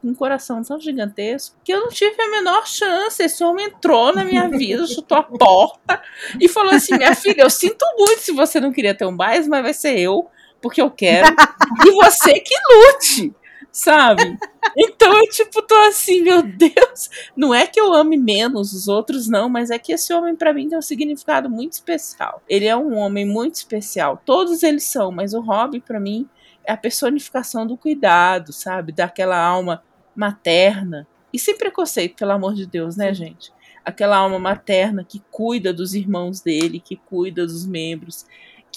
com 0.01 0.07
um 0.07 0.15
coração 0.15 0.63
tão 0.63 0.79
gigantesco 0.79 1.57
que 1.65 1.73
eu 1.73 1.81
não 1.81 1.89
tive 1.89 2.15
a 2.21 2.31
menor 2.31 2.65
chance. 2.65 3.21
Esse 3.21 3.43
homem 3.43 3.65
entrou 3.65 4.15
na 4.15 4.23
minha 4.23 4.47
vida, 4.47 4.87
chutou 4.87 5.17
a 5.17 5.23
porta 5.23 6.01
e 6.39 6.47
falou 6.47 6.71
assim: 6.71 6.95
minha 6.95 7.13
filha, 7.13 7.41
eu 7.41 7.49
sinto 7.49 7.85
muito 7.97 8.21
se 8.21 8.31
você 8.31 8.61
não 8.61 8.71
queria 8.71 8.95
ter 8.95 9.05
um 9.05 9.17
bais, 9.17 9.49
mas 9.49 9.61
vai 9.61 9.73
ser 9.73 9.99
eu 9.99 10.29
porque 10.65 10.81
eu 10.81 10.89
quero, 10.89 11.27
e 11.85 11.91
você 11.91 12.39
que 12.39 12.55
lute, 12.71 13.35
sabe? 13.71 14.35
Então 14.75 15.13
eu, 15.15 15.29
tipo, 15.29 15.61
tô 15.61 15.75
assim, 15.75 16.23
meu 16.23 16.41
Deus. 16.41 17.07
Não 17.37 17.53
é 17.53 17.67
que 17.67 17.79
eu 17.79 17.93
ame 17.93 18.17
menos 18.17 18.73
os 18.73 18.87
outros, 18.87 19.27
não, 19.27 19.47
mas 19.47 19.69
é 19.69 19.77
que 19.77 19.93
esse 19.93 20.11
homem, 20.11 20.35
para 20.35 20.51
mim, 20.51 20.67
tem 20.67 20.75
um 20.75 20.81
significado 20.81 21.51
muito 21.51 21.73
especial. 21.73 22.41
Ele 22.49 22.65
é 22.65 22.75
um 22.75 22.97
homem 22.97 23.27
muito 23.27 23.53
especial. 23.53 24.19
Todos 24.25 24.63
eles 24.63 24.85
são, 24.85 25.11
mas 25.11 25.35
o 25.35 25.39
Rob, 25.39 25.79
para 25.81 25.99
mim, 25.99 26.27
é 26.63 26.73
a 26.73 26.77
personificação 26.77 27.67
do 27.67 27.77
cuidado, 27.77 28.51
sabe? 28.51 28.91
Daquela 28.91 29.37
alma 29.39 29.83
materna. 30.15 31.07
E 31.31 31.37
sem 31.37 31.55
preconceito, 31.55 32.15
pelo 32.15 32.31
amor 32.31 32.55
de 32.55 32.65
Deus, 32.65 32.97
né, 32.97 33.13
gente? 33.13 33.53
Aquela 33.85 34.17
alma 34.17 34.39
materna 34.39 35.05
que 35.07 35.21
cuida 35.29 35.71
dos 35.71 35.93
irmãos 35.93 36.41
dele, 36.41 36.79
que 36.79 36.95
cuida 36.95 37.45
dos 37.45 37.67
membros, 37.67 38.25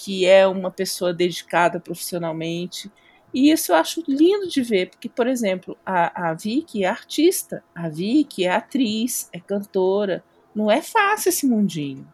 que 0.01 0.25
é 0.25 0.47
uma 0.47 0.71
pessoa 0.71 1.13
dedicada 1.13 1.79
profissionalmente. 1.79 2.89
E 3.33 3.51
isso 3.51 3.71
eu 3.71 3.75
acho 3.75 4.03
lindo 4.07 4.47
de 4.47 4.61
ver, 4.61 4.89
porque, 4.89 5.09
por 5.09 5.27
exemplo, 5.27 5.77
a, 5.85 6.29
a 6.29 6.33
Vicky 6.33 6.83
é 6.83 6.87
artista, 6.87 7.63
a 7.75 7.89
Vicky 7.89 8.45
é 8.45 8.51
atriz, 8.51 9.29
é 9.33 9.39
cantora. 9.39 10.23
Não 10.55 10.71
é 10.71 10.81
fácil 10.81 11.29
esse 11.29 11.45
mundinho. 11.45 12.07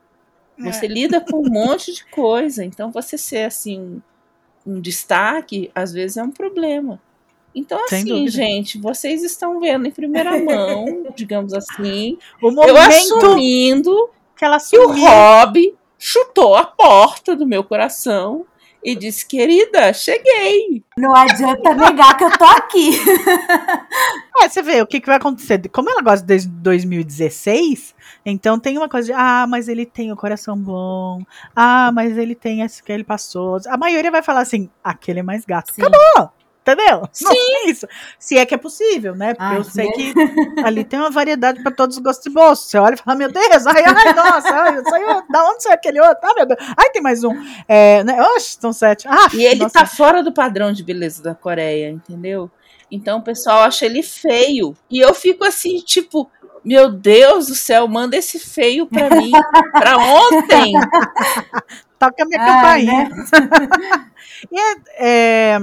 Você 0.57 0.85
é. 0.85 0.89
lida 0.89 1.21
com 1.21 1.37
um 1.37 1.49
monte 1.49 1.93
de 1.93 2.05
coisa, 2.05 2.65
então 2.65 2.91
você 2.91 3.17
ser 3.17 3.45
assim 3.45 4.01
um, 4.65 4.81
destaque, 4.81 5.71
às 5.75 5.93
vezes 5.93 6.17
é 6.17 6.23
um 6.23 6.31
problema. 6.31 6.99
Então, 7.53 7.81
assim, 7.85 8.27
gente, 8.27 8.77
vocês 8.77 9.23
estão 9.23 9.61
vendo 9.61 9.87
em 9.87 9.91
primeira 9.91 10.37
mão, 10.43 11.05
digamos 11.15 11.53
assim, 11.53 12.17
o 12.41 12.51
momento 12.51 12.69
eu 12.69 12.77
assumindo 12.77 14.09
que, 14.35 14.43
ela 14.43 14.59
que 14.59 14.77
o 14.77 14.91
Rob 14.91 15.74
chutou 15.97 16.55
a 16.55 16.65
porta 16.65 17.35
do 17.35 17.45
meu 17.45 17.63
coração 17.63 18.45
e 18.85 18.95
disse: 18.95 19.25
Querida, 19.25 19.91
cheguei. 19.91 20.83
Não 20.95 21.15
adianta 21.15 21.73
negar 21.73 22.15
que 22.15 22.23
eu 22.23 22.37
tô 22.37 22.45
aqui. 22.45 22.91
é, 24.41 24.47
você 24.47 24.61
vê 24.61 24.81
o 24.81 24.87
que, 24.87 25.01
que 25.01 25.07
vai 25.07 25.17
acontecer. 25.17 25.67
Como 25.69 25.89
ela 25.89 26.03
gosta 26.03 26.23
desde 26.23 26.47
2016, 26.47 27.95
então 28.23 28.59
tem 28.59 28.77
uma 28.77 28.87
coisa 28.87 29.07
de: 29.07 29.13
ah, 29.13 29.47
mas 29.49 29.67
ele 29.67 29.85
tem 29.85 30.11
o 30.11 30.15
coração 30.15 30.55
bom. 30.55 31.23
Ah, 31.55 31.91
mas 31.91 32.15
ele 32.17 32.35
tem 32.35 32.61
isso 32.61 32.83
que 32.83 32.91
ele 32.91 33.03
passou. 33.03 33.57
A 33.67 33.75
maioria 33.75 34.11
vai 34.11 34.21
falar 34.21 34.41
assim: 34.41 34.69
aquele 34.83 35.21
é 35.21 35.23
mais 35.23 35.43
gato. 35.43 35.73
Sim. 35.73 35.81
Acabou! 35.81 36.31
Entendeu? 36.65 37.07
Sim. 37.13 37.25
Não 37.25 37.33
é 37.33 37.69
isso. 37.69 37.87
Se 38.17 38.39
é 38.39 38.45
que 38.45 38.55
é 38.55 38.57
possível, 38.57 39.15
né? 39.15 39.35
Porque 39.35 39.53
ai, 39.53 39.57
eu 39.57 39.63
sei 39.63 39.91
que 39.91 40.13
ali 40.63 40.83
tem 40.83 40.99
uma 40.99 41.11
variedade 41.11 41.61
para 41.61 41.71
todos 41.71 41.97
os 41.97 42.01
gostos 42.01 42.25
e 42.25 42.29
bolsos. 42.31 42.71
Você 42.71 42.79
olha 42.79 42.95
e 42.95 42.97
fala, 42.97 43.15
meu 43.15 43.31
Deus, 43.31 43.67
ai, 43.67 43.83
ai, 43.85 44.13
nossa, 44.13 44.49
ai, 44.49 44.83
saiu, 44.83 45.23
da 45.29 45.45
onde 45.45 45.61
saiu 45.61 45.75
aquele 45.75 46.01
outro? 46.01 46.17
Ah, 46.23 46.33
meu 46.35 46.45
Deus. 46.47 46.59
Ai, 46.75 46.89
tem 46.89 47.03
mais 47.03 47.23
um. 47.23 47.31
É, 47.67 48.03
né? 48.03 48.19
Oxe, 48.35 48.57
são 48.59 48.73
sete. 48.73 49.07
Ah, 49.07 49.29
e 49.33 49.45
ele 49.45 49.61
nossa. 49.61 49.79
tá 49.79 49.85
fora 49.85 50.23
do 50.23 50.33
padrão 50.33 50.73
de 50.73 50.83
beleza 50.83 51.21
da 51.21 51.35
Coreia, 51.35 51.91
entendeu? 51.91 52.49
Então 52.89 53.19
o 53.19 53.21
pessoal 53.21 53.63
acha 53.63 53.85
ele 53.85 54.01
feio. 54.01 54.75
E 54.89 54.99
eu 54.99 55.13
fico 55.13 55.45
assim, 55.45 55.77
tipo, 55.81 56.29
meu 56.63 56.89
Deus 56.89 57.45
do 57.45 57.55
céu, 57.55 57.87
manda 57.87 58.17
esse 58.17 58.39
feio 58.39 58.87
pra 58.87 59.07
mim, 59.11 59.31
pra 59.71 59.97
ontem. 59.97 60.73
Toca 61.99 62.23
a 62.23 62.25
minha 62.25 62.41
Ai, 62.41 62.85
campainha. 62.85 63.09
Né? 63.09 64.11
e 64.51 64.59
é, 64.59 64.75
é 64.97 65.59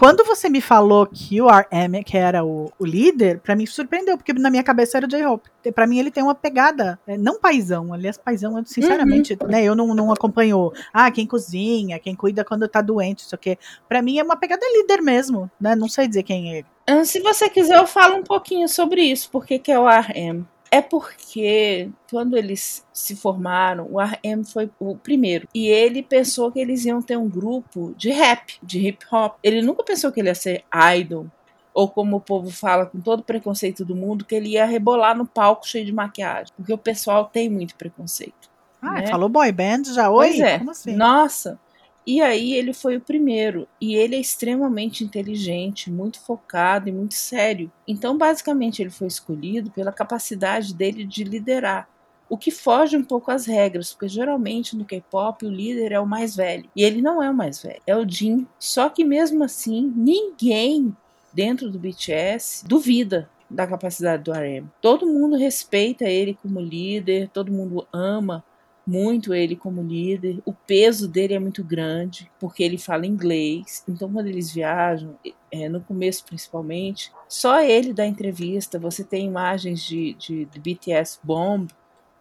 quando 0.00 0.24
você 0.24 0.48
me 0.48 0.62
falou 0.62 1.06
que 1.06 1.42
o 1.42 1.46
RM, 1.46 2.02
que 2.06 2.16
era 2.16 2.42
o, 2.42 2.72
o 2.78 2.86
líder, 2.86 3.38
para 3.38 3.54
mim 3.54 3.66
surpreendeu, 3.66 4.16
porque 4.16 4.32
na 4.32 4.48
minha 4.48 4.62
cabeça 4.62 4.96
era 4.96 5.04
o 5.04 5.08
J-Hope. 5.10 5.50
Pra 5.74 5.86
mim 5.86 5.98
ele 5.98 6.10
tem 6.10 6.24
uma 6.24 6.34
pegada, 6.34 6.98
é, 7.06 7.18
não 7.18 7.38
paisão, 7.38 7.92
aliás, 7.92 8.16
paisão, 8.16 8.64
sinceramente, 8.64 9.36
uhum. 9.38 9.48
né, 9.48 9.62
eu 9.62 9.74
não, 9.74 9.94
não 9.94 10.10
acompanho, 10.10 10.72
ah, 10.90 11.10
quem 11.10 11.26
cozinha, 11.26 11.98
quem 11.98 12.14
cuida 12.14 12.42
quando 12.42 12.66
tá 12.66 12.80
doente, 12.80 13.24
isso 13.24 13.34
aqui. 13.34 13.58
Pra 13.86 14.00
mim 14.00 14.18
é 14.18 14.22
uma 14.22 14.36
pegada 14.36 14.64
líder 14.72 15.02
mesmo, 15.02 15.50
né, 15.60 15.76
não 15.76 15.86
sei 15.86 16.08
dizer 16.08 16.22
quem 16.22 16.56
é. 16.56 16.64
Ah, 16.86 17.04
se 17.04 17.20
você 17.20 17.50
quiser, 17.50 17.76
eu 17.76 17.86
falo 17.86 18.16
um 18.16 18.22
pouquinho 18.22 18.70
sobre 18.70 19.02
isso, 19.02 19.28
porque 19.30 19.58
que 19.58 19.70
é 19.70 19.78
o 19.78 19.86
RM. 19.86 20.46
É 20.70 20.80
porque 20.80 21.90
quando 22.08 22.36
eles 22.36 22.86
se 22.92 23.16
formaram, 23.16 23.88
o 23.90 24.00
RM 24.00 24.44
foi 24.44 24.70
o 24.78 24.96
primeiro. 24.96 25.48
E 25.52 25.66
ele 25.66 26.02
pensou 26.02 26.52
que 26.52 26.60
eles 26.60 26.84
iam 26.84 27.02
ter 27.02 27.16
um 27.16 27.28
grupo 27.28 27.92
de 27.96 28.10
rap, 28.10 28.56
de 28.62 28.86
hip 28.86 29.04
hop. 29.10 29.36
Ele 29.42 29.62
nunca 29.62 29.82
pensou 29.82 30.12
que 30.12 30.20
ele 30.20 30.28
ia 30.28 30.34
ser 30.34 30.64
idol. 30.94 31.26
Ou 31.74 31.88
como 31.88 32.16
o 32.16 32.20
povo 32.20 32.50
fala 32.50 32.86
com 32.86 33.00
todo 33.00 33.20
o 33.20 33.24
preconceito 33.24 33.84
do 33.84 33.96
mundo, 33.96 34.24
que 34.24 34.34
ele 34.34 34.50
ia 34.50 34.64
rebolar 34.64 35.16
no 35.16 35.26
palco 35.26 35.66
cheio 35.66 35.84
de 35.84 35.92
maquiagem. 35.92 36.52
Porque 36.56 36.72
o 36.72 36.78
pessoal 36.78 37.24
tem 37.24 37.48
muito 37.48 37.74
preconceito. 37.74 38.48
Ah, 38.80 39.00
né? 39.00 39.06
falou 39.08 39.28
boy 39.28 39.50
band 39.52 39.84
já? 39.92 40.08
Oi? 40.10 40.28
Pois 40.28 40.40
é. 40.40 40.62
Assim? 40.68 40.94
Nossa. 40.94 41.58
E 42.06 42.20
aí 42.20 42.54
ele 42.54 42.72
foi 42.72 42.96
o 42.96 43.00
primeiro. 43.00 43.68
E 43.80 43.94
ele 43.94 44.16
é 44.16 44.20
extremamente 44.20 45.04
inteligente, 45.04 45.90
muito 45.90 46.20
focado 46.20 46.88
e 46.88 46.92
muito 46.92 47.14
sério. 47.14 47.70
Então, 47.86 48.16
basicamente, 48.16 48.82
ele 48.82 48.90
foi 48.90 49.06
escolhido 49.06 49.70
pela 49.70 49.92
capacidade 49.92 50.74
dele 50.74 51.04
de 51.04 51.24
liderar. 51.24 51.88
O 52.28 52.38
que 52.38 52.52
foge 52.52 52.96
um 52.96 53.02
pouco 53.02 53.32
às 53.32 53.44
regras, 53.44 53.92
porque 53.92 54.06
geralmente 54.06 54.76
no 54.76 54.84
K-pop 54.84 55.44
o 55.44 55.50
líder 55.50 55.90
é 55.90 55.98
o 55.98 56.06
mais 56.06 56.36
velho. 56.36 56.70
E 56.76 56.84
ele 56.84 57.02
não 57.02 57.20
é 57.20 57.28
o 57.28 57.34
mais 57.34 57.60
velho, 57.60 57.82
é 57.84 57.96
o 57.96 58.08
Jin. 58.08 58.46
Só 58.56 58.88
que 58.88 59.04
mesmo 59.04 59.42
assim, 59.42 59.92
ninguém 59.96 60.96
dentro 61.32 61.68
do 61.68 61.78
BTS 61.78 62.64
duvida 62.68 63.28
da 63.50 63.66
capacidade 63.66 64.22
do 64.22 64.32
RM. 64.32 64.68
Todo 64.80 65.08
mundo 65.08 65.36
respeita 65.36 66.04
ele 66.04 66.38
como 66.40 66.60
líder, 66.60 67.28
todo 67.30 67.50
mundo 67.50 67.84
ama 67.92 68.44
muito 68.86 69.34
ele 69.34 69.56
como 69.56 69.82
líder. 69.82 70.40
O 70.44 70.52
peso 70.52 71.06
dele 71.06 71.34
é 71.34 71.38
muito 71.38 71.62
grande, 71.62 72.30
porque 72.38 72.62
ele 72.62 72.78
fala 72.78 73.06
inglês. 73.06 73.84
Então, 73.88 74.10
quando 74.12 74.26
eles 74.26 74.52
viajam, 74.52 75.16
é, 75.52 75.68
no 75.68 75.80
começo 75.80 76.24
principalmente, 76.24 77.12
só 77.28 77.60
ele 77.60 77.92
dá 77.92 78.06
entrevista. 78.06 78.78
Você 78.78 79.04
tem 79.04 79.26
imagens 79.26 79.82
de, 79.82 80.14
de, 80.14 80.44
de 80.44 80.60
BTS 80.60 81.18
Bomb, 81.22 81.68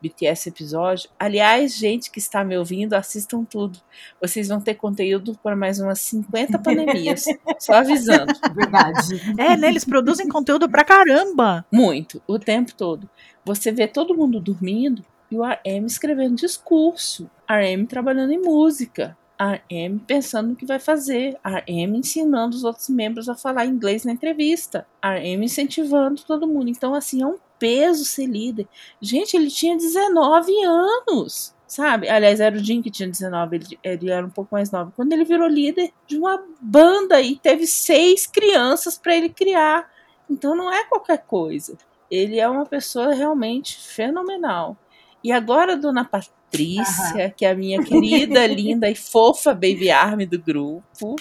BTS 0.02 0.50
episódio. 0.50 1.10
Aliás, 1.20 1.76
gente 1.76 2.10
que 2.10 2.20
está 2.20 2.44
me 2.44 2.58
ouvindo, 2.58 2.94
assistam 2.94 3.44
tudo. 3.44 3.80
Vocês 4.22 4.48
vão 4.48 4.62
ter 4.62 4.76
conteúdo 4.76 5.38
para 5.44 5.56
mais 5.56 5.80
umas 5.80 6.00
50 6.02 6.58
pandemias. 6.60 7.26
só 7.60 7.74
avisando. 7.76 8.34
Verdade. 8.56 9.22
É, 9.38 9.58
né? 9.58 9.68
Eles 9.68 9.86
produzem 9.86 10.28
conteúdo 10.28 10.70
pra 10.70 10.84
caramba. 10.84 11.66
Muito, 11.72 12.22
o 12.28 12.40
tempo 12.40 12.74
todo. 12.76 13.10
Você 13.44 13.72
vê 13.72 13.88
todo 13.88 14.16
mundo 14.16 14.40
dormindo, 14.40 15.04
e 15.32 15.38
o 15.38 15.44
RM 15.44 15.86
escrevendo 15.86 16.36
discurso, 16.36 17.30
RM 17.50 17.86
trabalhando 17.86 18.32
em 18.32 18.42
música, 18.42 19.18
RM 19.40 20.00
pensando 20.00 20.50
no 20.50 20.56
que 20.56 20.66
vai 20.66 20.80
fazer, 20.80 21.38
RM 21.46 21.96
ensinando 21.96 22.58
os 22.58 22.66
outros 22.66 22.90
membros 22.90 23.30
a 23.30 23.36
falar 23.36 23.66
inglês 23.66 24.04
na 24.04 24.12
entrevista, 24.12 24.86
RM 25.02 25.44
incentivando 25.44 26.24
todo 26.24 26.48
mundo. 26.48 26.70
Então, 26.70 26.94
assim, 26.94 27.22
é 27.22 27.26
um 27.26 27.38
peso 27.58 28.04
ser 28.04 28.26
líder. 28.26 28.68
Gente, 29.02 29.38
ele 29.38 29.50
tinha 29.50 29.78
19 29.78 30.52
anos, 30.66 31.56
sabe? 31.66 32.10
Aliás, 32.10 32.42
era 32.42 32.56
o 32.56 32.60
Jim 32.60 32.82
que 32.82 32.92
tinha 32.92 33.08
19, 33.08 33.56
ele, 33.56 33.80
ele 33.82 34.12
era 34.12 34.26
um 34.26 34.30
pouco 34.30 34.54
mais 34.54 34.72
novo. 34.72 34.92
Quando 34.94 35.14
ele 35.14 35.24
virou 35.24 35.48
líder 35.48 35.94
de 36.06 36.18
uma 36.18 36.44
banda 36.60 37.22
e 37.22 37.38
teve 37.38 37.66
seis 37.66 38.28
crianças 38.28 38.98
para 38.98 39.16
ele 39.16 39.30
criar. 39.30 39.90
Então, 40.30 40.54
não 40.54 40.72
é 40.72 40.84
qualquer 40.84 41.20
coisa. 41.20 41.78
Ele 42.12 42.40
é 42.40 42.48
uma 42.48 42.66
pessoa 42.66 43.14
realmente 43.14 43.78
fenomenal. 43.78 44.76
E 45.24 45.32
agora, 45.32 45.76
dona 45.76 46.06
Patrícia, 46.06 47.34
que 47.36 47.46
é 47.46 47.52
a 47.52 47.56
minha 47.56 47.84
querida, 47.84 48.46
linda 48.48 48.90
e 48.90 48.96
fofa 48.96 49.54
baby 49.54 49.92
army 49.92 50.26
do 50.26 50.40
grupo, 50.40 51.16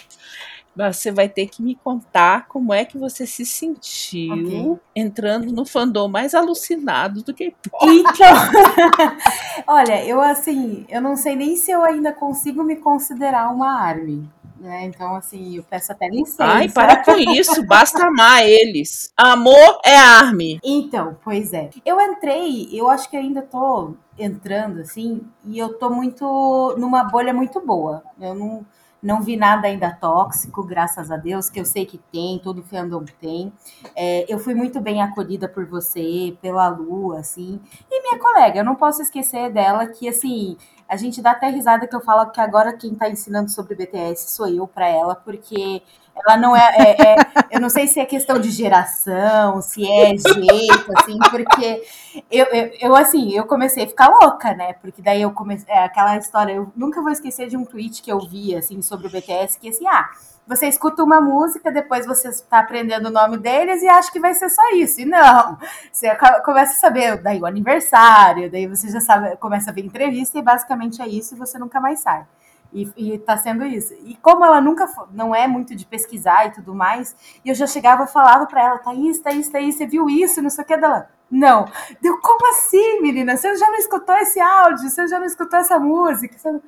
você 0.86 1.10
vai 1.10 1.28
ter 1.28 1.48
que 1.48 1.60
me 1.60 1.74
contar 1.74 2.46
como 2.46 2.72
é 2.72 2.84
que 2.84 2.96
você 2.96 3.26
se 3.26 3.44
sentiu 3.44 4.72
okay. 4.72 5.02
entrando 5.02 5.52
no 5.52 5.64
fandom 5.64 6.06
mais 6.06 6.34
alucinado 6.34 7.22
do 7.22 7.34
que 7.34 7.52
Então, 7.82 8.36
olha, 9.66 10.04
eu 10.04 10.20
assim, 10.20 10.86
eu 10.88 11.00
não 11.00 11.16
sei 11.16 11.34
nem 11.34 11.56
se 11.56 11.72
eu 11.72 11.82
ainda 11.82 12.12
consigo 12.12 12.62
me 12.62 12.76
considerar 12.76 13.52
uma 13.52 13.80
army. 13.80 14.28
Né? 14.58 14.86
Então, 14.86 15.14
assim, 15.14 15.56
eu 15.56 15.62
peço 15.62 15.92
até 15.92 16.08
licença. 16.08 16.44
Ai, 16.44 16.68
para 16.68 17.04
com 17.04 17.16
isso, 17.16 17.64
basta 17.64 18.06
amar 18.06 18.42
eles. 18.44 19.12
Amor 19.16 19.80
é 19.84 19.96
arme. 19.96 20.58
Então, 20.64 21.16
pois 21.22 21.52
é. 21.52 21.70
Eu 21.84 22.00
entrei, 22.00 22.68
eu 22.72 22.88
acho 22.90 23.08
que 23.08 23.16
ainda 23.16 23.40
tô 23.40 23.94
entrando, 24.18 24.80
assim, 24.80 25.20
e 25.44 25.58
eu 25.58 25.78
tô 25.78 25.90
muito 25.90 26.74
numa 26.76 27.04
bolha 27.04 27.32
muito 27.32 27.60
boa. 27.60 28.02
Eu 28.20 28.34
não, 28.34 28.66
não 29.00 29.22
vi 29.22 29.36
nada 29.36 29.68
ainda 29.68 29.92
tóxico, 29.92 30.64
graças 30.64 31.10
a 31.12 31.16
Deus, 31.16 31.48
que 31.48 31.60
eu 31.60 31.64
sei 31.64 31.86
que 31.86 31.98
tem, 32.10 32.40
todo 32.40 32.64
fandom 32.64 33.04
tem. 33.20 33.52
É, 33.94 34.26
eu 34.28 34.40
fui 34.40 34.54
muito 34.54 34.80
bem 34.80 35.00
acolhida 35.00 35.48
por 35.48 35.66
você, 35.66 36.36
pela 36.42 36.66
Lu, 36.68 37.12
assim. 37.12 37.60
E 37.88 38.02
minha 38.02 38.18
colega, 38.18 38.58
eu 38.58 38.64
não 38.64 38.74
posso 38.74 39.00
esquecer 39.02 39.52
dela 39.52 39.86
que, 39.86 40.08
assim, 40.08 40.56
a 40.88 40.96
gente 40.96 41.20
dá 41.20 41.32
até 41.32 41.48
risada 41.50 41.86
que 41.86 41.94
eu 41.94 42.00
falo 42.00 42.30
que 42.30 42.40
agora 42.40 42.72
quem 42.72 42.92
está 42.92 43.08
ensinando 43.08 43.50
sobre 43.50 43.74
BTS 43.74 44.30
sou 44.30 44.48
eu 44.48 44.66
para 44.66 44.88
ela, 44.88 45.14
porque 45.14 45.82
Ela 46.16 46.36
não 46.36 46.56
é, 46.56 46.74
é, 46.76 47.12
é, 47.12 47.16
Eu 47.50 47.60
não 47.60 47.70
sei 47.70 47.86
se 47.86 48.00
é 48.00 48.06
questão 48.06 48.38
de 48.40 48.50
geração, 48.50 49.62
se 49.62 49.86
é 49.88 50.16
jeito, 50.16 50.92
assim, 50.96 51.18
porque 51.30 51.82
eu, 52.30 52.46
eu, 52.46 52.72
eu, 52.80 52.96
assim, 52.96 53.32
eu 53.32 53.44
comecei 53.46 53.84
a 53.84 53.88
ficar 53.88 54.08
louca, 54.08 54.54
né? 54.54 54.72
Porque 54.74 55.00
daí 55.02 55.22
eu 55.22 55.30
comecei. 55.32 55.72
É 55.72 55.84
aquela 55.84 56.16
história, 56.16 56.52
eu 56.54 56.72
nunca 56.76 57.00
vou 57.02 57.10
esquecer 57.12 57.48
de 57.48 57.56
um 57.56 57.64
tweet 57.64 58.02
que 58.02 58.10
eu 58.10 58.18
vi, 58.20 58.54
assim, 58.56 58.82
sobre 58.82 59.06
o 59.06 59.10
BTS, 59.10 59.58
que 59.58 59.68
assim, 59.68 59.86
ah 59.86 60.10
você 60.48 60.66
escuta 60.66 61.04
uma 61.04 61.20
música, 61.20 61.70
depois 61.70 62.06
você 62.06 62.28
está 62.28 62.60
aprendendo 62.60 63.06
o 63.06 63.12
nome 63.12 63.36
deles 63.36 63.82
e 63.82 63.88
acha 63.88 64.10
que 64.10 64.18
vai 64.18 64.34
ser 64.34 64.48
só 64.48 64.62
isso. 64.72 65.02
E 65.02 65.04
não, 65.04 65.58
você 65.92 66.16
começa 66.42 66.72
a 66.72 66.76
saber 66.76 67.22
daí 67.22 67.38
o 67.38 67.46
aniversário, 67.46 68.50
daí 68.50 68.66
você 68.66 68.88
já 68.88 69.00
sabe, 69.00 69.36
começa 69.36 69.70
a 69.70 69.74
ver 69.74 69.84
entrevista 69.84 70.38
e 70.38 70.42
basicamente 70.42 71.02
é 71.02 71.06
isso 71.06 71.34
e 71.34 71.38
você 71.38 71.58
nunca 71.58 71.78
mais 71.78 72.00
sai. 72.00 72.24
E, 72.72 72.90
e 72.96 73.18
tá 73.18 73.36
sendo 73.36 73.64
isso. 73.64 73.94
E 74.04 74.16
como 74.16 74.44
ela 74.44 74.60
nunca 74.60 74.86
não 75.12 75.34
é 75.34 75.46
muito 75.46 75.74
de 75.74 75.84
pesquisar 75.84 76.46
e 76.46 76.52
tudo 76.52 76.74
mais, 76.74 77.14
e 77.44 77.50
eu 77.50 77.54
já 77.54 77.66
chegava 77.66 78.04
e 78.04 78.08
falava 78.08 78.46
para 78.46 78.62
ela, 78.62 78.78
Thaís, 78.78 79.20
Thaís, 79.20 79.48
Thaís, 79.48 79.74
você 79.74 79.86
viu 79.86 80.08
isso, 80.08 80.40
não 80.40 80.50
sei 80.50 80.64
o 80.64 80.66
que 80.66 80.76
dela. 80.76 81.10
Não. 81.30 81.66
Deu, 82.00 82.18
como 82.20 82.50
assim, 82.50 83.02
menina? 83.02 83.36
Você 83.36 83.54
já 83.56 83.66
não 83.66 83.76
escutou 83.76 84.16
esse 84.16 84.40
áudio? 84.40 84.88
Você 84.88 85.06
já 85.06 85.18
não 85.18 85.26
escutou 85.26 85.58
essa 85.58 85.78
música? 85.78 86.38
Você 86.38 86.50
não... 86.50 86.62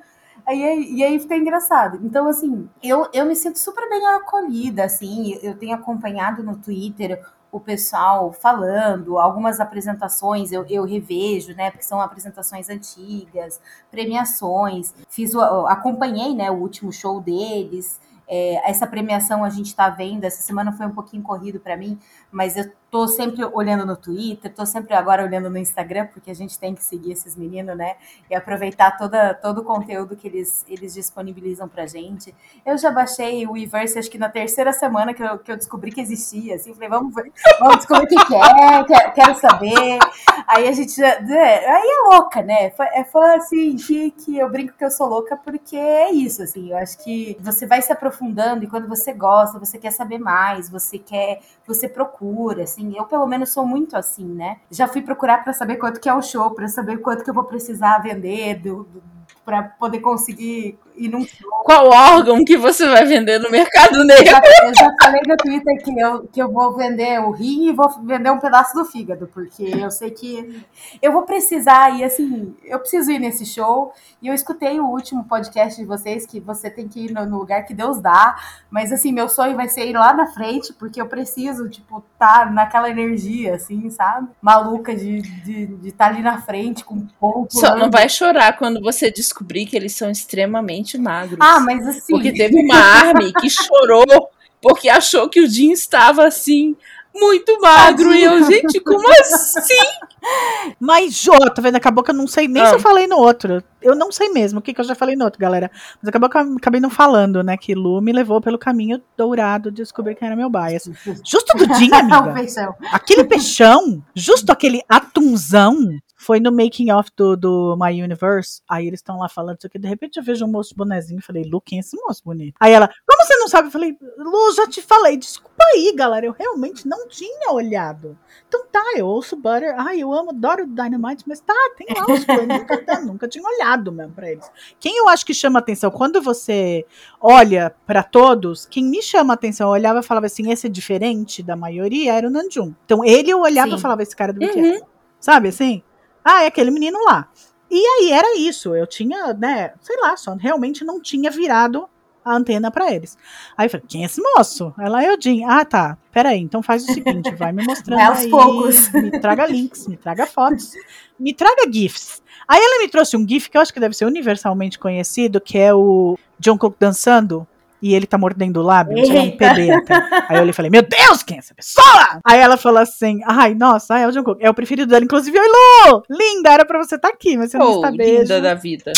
Aí, 0.51 0.95
e 0.95 1.01
aí 1.01 1.17
fica 1.17 1.37
engraçado. 1.37 1.97
Então, 2.03 2.27
assim, 2.27 2.69
eu, 2.83 3.07
eu 3.13 3.25
me 3.25 3.35
sinto 3.35 3.57
super 3.57 3.87
bem 3.89 4.05
acolhida, 4.07 4.83
assim, 4.83 5.39
eu 5.41 5.57
tenho 5.57 5.73
acompanhado 5.73 6.43
no 6.43 6.57
Twitter 6.57 7.23
o 7.49 7.59
pessoal 7.59 8.33
falando, 8.33 9.17
algumas 9.17 9.59
apresentações 9.61 10.51
eu, 10.51 10.65
eu 10.69 10.83
revejo, 10.83 11.53
né, 11.55 11.69
porque 11.71 11.83
são 11.83 12.01
apresentações 12.01 12.69
antigas, 12.69 13.61
premiações, 13.89 14.93
fiz 15.09 15.33
o, 15.35 15.41
acompanhei, 15.67 16.33
né, 16.33 16.49
o 16.51 16.55
último 16.55 16.91
show 16.91 17.21
deles, 17.21 17.99
é, 18.27 18.69
essa 18.69 18.87
premiação 18.87 19.43
a 19.43 19.49
gente 19.49 19.67
está 19.67 19.89
vendo, 19.89 20.23
essa 20.23 20.41
semana 20.41 20.71
foi 20.71 20.85
um 20.85 20.91
pouquinho 20.91 21.21
corrido 21.21 21.59
para 21.59 21.75
mim, 21.75 21.99
mas 22.31 22.55
eu 22.55 22.71
tô 22.91 23.07
sempre 23.07 23.43
olhando 23.45 23.85
no 23.85 23.95
Twitter, 23.95 24.53
tô 24.53 24.65
sempre 24.65 24.93
agora 24.93 25.23
olhando 25.23 25.49
no 25.49 25.57
Instagram, 25.57 26.07
porque 26.07 26.29
a 26.29 26.33
gente 26.35 26.59
tem 26.59 26.75
que 26.75 26.83
seguir 26.83 27.13
esses 27.13 27.37
meninos, 27.37 27.75
né? 27.77 27.95
E 28.29 28.35
aproveitar 28.35 28.97
toda, 28.97 29.33
todo 29.33 29.61
o 29.61 29.63
conteúdo 29.63 30.15
que 30.17 30.27
eles, 30.27 30.65
eles 30.67 30.93
disponibilizam 30.93 31.69
pra 31.69 31.87
gente. 31.87 32.35
Eu 32.65 32.77
já 32.77 32.91
baixei 32.91 33.47
o 33.47 33.53
Weverse, 33.53 33.97
acho 33.97 34.11
que 34.11 34.17
na 34.17 34.27
terceira 34.27 34.73
semana 34.73 35.13
que 35.13 35.23
eu, 35.23 35.39
que 35.39 35.51
eu 35.51 35.55
descobri 35.55 35.89
que 35.89 36.01
existia, 36.01 36.55
assim, 36.55 36.73
falei, 36.73 36.89
vamos, 36.89 37.15
vamos 37.59 37.77
descobrir 37.77 38.03
o 38.03 38.07
que 38.07 38.35
é, 38.35 38.83
quero, 38.83 39.13
quero 39.13 39.35
saber. 39.39 39.99
Aí 40.45 40.67
a 40.67 40.71
gente 40.73 40.93
já. 40.93 41.21
Né, 41.21 41.65
aí 41.65 41.87
é 41.87 42.13
louca, 42.13 42.41
né? 42.41 42.73
É 42.93 43.03
fã 43.05 43.35
assim, 43.35 43.77
que, 43.77 44.11
que 44.11 44.37
eu 44.37 44.49
brinco 44.49 44.73
que 44.77 44.83
eu 44.83 44.91
sou 44.91 45.07
louca, 45.07 45.37
porque 45.37 45.77
é 45.77 46.11
isso, 46.11 46.43
assim. 46.43 46.71
Eu 46.71 46.77
acho 46.77 46.97
que 47.01 47.37
você 47.39 47.65
vai 47.65 47.81
se 47.81 47.93
aprofundando 47.93 48.65
e 48.65 48.67
quando 48.67 48.89
você 48.89 49.13
gosta, 49.13 49.57
você 49.57 49.77
quer 49.77 49.91
saber 49.91 50.19
mais, 50.19 50.69
você 50.69 50.99
quer, 50.99 51.39
você 51.65 51.87
procura, 51.87 52.20
assim 52.21 52.59
assim. 52.59 52.95
Eu, 52.97 53.05
pelo 53.05 53.25
menos, 53.25 53.51
sou 53.51 53.65
muito 53.65 53.95
assim, 53.95 54.25
né? 54.25 54.57
Já 54.69 54.87
fui 54.87 55.01
procurar 55.01 55.43
para 55.43 55.53
saber 55.53 55.77
quanto 55.77 55.99
que 55.99 56.09
é 56.09 56.13
o 56.13 56.21
show, 56.21 56.51
para 56.51 56.67
saber 56.67 56.97
quanto 56.97 57.23
que 57.23 57.29
eu 57.29 57.33
vou 57.33 57.45
precisar 57.45 57.99
vender 57.99 58.55
do, 58.61 58.83
do 58.83 59.01
para 59.43 59.63
poder 59.63 59.99
conseguir 59.99 60.77
ir 60.95 61.09
num 61.09 61.25
show. 61.25 61.49
Qual 61.63 61.89
órgão 61.89 62.43
que 62.43 62.57
você 62.57 62.87
vai 62.87 63.05
vender 63.05 63.39
no 63.39 63.49
mercado 63.49 64.03
negro? 64.05 64.23
Eu 64.23 64.31
já, 64.31 64.41
eu 64.63 64.75
já 64.75 64.95
falei 65.01 65.21
no 65.27 65.37
Twitter 65.37 65.83
que 65.83 65.99
eu, 65.99 66.27
que 66.27 66.41
eu 66.41 66.51
vou 66.51 66.75
vender 66.75 67.19
o 67.19 67.31
rim 67.31 67.69
e 67.69 67.71
vou 67.71 67.89
vender 68.03 68.29
um 68.31 68.39
pedaço 68.39 68.73
do 68.75 68.85
fígado, 68.85 69.29
porque 69.33 69.63
eu 69.63 69.89
sei 69.89 70.11
que 70.11 70.63
eu 71.01 71.11
vou 71.11 71.23
precisar 71.23 71.97
e 71.97 72.03
assim, 72.03 72.55
eu 72.63 72.79
preciso 72.79 73.11
ir 73.11 73.19
nesse 73.19 73.45
show. 73.45 73.93
E 74.21 74.27
eu 74.27 74.33
escutei 74.33 74.79
o 74.79 74.85
último 74.85 75.23
podcast 75.23 75.79
de 75.79 75.87
vocês 75.87 76.25
que 76.25 76.39
você 76.39 76.69
tem 76.69 76.87
que 76.87 77.05
ir 77.05 77.11
no, 77.11 77.25
no 77.25 77.39
lugar 77.39 77.65
que 77.65 77.73
Deus 77.73 77.99
dá, 77.99 78.35
mas 78.69 78.91
assim, 78.91 79.11
meu 79.11 79.27
sonho 79.27 79.55
vai 79.55 79.67
ser 79.67 79.87
ir 79.87 79.93
lá 79.93 80.13
na 80.13 80.27
frente, 80.27 80.73
porque 80.73 81.01
eu 81.01 81.07
preciso, 81.07 81.67
tipo, 81.69 82.03
tá 82.19 82.45
naquela 82.45 82.89
energia, 82.89 83.55
assim, 83.55 83.89
sabe? 83.89 84.29
Maluca 84.41 84.95
de 84.95 85.17
estar 85.17 85.43
de, 85.43 85.65
de 85.65 85.91
tá 85.91 86.05
ali 86.05 86.21
na 86.21 86.41
frente 86.41 86.85
com 86.85 86.95
um 86.95 87.07
ponto. 87.19 87.57
Só 87.57 87.75
não 87.75 87.89
vai 87.89 88.07
chorar 88.07 88.57
quando 88.57 88.79
você 88.81 89.11
descobrir 89.31 89.65
que 89.65 89.75
eles 89.75 89.93
são 89.93 90.09
extremamente 90.11 90.97
magros. 90.97 91.39
Ah, 91.41 91.59
mas 91.59 91.87
assim. 91.87 92.13
Porque 92.13 92.31
teve 92.33 92.55
uma 92.61 92.75
arme 92.75 93.33
que 93.33 93.49
chorou 93.49 94.29
porque 94.61 94.89
achou 94.89 95.27
que 95.27 95.41
o 95.41 95.47
Jim 95.47 95.71
estava 95.71 96.25
assim 96.25 96.75
muito 97.13 97.59
magro. 97.59 98.09
Tadinho. 98.09 98.15
E 98.15 98.23
eu, 98.23 98.43
gente, 98.45 98.79
como 98.79 99.09
assim? 99.09 99.73
Mas, 100.79 101.15
Jô, 101.15 101.37
tá 101.49 101.61
vendo? 101.61 101.75
Acabou 101.75 102.03
que 102.03 102.11
eu 102.11 102.15
não 102.15 102.27
sei 102.27 102.47
nem 102.47 102.61
ah. 102.61 102.67
se 102.67 102.75
eu 102.75 102.79
falei 102.79 103.07
no 103.07 103.17
outro. 103.17 103.63
Eu 103.81 103.95
não 103.95 104.11
sei 104.11 104.29
mesmo 104.29 104.59
o 104.59 104.61
que, 104.61 104.73
que 104.73 104.79
eu 104.79 104.85
já 104.85 104.93
falei 104.93 105.15
no 105.15 105.25
outro, 105.25 105.39
galera. 105.39 105.69
Mas 105.99 106.09
acabou 106.09 106.29
que 106.29 106.37
eu 106.37 106.55
acabei 106.57 106.79
não 106.79 106.91
falando, 106.91 107.43
né? 107.43 107.57
Que 107.57 107.73
Lu 107.73 107.99
me 108.01 108.13
levou 108.13 108.39
pelo 108.39 108.57
caminho 108.57 109.01
dourado 109.17 109.71
de 109.71 109.77
descobrir 109.77 110.15
quem 110.15 110.27
era 110.27 110.35
meu 110.35 110.49
bias. 110.49 110.89
Justo 111.25 111.57
do 111.57 111.67
dia, 111.73 111.97
amiga. 111.97 112.75
aquele 112.93 113.23
peixão, 113.23 114.03
justo 114.15 114.51
aquele 114.51 114.81
atunzão 114.87 115.75
foi 116.21 116.39
no 116.39 116.51
making 116.51 116.91
of 116.91 117.09
do, 117.17 117.35
do 117.35 117.75
My 117.79 117.99
Universe. 117.99 118.61
Aí 118.69 118.85
eles 118.85 118.99
estão 118.99 119.17
lá 119.17 119.27
falando 119.27 119.57
isso 119.57 119.65
aqui. 119.65 119.79
De 119.79 119.87
repente 119.87 120.17
eu 120.17 120.23
vejo 120.23 120.45
um 120.45 120.47
moço 120.47 120.75
bonezinho 120.75 121.17
e 121.17 121.23
falei, 121.23 121.43
Lu, 121.43 121.59
quem 121.59 121.79
é 121.79 121.81
esse 121.81 121.97
moço 121.97 122.21
bonito? 122.23 122.53
Aí 122.59 122.71
ela, 122.71 122.87
como 123.07 123.25
você 123.25 123.35
não 123.37 123.47
sabe? 123.47 123.69
Eu 123.69 123.71
falei, 123.71 123.97
Lu, 124.19 124.53
já 124.53 124.67
te 124.67 124.83
falei. 124.83 125.17
Desculpa 125.17 125.63
aí, 125.73 125.91
galera. 125.95 126.27
Eu 126.27 126.31
realmente 126.31 126.87
não 126.87 127.07
tinha 127.07 127.51
olhado. 127.51 128.15
Então 128.47 128.63
tá, 128.71 128.83
eu 128.95 129.07
ouço 129.07 129.35
Butter. 129.35 129.73
Ai, 129.75 130.01
eu 130.01 130.13
amo, 130.13 130.29
adoro 130.29 130.67
Dynamite, 130.67 131.23
mas 131.25 131.39
tá, 131.39 131.55
tem 131.75 131.87
lá 131.89 132.05
os 132.13 132.23
coisas. 132.23 132.47
nunca, 132.47 132.99
nunca 133.01 133.27
tinha 133.27 133.43
olhado 133.43 133.91
mesmo 133.91 134.13
pra 134.13 134.31
eles. 134.31 134.47
Quem 134.79 134.97
eu 134.97 135.09
acho 135.09 135.25
que 135.25 135.33
chama 135.33 135.57
atenção, 135.57 135.89
quando 135.89 136.21
você 136.21 136.85
olha 137.19 137.73
para 137.87 138.03
todos, 138.03 138.67
quem 138.67 138.83
me 138.83 139.01
chama 139.01 139.33
atenção, 139.33 139.69
eu 139.69 139.73
olhava 139.73 140.01
e 140.01 140.03
falava 140.03 140.27
assim, 140.27 140.51
esse 140.51 140.67
é 140.67 140.69
diferente 140.69 141.41
da 141.41 141.55
maioria, 141.55 142.13
era 142.13 142.27
o 142.27 142.29
Nanjum. 142.29 142.75
Então 142.85 143.03
ele 143.03 143.31
eu 143.31 143.41
olhava 143.41 143.71
Sim. 143.71 143.77
e 143.77 143.81
falava, 143.81 144.03
esse 144.03 144.15
cara 144.15 144.31
é 144.31 144.33
do 144.33 144.39
BTS. 144.39 144.81
Uhum. 144.81 144.87
Sabe 145.19 145.49
assim? 145.49 145.81
Ah, 146.23 146.43
é 146.43 146.47
aquele 146.47 146.71
menino 146.71 147.03
lá. 147.05 147.29
E 147.69 147.75
aí 147.75 148.11
era 148.11 148.37
isso. 148.37 148.75
Eu 148.75 148.85
tinha, 148.85 149.33
né, 149.33 149.73
sei 149.81 149.97
lá, 149.97 150.15
só 150.17 150.33
realmente 150.35 150.83
não 150.83 151.01
tinha 151.01 151.31
virado 151.31 151.87
a 152.23 152.35
antena 152.35 152.69
para 152.69 152.91
eles. 152.93 153.17
Aí 153.57 153.65
eu 153.65 153.69
falei, 153.69 153.85
quem 153.87 154.03
é 154.03 154.05
esse 154.05 154.21
moço? 154.21 154.73
Ela 154.77 155.03
é 155.03 155.11
o 155.13 155.19
Jim. 155.19 155.43
Ah, 155.45 155.65
tá. 155.65 155.97
Peraí, 156.11 156.39
então 156.39 156.61
faz 156.61 156.83
o 156.83 156.93
seguinte, 156.93 157.33
vai 157.35 157.51
me 157.51 157.65
mostrando 157.65 157.99
é 157.99 158.05
aos 158.05 158.19
aí, 158.19 158.29
poucos. 158.29 158.89
me 158.93 159.19
traga 159.19 159.45
links, 159.47 159.87
me 159.87 159.97
traga 159.97 160.27
fotos, 160.27 160.73
me 161.19 161.33
traga 161.33 161.71
GIFs. 161.71 162.21
Aí 162.47 162.61
ela 162.61 162.79
me 162.79 162.89
trouxe 162.89 163.15
um 163.15 163.27
GIF 163.27 163.49
que 163.49 163.57
eu 163.57 163.61
acho 163.61 163.73
que 163.73 163.79
deve 163.79 163.95
ser 163.95 164.05
universalmente 164.05 164.77
conhecido, 164.77 165.39
que 165.39 165.57
é 165.57 165.73
o 165.73 166.17
John 166.39 166.57
Cook 166.57 166.75
dançando 166.79 167.47
e 167.81 167.93
ele 167.93 168.05
tá 168.05 168.17
mordendo 168.17 168.57
o 168.57 168.63
lábio, 168.63 168.97
é 168.97 169.21
um 169.21 169.31
PB 169.31 169.71
até. 169.71 169.95
Aí 170.29 170.37
eu 170.37 170.41
olhei 170.41 170.51
e 170.51 170.53
falei, 170.53 170.69
meu 170.71 170.81
Deus, 170.81 171.23
quem 171.23 171.37
é 171.37 171.39
essa 171.39 171.53
pessoa? 171.53 172.19
Aí 172.23 172.39
ela 172.39 172.57
falou 172.57 172.79
assim, 172.79 173.21
ai, 173.25 173.55
nossa, 173.55 173.97
é 173.97 174.07
o 174.07 174.11
Jungkook, 174.11 174.43
é 174.43 174.49
o 174.49 174.53
preferido 174.53 174.89
dela, 174.89 175.03
inclusive, 175.03 175.37
oi 175.37 175.47
Lu, 175.47 176.03
linda, 176.09 176.51
era 176.51 176.65
pra 176.65 176.77
você 176.77 176.95
estar 176.95 177.09
tá 177.09 177.13
aqui, 177.13 177.37
mas 177.37 177.51
você 177.51 177.57
oh, 177.57 177.59
não 177.59 177.75
está, 177.75 177.91
beijo. 177.91 178.21
linda 178.21 178.41
da 178.41 178.53
vida. 178.53 178.93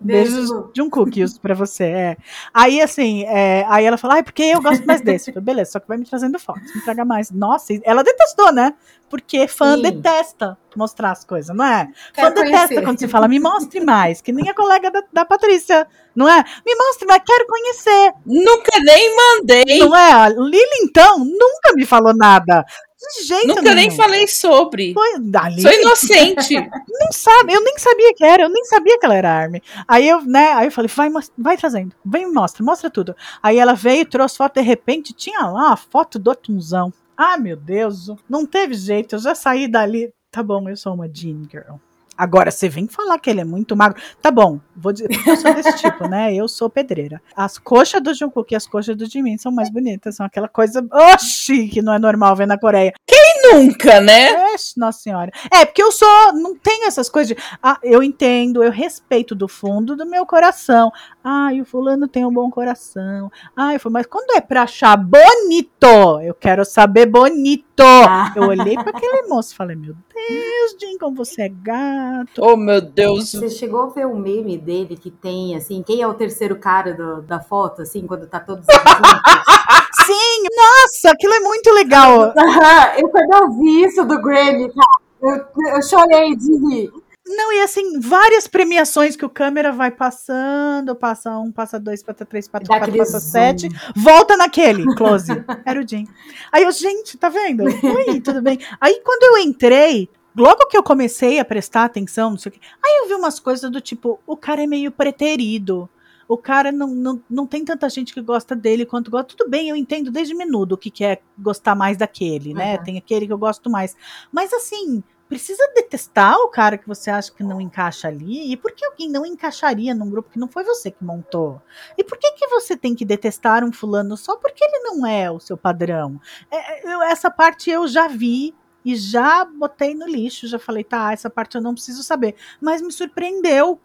Beijos 0.00 0.50
de 0.72 0.80
um 0.80 0.88
cookies 0.88 1.38
pra 1.38 1.54
você, 1.54 1.84
é. 1.84 2.16
Aí, 2.54 2.80
assim, 2.80 3.24
é, 3.24 3.64
aí 3.68 3.84
ela 3.84 3.96
falou, 3.96 4.16
ai, 4.16 4.22
porque 4.22 4.42
eu 4.42 4.62
gosto 4.62 4.86
mais 4.86 5.00
desse. 5.00 5.30
Eu 5.30 5.34
falei, 5.34 5.44
beleza, 5.44 5.72
só 5.72 5.80
que 5.80 5.88
vai 5.88 5.98
me 5.98 6.04
trazendo 6.04 6.38
fotos, 6.38 6.74
me 6.74 6.80
traga 6.82 7.04
mais. 7.04 7.30
Nossa, 7.30 7.72
ela 7.82 8.04
detestou, 8.04 8.52
né? 8.52 8.74
Porque 9.10 9.48
fã 9.48 9.74
Sim. 9.74 9.82
detesta 9.82 10.56
mostrar 10.76 11.12
as 11.12 11.24
coisas, 11.24 11.54
não 11.56 11.64
é? 11.64 11.88
Quero 12.12 12.28
fã 12.28 12.34
conhecer. 12.34 12.52
detesta 12.52 12.82
quando 12.82 13.00
você 13.00 13.08
fala, 13.08 13.26
me 13.26 13.40
mostre 13.40 13.80
mais, 13.80 14.20
que 14.20 14.32
nem 14.32 14.48
a 14.48 14.54
colega 14.54 14.90
da, 14.90 15.02
da 15.12 15.24
Patrícia, 15.24 15.86
não 16.14 16.28
é? 16.28 16.44
Me 16.64 16.74
mostre 16.76 17.06
mais, 17.06 17.22
quero 17.26 17.46
conhecer. 17.46 18.12
Nunca 18.24 18.78
nem 18.84 19.16
mandei. 19.16 19.78
Não 19.78 19.96
é? 19.96 20.28
Lili, 20.28 20.82
então, 20.82 21.18
nunca 21.18 21.72
me 21.74 21.86
falou 21.86 22.14
nada. 22.14 22.64
De 22.98 23.26
jeito 23.26 23.46
Nunca 23.46 23.62
nenhum. 23.62 23.76
nem 23.76 23.90
falei 23.92 24.26
sobre. 24.26 24.92
Foi, 24.92 25.20
dali. 25.20 25.62
Sou 25.62 25.72
inocente. 25.72 26.54
não 27.00 27.12
sabe, 27.12 27.52
eu 27.52 27.62
nem 27.62 27.78
sabia 27.78 28.12
que 28.12 28.24
era, 28.24 28.42
eu 28.42 28.48
nem 28.48 28.64
sabia 28.64 28.98
que 28.98 29.06
ela 29.06 29.14
era 29.14 29.30
Armin. 29.30 29.60
Aí 29.86 30.08
eu, 30.08 30.20
né, 30.22 30.52
aí 30.54 30.66
eu 30.66 30.72
falei, 30.72 30.88
vai, 30.88 31.08
vai 31.36 31.56
trazendo, 31.56 31.94
vem 32.04 32.32
mostra, 32.32 32.64
mostra 32.64 32.90
tudo. 32.90 33.14
Aí 33.40 33.56
ela 33.56 33.74
veio, 33.74 34.04
trouxe 34.04 34.36
foto, 34.36 34.54
de 34.54 34.62
repente 34.62 35.12
tinha 35.12 35.46
lá 35.46 35.72
a 35.72 35.76
foto 35.76 36.18
do 36.18 36.34
Tunzão. 36.34 36.92
Ah, 37.16 37.38
meu 37.38 37.56
Deus, 37.56 38.10
não 38.28 38.44
teve 38.44 38.74
jeito, 38.74 39.14
eu 39.14 39.20
já 39.20 39.34
saí 39.34 39.68
dali. 39.68 40.12
Tá 40.30 40.42
bom, 40.42 40.68
eu 40.68 40.76
sou 40.76 40.94
uma 40.94 41.08
Jean 41.08 41.42
Girl. 41.50 41.76
Agora, 42.18 42.50
você 42.50 42.68
vem 42.68 42.88
falar 42.88 43.16
que 43.20 43.30
ele 43.30 43.40
é 43.40 43.44
muito 43.44 43.76
magro. 43.76 44.02
Tá 44.20 44.28
bom, 44.28 44.58
vou 44.76 44.92
dizer, 44.92 45.08
eu 45.24 45.36
sou 45.36 45.54
desse 45.54 45.74
tipo, 45.78 46.08
né? 46.08 46.34
Eu 46.34 46.48
sou 46.48 46.68
pedreira. 46.68 47.22
As 47.36 47.58
coxas 47.58 48.02
do 48.02 48.12
Jungkook 48.12 48.52
e 48.52 48.56
as 48.56 48.66
coxas 48.66 48.96
do 48.96 49.06
Jimin 49.06 49.38
são 49.38 49.52
mais 49.52 49.70
bonitas. 49.70 50.16
São 50.16 50.26
aquela 50.26 50.48
coisa, 50.48 50.84
oxi, 51.14 51.68
que 51.68 51.80
não 51.80 51.94
é 51.94 51.98
normal 51.98 52.34
ver 52.34 52.48
na 52.48 52.58
Coreia. 52.58 52.92
Quem 53.06 53.52
nunca, 53.52 54.00
né? 54.00 54.30
É, 54.30 54.56
nossa 54.76 55.00
senhora. 55.00 55.30
É, 55.52 55.64
porque 55.64 55.82
eu 55.82 55.92
sou, 55.92 56.32
não 56.32 56.56
tenho 56.56 56.86
essas 56.86 57.08
coisas 57.08 57.36
de, 57.36 57.42
ah, 57.62 57.78
eu 57.84 58.02
entendo, 58.02 58.64
eu 58.64 58.72
respeito 58.72 59.34
do 59.34 59.46
fundo 59.46 59.94
do 59.94 60.04
meu 60.04 60.26
coração. 60.26 60.90
Ai, 61.22 61.60
o 61.60 61.64
fulano 61.64 62.08
tem 62.08 62.26
um 62.26 62.32
bom 62.32 62.50
coração. 62.50 63.30
Ai, 63.56 63.78
mas 63.90 64.06
quando 64.06 64.36
é 64.36 64.40
pra 64.40 64.62
achar 64.62 64.96
bonito, 64.96 66.20
eu 66.22 66.34
quero 66.34 66.64
saber 66.64 67.06
bonito. 67.06 67.67
Ah. 67.82 68.32
Eu 68.34 68.44
olhei 68.44 68.74
para 68.74 68.90
aquele 68.90 69.22
moço 69.28 69.52
e 69.52 69.56
falei, 69.56 69.76
meu 69.76 69.94
Deus, 69.94 70.76
Jim, 70.80 70.98
como 70.98 71.16
você 71.16 71.42
é 71.42 71.48
gato. 71.48 72.40
Oh, 72.40 72.56
meu 72.56 72.80
Deus. 72.80 73.32
Você 73.32 73.50
chegou 73.50 73.82
a 73.82 73.86
ver 73.88 74.06
o 74.06 74.16
meme 74.16 74.58
dele 74.58 74.96
que 74.96 75.10
tem, 75.10 75.56
assim, 75.56 75.82
quem 75.82 76.02
é 76.02 76.06
o 76.06 76.14
terceiro 76.14 76.56
cara 76.56 76.94
do, 76.94 77.22
da 77.22 77.40
foto, 77.40 77.82
assim, 77.82 78.06
quando 78.06 78.26
tá 78.26 78.40
todos? 78.40 78.66
Sim, 80.06 80.42
nossa, 80.56 81.10
aquilo 81.10 81.34
é 81.34 81.40
muito 81.40 81.70
legal. 81.72 82.32
eu 82.98 83.08
quando 83.08 83.32
eu 83.32 83.50
vi 83.52 83.84
isso 83.84 84.04
do 84.04 84.20
Grammy, 84.20 84.72
cara, 84.72 85.44
eu, 85.62 85.74
eu 85.74 85.82
chorei 85.82 86.34
de 86.36 86.56
rir. 86.56 86.90
Não, 87.28 87.52
e 87.52 87.60
assim, 87.60 88.00
várias 88.00 88.46
premiações 88.46 89.14
que 89.14 89.24
o 89.24 89.28
câmera 89.28 89.70
vai 89.70 89.90
passando, 89.90 90.94
passa 90.94 91.38
um, 91.38 91.52
passa 91.52 91.78
dois, 91.78 92.02
passa 92.02 92.24
três, 92.24 92.48
passa 92.48 92.64
quatro, 92.66 92.96
passa 92.96 93.18
zoom. 93.18 93.30
sete, 93.30 93.68
volta 93.94 94.36
naquele, 94.36 94.84
close. 94.96 95.32
Era 95.64 95.80
o 95.80 95.86
Jim. 95.86 96.06
Aí 96.50 96.62
eu, 96.62 96.72
gente, 96.72 97.18
tá 97.18 97.28
vendo? 97.28 97.64
Oi, 97.64 98.20
tudo 98.20 98.40
bem. 98.40 98.58
Aí 98.80 99.00
quando 99.04 99.22
eu 99.24 99.42
entrei, 99.42 100.08
logo 100.34 100.66
que 100.66 100.76
eu 100.76 100.82
comecei 100.82 101.38
a 101.38 101.44
prestar 101.44 101.84
atenção, 101.84 102.30
não 102.30 102.38
sei 102.38 102.50
o 102.50 102.52
quê, 102.52 102.60
aí 102.84 103.02
eu 103.02 103.08
vi 103.08 103.14
umas 103.14 103.38
coisas 103.38 103.70
do 103.70 103.80
tipo, 103.80 104.18
o 104.26 104.36
cara 104.36 104.62
é 104.62 104.66
meio 104.66 104.90
preterido. 104.90 105.88
O 106.26 106.36
cara 106.36 106.70
não, 106.70 106.88
não, 106.88 107.22
não 107.28 107.46
tem 107.46 107.64
tanta 107.64 107.88
gente 107.88 108.12
que 108.12 108.20
gosta 108.20 108.54
dele 108.54 108.84
quanto 108.84 109.10
gosta. 109.10 109.34
Tudo 109.34 109.48
bem, 109.48 109.70
eu 109.70 109.76
entendo 109.76 110.10
desde 110.10 110.34
menudo 110.34 110.74
o 110.74 110.78
que 110.78 110.90
que 110.90 111.02
é 111.02 111.22
gostar 111.38 111.74
mais 111.74 111.96
daquele, 111.96 112.52
né? 112.52 112.76
Uhum. 112.76 112.84
Tem 112.84 112.98
aquele 112.98 113.26
que 113.26 113.32
eu 113.32 113.38
gosto 113.38 113.70
mais. 113.70 113.96
Mas 114.30 114.52
assim, 114.52 115.02
precisa 115.28 115.62
detestar 115.74 116.36
o 116.36 116.48
cara 116.48 116.78
que 116.78 116.88
você 116.88 117.10
acha 117.10 117.30
que 117.32 117.42
não 117.42 117.60
encaixa 117.60 118.08
ali? 118.08 118.50
E 118.52 118.56
por 118.56 118.72
que 118.72 118.84
alguém 118.84 119.10
não 119.10 119.26
encaixaria 119.26 119.94
num 119.94 120.10
grupo 120.10 120.30
que 120.30 120.38
não 120.38 120.48
foi 120.48 120.64
você 120.64 120.90
que 120.90 121.04
montou? 121.04 121.60
E 121.96 122.02
por 122.04 122.18
que, 122.18 122.32
que 122.32 122.46
você 122.48 122.76
tem 122.76 122.94
que 122.94 123.04
detestar 123.04 123.64
um 123.64 123.72
fulano 123.72 124.16
só 124.16 124.36
porque 124.36 124.64
ele 124.64 124.80
não 124.80 125.06
é 125.06 125.30
o 125.30 125.38
seu 125.38 125.56
padrão? 125.56 126.20
É, 126.50 126.92
eu- 126.94 127.02
essa 127.02 127.30
parte 127.30 127.70
eu 127.70 127.86
já 127.86 128.08
vi 128.08 128.54
e 128.84 128.96
já 128.96 129.44
botei 129.44 129.94
no 129.94 130.06
lixo, 130.06 130.46
já 130.48 130.58
falei, 130.58 130.82
tá, 130.84 131.12
essa 131.12 131.28
parte 131.28 131.56
eu 131.56 131.60
não 131.62 131.74
preciso 131.74 132.02
saber. 132.02 132.34
Mas 132.60 132.80
me 132.80 132.90
surpreendeu. 132.92 133.80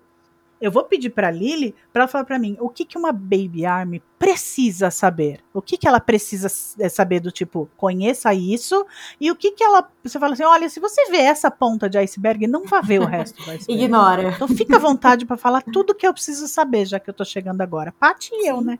Eu 0.63 0.71
vou 0.71 0.83
pedir 0.85 1.09
pra 1.09 1.29
Lily 1.29 1.75
pra 1.91 2.03
ela 2.03 2.07
falar 2.07 2.23
pra 2.23 2.39
mim 2.39 2.55
o 2.59 2.69
que, 2.69 2.85
que 2.85 2.97
uma 2.97 3.11
Baby 3.11 3.65
Army 3.65 4.01
precisa 4.17 4.89
saber. 4.89 5.41
O 5.53 5.61
que, 5.61 5.77
que 5.77 5.87
ela 5.87 5.99
precisa 5.99 6.47
s- 6.47 6.89
saber 6.89 7.19
do 7.19 7.31
tipo, 7.31 7.69
conheça 7.75 8.33
isso, 8.33 8.85
e 9.19 9.29
o 9.29 9.35
que, 9.35 9.51
que 9.51 9.63
ela. 9.63 9.87
Você 10.03 10.17
fala 10.17 10.33
assim: 10.33 10.43
olha, 10.43 10.69
se 10.69 10.79
você 10.79 11.09
vê 11.11 11.17
essa 11.17 11.51
ponta 11.51 11.89
de 11.89 11.97
iceberg, 11.97 12.47
não 12.47 12.65
vá 12.65 12.79
ver 12.79 13.01
o 13.01 13.05
resto 13.05 13.35
do 13.43 13.51
iceberg. 13.51 13.83
Ignora. 13.83 14.29
Então 14.29 14.47
fica 14.47 14.77
à 14.77 14.79
vontade 14.79 15.25
pra 15.25 15.35
falar 15.37 15.61
tudo 15.61 15.93
que 15.93 16.07
eu 16.07 16.13
preciso 16.13 16.47
saber, 16.47 16.85
já 16.85 16.99
que 16.99 17.09
eu 17.09 17.13
tô 17.13 17.25
chegando 17.25 17.59
agora. 17.61 17.91
Paty 17.99 18.29
e 18.33 18.47
eu, 18.49 18.61
né? 18.61 18.79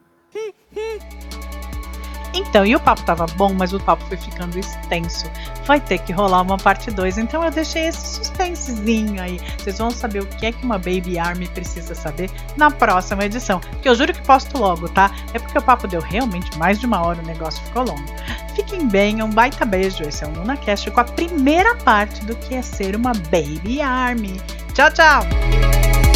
Então, 2.34 2.66
e 2.66 2.76
o 2.76 2.80
papo 2.80 3.04
tava 3.04 3.26
bom, 3.36 3.54
mas 3.54 3.74
o 3.74 3.80
papo 3.80 4.04
foi 4.06 4.18
ficando 4.18 4.58
extenso. 4.58 5.30
Vai 5.66 5.80
ter 5.80 6.00
que 6.00 6.12
rolar 6.12 6.42
uma 6.42 6.58
parte 6.58 6.90
2, 6.90 7.20
então 7.20 7.44
eu 7.44 7.52
deixei 7.52 7.88
esse 7.88 8.16
suspensezinho 8.16 9.22
aí. 9.22 9.40
Vocês 9.58 9.78
vão 9.78 9.92
saber 9.92 10.24
o 10.24 10.26
que 10.26 10.48
é 10.48 10.52
que 10.52 10.66
uma 10.66 10.78
Baby 10.78 11.20
Army 11.20 11.48
precisa 11.48 11.94
saber 11.94 12.32
na 12.58 12.72
próxima 12.72 13.26
edição. 13.26 13.62
Que 13.82 13.88
eu 13.88 13.96
juro 13.96 14.14
que 14.14 14.22
posto 14.22 14.58
logo, 14.58 14.90
tá? 14.90 15.12
É 15.34 15.40
porque 15.40 15.58
o 15.58 15.62
papo 15.62 15.88
deu 15.88 16.02
realmente 16.02 16.58
mais 16.58 16.80
de 16.80 16.86
uma 16.86 17.06
hora, 17.06 17.22
o 17.22 17.26
negócio 17.26 17.64
ficou 17.66 17.84
longo. 17.84 18.04
Fiquem 18.56 18.88
bem, 18.88 19.22
um 19.22 19.30
baita 19.30 19.66
beijo. 19.66 20.04
Esse 20.04 20.24
é 20.24 20.28
o 20.28 20.32
NunaCast 20.32 20.90
com 20.92 21.00
a 21.00 21.04
primeira 21.04 21.76
parte 21.78 22.24
do 22.26 22.36
que 22.36 22.56
é 22.56 22.62
ser 22.62 22.96
uma 22.96 23.14
Baby 23.14 23.82
Army. 23.82 24.42
Tchau, 24.74 24.92
tchau! 24.92 26.12